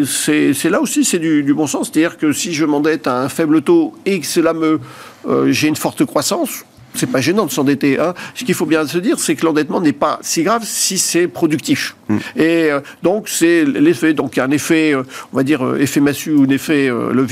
là 0.64 0.80
aussi, 0.80 1.04
c'est 1.04 1.18
du, 1.18 1.54
bon 1.54 1.66
sens. 1.66 1.90
C'est-à-dire 1.92 2.18
que 2.18 2.32
si 2.32 2.52
je 2.52 2.64
m'endette 2.64 3.06
à 3.06 3.20
un 3.20 3.28
faible 3.28 3.62
taux 3.62 3.94
et 4.06 4.20
que 4.20 4.26
cela 4.26 4.52
me... 4.52 4.80
Euh, 5.28 5.52
j'ai 5.52 5.68
une 5.68 5.76
forte 5.76 6.04
croissance, 6.06 6.64
c'est 6.95 7.11
pas 7.11 7.20
gênant 7.20 7.47
de 7.47 7.51
s'endetter. 7.51 7.99
Hein. 7.99 8.14
Ce 8.34 8.45
qu'il 8.45 8.55
faut 8.55 8.66
bien 8.66 8.86
se 8.86 8.99
dire, 8.99 9.18
c'est 9.18 9.34
que 9.34 9.45
l'endettement 9.45 9.80
n'est 9.80 9.93
pas 9.93 10.18
si 10.22 10.43
grave 10.43 10.62
si 10.64 10.99
c'est 10.99 11.28
productif. 11.28 11.97
Mm. 12.09 12.16
Et 12.36 12.70
euh, 12.70 12.80
donc 13.03 13.28
c'est 13.28 13.64
l'effet. 13.64 14.12
Donc 14.12 14.36
il 14.36 14.38
y 14.38 14.43
a 14.43 14.45
un 14.45 14.51
effet, 14.51 14.95
euh, 14.95 15.03
on 15.32 15.36
va 15.36 15.43
dire 15.43 15.64
euh, 15.64 15.78
effet 15.78 16.01
massue 16.01 16.32
ou 16.32 16.45
un 16.45 16.49
effet, 16.49 16.91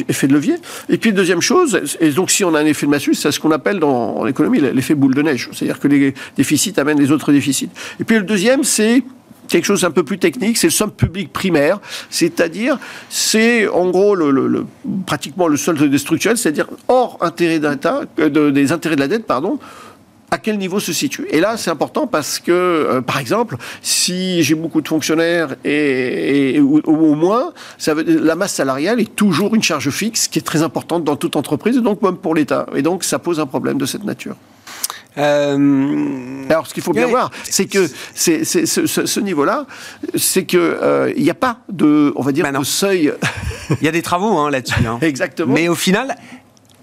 effet 0.09 0.29
de 0.29 0.33
levier. 0.33 0.57
Et 0.89 0.99
puis 0.99 1.13
deuxième 1.13 1.41
chose, 1.41 1.81
et 2.01 2.11
donc 2.11 2.31
si 2.31 2.45
on 2.45 2.55
a 2.55 2.61
un 2.61 2.67
effet 2.67 2.87
de 2.87 2.91
massue, 2.91 3.15
c'est 3.15 3.31
ce 3.33 3.41
qu'on 3.41 3.51
appelle 3.51 3.79
dans 3.79 4.25
l'économie 4.25 4.61
l'effet 4.61 4.95
boule 4.95 5.15
de 5.15 5.23
neige. 5.23 5.49
C'est-à-dire 5.53 5.79
que 5.79 5.89
les 5.89 6.15
déficits 6.37 6.75
amènent 6.79 7.01
les 7.01 7.11
autres 7.11 7.33
déficits. 7.33 7.71
Et 8.01 8.05
puis 8.05 8.17
le 8.17 8.23
deuxième, 8.23 8.65
c'est 8.65 9.03
quelque 9.49 9.65
chose 9.65 9.85
un 9.85 9.91
peu 9.91 10.03
plus 10.03 10.19
technique, 10.19 10.59
c'est 10.59 10.69
le 10.69 10.73
somme 10.73 10.93
public 10.93 11.33
primaire, 11.33 11.81
c'est-à-dire 12.11 12.79
c'est 13.09 13.67
en 13.69 13.91
gros 13.91 14.15
le, 14.15 14.67
pratiquement 15.07 15.49
le 15.49 15.57
solde 15.57 15.97
structurel, 15.97 16.39
c'est-à-dire 16.39 16.67
hors 16.87 17.19
intérêt 17.21 17.61
euh, 18.19 18.51
des 18.51 18.73
intérêts 18.73 18.97
de 18.97 19.01
la 19.01 19.09
dette, 19.09 19.27
pardon, 19.27 19.59
à 20.31 20.39
quel 20.39 20.59
niveau 20.59 20.79
se 20.79 20.93
situe? 20.93 21.27
Et 21.31 21.41
là, 21.41 21.57
c'est 21.57 21.71
important 21.71 22.07
parce 22.07 22.39
que, 22.39 22.53
euh, 22.53 23.01
par 23.01 23.19
exemple, 23.19 23.57
si 23.81 24.43
j'ai 24.43 24.55
beaucoup 24.55 24.81
de 24.81 24.89
fonctionnaires 24.89 25.57
et, 25.65 26.61
au, 26.61 27.15
moins, 27.15 27.53
la 27.87 28.35
masse 28.35 28.55
salariale 28.55 29.01
est 29.01 29.15
toujours 29.15 29.55
une 29.55 29.63
charge 29.63 29.91
fixe 29.91 30.29
qui 30.29 30.39
est 30.39 30.43
très 30.43 30.63
importante 30.63 31.05
dans 31.05 31.17
toute 31.17 31.37
entreprise, 31.37 31.79
et 31.79 31.81
donc 31.81 32.03
même 32.03 32.17
pour 32.17 32.35
l'État. 32.35 32.67
Et 32.75 32.83
donc, 32.83 33.05
ça 33.05 33.19
pose 33.19 33.41
un 33.41 33.47
problème 33.47 33.79
de 33.79 33.87
cette 33.87 34.05
nature. 34.05 34.37
Euh, 35.17 36.45
Alors, 36.49 36.67
ce 36.67 36.75
qu'il 36.75 36.83
faut 36.83 36.93
bien 36.93 37.07
voir, 37.07 37.31
c'est 37.45 37.67
que 37.67 37.89
c'est, 38.15 38.45
ce, 38.45 39.21
niveau-là, 39.21 39.67
c'est 40.15 40.45
que 40.45 40.57
euh, 40.57 41.13
il 41.17 41.23
n'y 41.23 41.31
a 41.31 41.35
pas 41.35 41.59
de, 41.69 42.13
on 42.17 42.23
va 42.23 42.33
dire, 42.33 42.51
bah 42.51 42.59
seuil. 42.65 43.13
Il 43.81 43.85
y 43.85 43.89
a 43.89 43.93
des 43.93 44.03
travaux 44.03 44.39
hein, 44.39 44.51
là-dessus. 44.51 44.87
Hein. 44.87 44.99
Exactement. 45.03 45.55
Mais 45.55 45.69
au 45.69 45.75
final, 45.75 46.17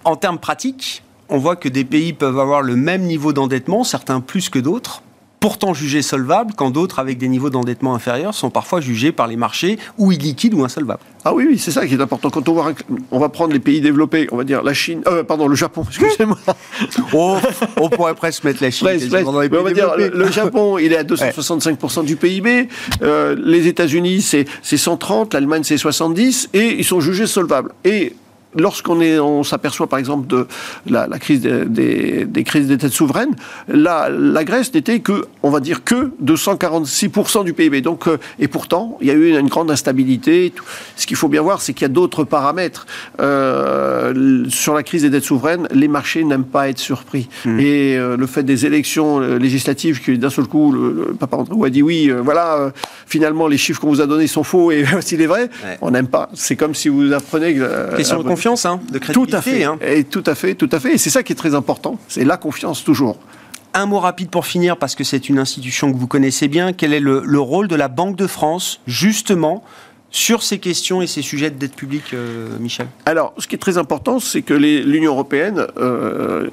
en 0.04 0.16
termes 0.16 0.40
pratiques, 0.40 1.04
on 1.30 1.38
voit 1.38 1.56
que 1.56 1.70
des 1.70 1.86
pays 1.86 2.14
peuvent 2.14 2.40
avoir 2.40 2.62
le 2.62 2.76
même 2.76 3.04
niveau 3.04 3.34
d'endettement, 3.34 3.84
certains 3.84 4.22
plus 4.22 4.50
que 4.50 4.60
d'autres, 4.60 5.02
pourtant 5.46 5.76
jugés 5.76 6.02
solvables, 6.02 6.56
quand 6.56 6.72
d'autres, 6.72 6.98
avec 6.98 7.20
des 7.20 7.28
niveaux 7.28 7.52
d'endettement 7.52 7.94
inférieurs, 7.94 8.34
sont 8.34 8.50
parfois 8.50 8.82
jugés 8.82 9.12
par 9.12 9.28
les 9.28 9.36
marchés 9.36 9.78
ou 10.00 10.12
illiquides 10.12 10.56
ou 10.56 10.64
insolvables. 10.64 11.04
Ah 11.24 11.36
oui, 11.36 11.46
oui, 11.48 11.60
c'est 11.60 11.70
ça 11.70 11.86
qui 11.86 11.94
est 11.94 12.02
important. 12.02 12.32
Quand 12.32 12.50
on, 12.50 12.74
on 13.12 13.20
va 13.20 13.30
prendre 13.30 13.54
les 13.54 13.60
pays 13.60 13.80
développés, 13.80 14.28
on 14.32 14.38
va 14.38 14.44
dire 14.44 14.64
la 14.64 14.74
Chine, 14.74 15.04
euh, 15.06 15.24
pardon, 15.24 15.48
le 15.48 15.56
Japon, 15.56 15.86
excusez-moi. 15.88 16.40
oh, 17.14 17.38
on 17.78 17.90
pourrait 17.90 18.16
presque 18.16 18.44
mettre 18.44 18.64
la 18.64 18.72
Chine. 18.72 18.88
on 18.88 19.32
va 19.32 19.48
dire, 19.72 19.94
le, 19.96 20.32
Japon, 20.32 20.80
il 20.80 20.92
est 20.92 20.98
à 20.98 21.04
265% 21.04 22.06
du 22.06 22.16
PIB, 22.16 22.68
euh, 23.04 23.36
les 23.38 23.68
États-Unis, 23.68 24.24
c'est 24.24 24.48
130, 24.64 25.36
l'Allemagne, 25.36 25.62
c'est 25.64 25.78
70, 25.78 26.50
et 26.56 26.80
ils 26.80 26.84
sont 26.84 27.02
jugés 27.02 27.28
solvables. 27.28 27.72
Et 27.84 28.16
lorsqu'on 28.56 29.02
on 29.02 29.44
s'aperçoit 29.44 29.88
par 29.88 30.00
exemple 30.00 30.28
de 30.28 30.48
la, 30.88 31.08
crise 31.20 31.42
des, 31.42 32.44
crises 32.46 32.68
des 32.68 32.78
têtes 32.78 32.94
souveraines, 32.94 33.36
la, 33.68 34.10
la 34.10 34.44
Grèce 34.44 34.74
n'était 34.74 35.00
que, 35.00 35.26
on 35.44 35.50
va 35.50 35.60
dire 35.60 35.84
que 35.84 36.12
246% 36.24 37.44
du 37.44 37.54
PIB. 37.54 37.82
Donc, 37.82 38.08
euh, 38.08 38.18
et 38.40 38.48
pourtant, 38.48 38.98
il 39.02 39.08
y 39.08 39.12
a 39.12 39.14
eu 39.14 39.38
une, 39.38 39.48
grande 39.48 39.70
instabilité. 39.72 40.54
Ce 40.96 41.06
qu'il 41.06 41.18
faut 41.18 41.28
bien 41.28 41.42
voir, 41.42 41.62
c'est 41.62 41.74
qu'il 41.74 41.84
y 41.84 41.86
a 41.86 41.94
d'autres 41.94 42.24
paramètres. 42.24 42.86
Euh, 43.20 44.46
sur 44.50 44.74
la 44.74 44.84
crise 44.84 45.04
des 45.04 45.10
dettes 45.10 45.24
souveraines, 45.24 45.68
les 45.72 45.88
marchés 45.88 46.24
n'aiment 46.24 46.46
pas 46.46 46.70
être 46.70 46.80
surpris. 46.80 47.30
Hmm. 47.46 47.60
Et 47.60 47.96
euh, 47.96 48.18
le 48.18 48.28
fait 48.28 48.44
des 48.44 48.66
élections 48.66 49.20
législatives, 49.20 50.02
qui 50.02 50.18
d'un 50.18 50.30
seul 50.30 50.48
coup, 50.48 50.72
le, 50.72 51.16
papa 51.20 51.38
André 51.38 51.68
a 51.68 51.70
dit 51.70 51.84
oui, 51.84 52.12
voilà, 52.24 52.72
finalement, 53.06 53.48
les 53.48 53.58
chiffres 53.58 53.80
qu'on 53.80 53.90
vous 53.90 54.02
a 54.02 54.08
donnés 54.08 54.28
sont 54.28 54.44
faux 54.44 54.72
et 54.72 54.84
voici 54.84 55.18
les 55.18 55.28
vrais, 55.28 55.50
on 55.82 55.92
n'aime 55.92 56.08
pas. 56.08 56.30
C'est 56.34 56.56
comme 56.56 56.76
si 56.76 56.90
vous 56.90 57.14
apprenez... 57.14 57.60
Question 57.96 58.22
de 58.22 58.28
Hein, 58.46 58.80
de 58.92 59.00
crédibilité. 59.00 59.32
Tout 59.32 59.38
à 59.38 59.42
fait, 59.42 59.64
hein. 59.64 59.80
et 59.82 60.04
tout 60.04 60.24
à 60.26 60.36
fait, 60.36 60.54
tout 60.54 60.70
à 60.72 60.80
fait. 60.80 60.94
Et 60.94 60.98
c'est 61.00 61.10
ça 61.10 61.24
qui 61.24 61.34
est 61.34 61.36
très 61.36 61.56
important, 61.56 61.98
c'est 62.08 62.24
la 62.24 62.38
confiance 62.38 62.84
toujours. 62.84 63.18
Un 63.74 63.88
mot 63.88 64.00
rapide 64.00 64.30
pour 64.30 64.46
finir, 64.46 64.78
parce 64.78 64.94
que 64.94 65.04
c'est 65.04 65.30
une 65.30 65.40
institution 65.40 65.92
que 65.92 65.98
vous 65.98 66.08
connaissez 66.08 66.48
bien. 66.48 66.72
Quel 66.72 66.94
est 66.94 67.00
le, 67.00 67.40
rôle 67.40 67.68
de 67.68 67.76
la 67.76 67.88
Banque 67.88 68.16
de 68.16 68.28
France, 68.28 68.82
justement, 68.86 69.64
sur 70.12 70.44
ces 70.44 70.60
questions 70.60 71.02
et 71.02 71.08
ces 71.08 71.24
sujets 71.24 71.50
de 71.50 71.58
dette 71.58 71.76
publique, 71.76 72.14
euh, 72.14 72.58
Michel? 72.60 72.88
Alors, 73.06 73.34
ce 73.40 73.48
qui 73.48 73.56
est 73.56 73.60
très 73.60 73.80
important, 73.80 74.20
c'est 74.20 74.44
que 74.44 74.54
l'Union 74.54 75.12
européenne 75.12 75.66
euh, 75.78 76.48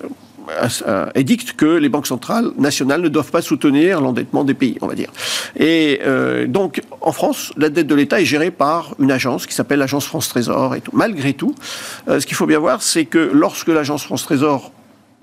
édicte 1.14 1.52
que 1.52 1.66
les 1.66 1.88
banques 1.88 2.06
centrales 2.06 2.50
nationales 2.58 3.00
ne 3.00 3.08
doivent 3.08 3.30
pas 3.30 3.42
soutenir 3.42 4.00
l'endettement 4.00 4.44
des 4.44 4.54
pays, 4.54 4.76
on 4.80 4.86
va 4.86 4.94
dire. 4.94 5.10
Et 5.56 6.00
euh, 6.04 6.46
donc, 6.46 6.80
en 7.00 7.12
France, 7.12 7.52
la 7.56 7.68
dette 7.68 7.86
de 7.86 7.94
l'État 7.94 8.20
est 8.20 8.24
gérée 8.24 8.50
par 8.50 8.94
une 8.98 9.10
agence 9.10 9.46
qui 9.46 9.54
s'appelle 9.54 9.78
l'agence 9.78 10.06
France 10.06 10.28
Trésor 10.28 10.74
et 10.74 10.80
tout. 10.80 10.92
Malgré 10.94 11.32
tout, 11.34 11.54
euh, 12.08 12.20
ce 12.20 12.26
qu'il 12.26 12.36
faut 12.36 12.46
bien 12.46 12.58
voir, 12.58 12.82
c'est 12.82 13.04
que 13.04 13.30
lorsque 13.32 13.68
l'agence 13.68 14.04
France 14.04 14.24
Trésor 14.24 14.72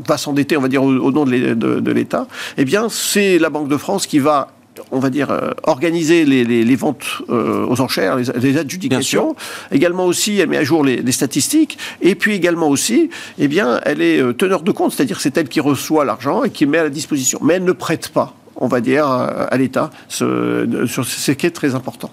va 0.07 0.17
s'endetter, 0.17 0.55
on 0.55 0.61
va 0.61 0.69
dire, 0.69 0.84
au, 0.84 1.11
nom 1.11 1.25
de 1.25 1.91
l'État, 1.91 2.27
eh 2.57 2.65
bien, 2.65 2.88
c'est 2.89 3.38
la 3.38 3.49
Banque 3.49 3.67
de 3.67 3.77
France 3.77 4.07
qui 4.07 4.19
va 4.19 4.49
on 4.91 4.99
va 4.99 5.09
dire, 5.09 5.32
euh, 5.32 5.51
organiser 5.63 6.25
les, 6.25 6.75
ventes 6.75 7.05
euh, 7.30 7.65
aux 7.67 7.82
enchères, 7.82 8.17
les, 8.17 8.57
adjudications. 8.57 9.36
Également 9.71 10.05
aussi, 10.05 10.39
elle 10.39 10.49
met 10.49 10.57
à 10.57 10.63
jour 10.63 10.84
les, 10.84 11.11
statistiques. 11.11 11.77
Et 12.01 12.15
puis 12.15 12.34
également 12.34 12.69
aussi, 12.69 13.09
eh 13.38 13.47
bien, 13.47 13.80
elle 13.86 14.01
est 14.01 14.21
euh, 14.21 14.34
teneur 14.34 14.61
de 14.61 14.71
compte, 14.71 14.93
c'est-à-dire 14.93 15.19
c'est 15.21 15.38
elle 15.38 15.49
qui 15.49 15.59
reçoit 15.59 16.05
l'argent 16.05 16.43
et 16.43 16.49
qui 16.49 16.65
met 16.65 16.77
à 16.77 16.84
la 16.84 16.89
disposition. 16.89 17.39
Mais 17.43 17.55
elle 17.55 17.63
ne 17.63 17.71
prête 17.71 18.09
pas, 18.09 18.36
on 18.55 18.67
va 18.67 18.82
dire, 18.82 19.07
à 19.07 19.57
l'État 19.57 19.89
ce, 20.07 20.88
ce 20.88 21.32
qui 21.32 21.45
est 21.45 21.51
très 21.51 21.75
important. 21.75 22.11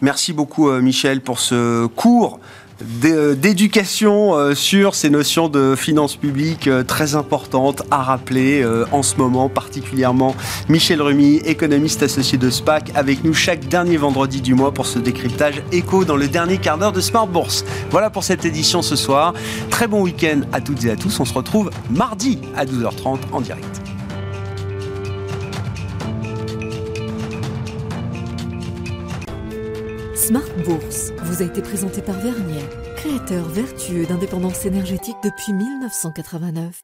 Merci 0.00 0.32
beaucoup, 0.32 0.70
Michel, 0.80 1.20
pour 1.20 1.38
ce 1.38 1.86
cours 1.86 2.40
d'éducation 3.00 4.36
euh, 4.36 4.54
sur 4.54 4.94
ces 4.94 5.10
notions 5.10 5.48
de 5.48 5.74
finances 5.76 6.16
publiques 6.16 6.68
euh, 6.68 6.82
très 6.82 7.14
importantes 7.14 7.82
à 7.90 8.02
rappeler 8.02 8.64
en 8.90 9.02
ce 9.02 9.16
moment 9.16 9.48
particulièrement. 9.48 10.34
Michel 10.68 11.00
Remy, 11.02 11.38
économiste 11.44 12.02
associé 12.02 12.38
de 12.38 12.50
SPAC, 12.50 12.90
avec 12.94 13.24
nous 13.24 13.34
chaque 13.34 13.68
dernier 13.68 13.96
vendredi 13.96 14.40
du 14.40 14.54
mois 14.54 14.72
pour 14.72 14.86
ce 14.86 14.98
décryptage 14.98 15.62
écho 15.72 16.04
dans 16.04 16.16
le 16.16 16.28
dernier 16.28 16.58
quart 16.58 16.78
d'heure 16.78 16.92
de 16.92 17.00
Smart 17.00 17.26
Bourse. 17.26 17.64
Voilà 17.90 18.10
pour 18.10 18.24
cette 18.24 18.44
édition 18.44 18.82
ce 18.82 18.96
soir. 18.96 19.34
Très 19.70 19.86
bon 19.86 20.02
week-end 20.02 20.40
à 20.52 20.60
toutes 20.60 20.84
et 20.84 20.90
à 20.90 20.96
tous. 20.96 21.18
On 21.20 21.24
se 21.24 21.34
retrouve 21.34 21.70
mardi 21.90 22.38
à 22.56 22.64
12h30 22.64 23.18
en 23.32 23.40
direct. 23.40 23.82
Smart 30.22 30.54
Bourse 30.64 31.10
vous 31.24 31.42
a 31.42 31.44
été 31.44 31.62
présenté 31.62 32.00
par 32.00 32.14
Vernier, 32.14 32.62
créateur 32.94 33.48
vertueux 33.48 34.06
d'indépendance 34.06 34.64
énergétique 34.66 35.16
depuis 35.24 35.52
1989. 35.52 36.80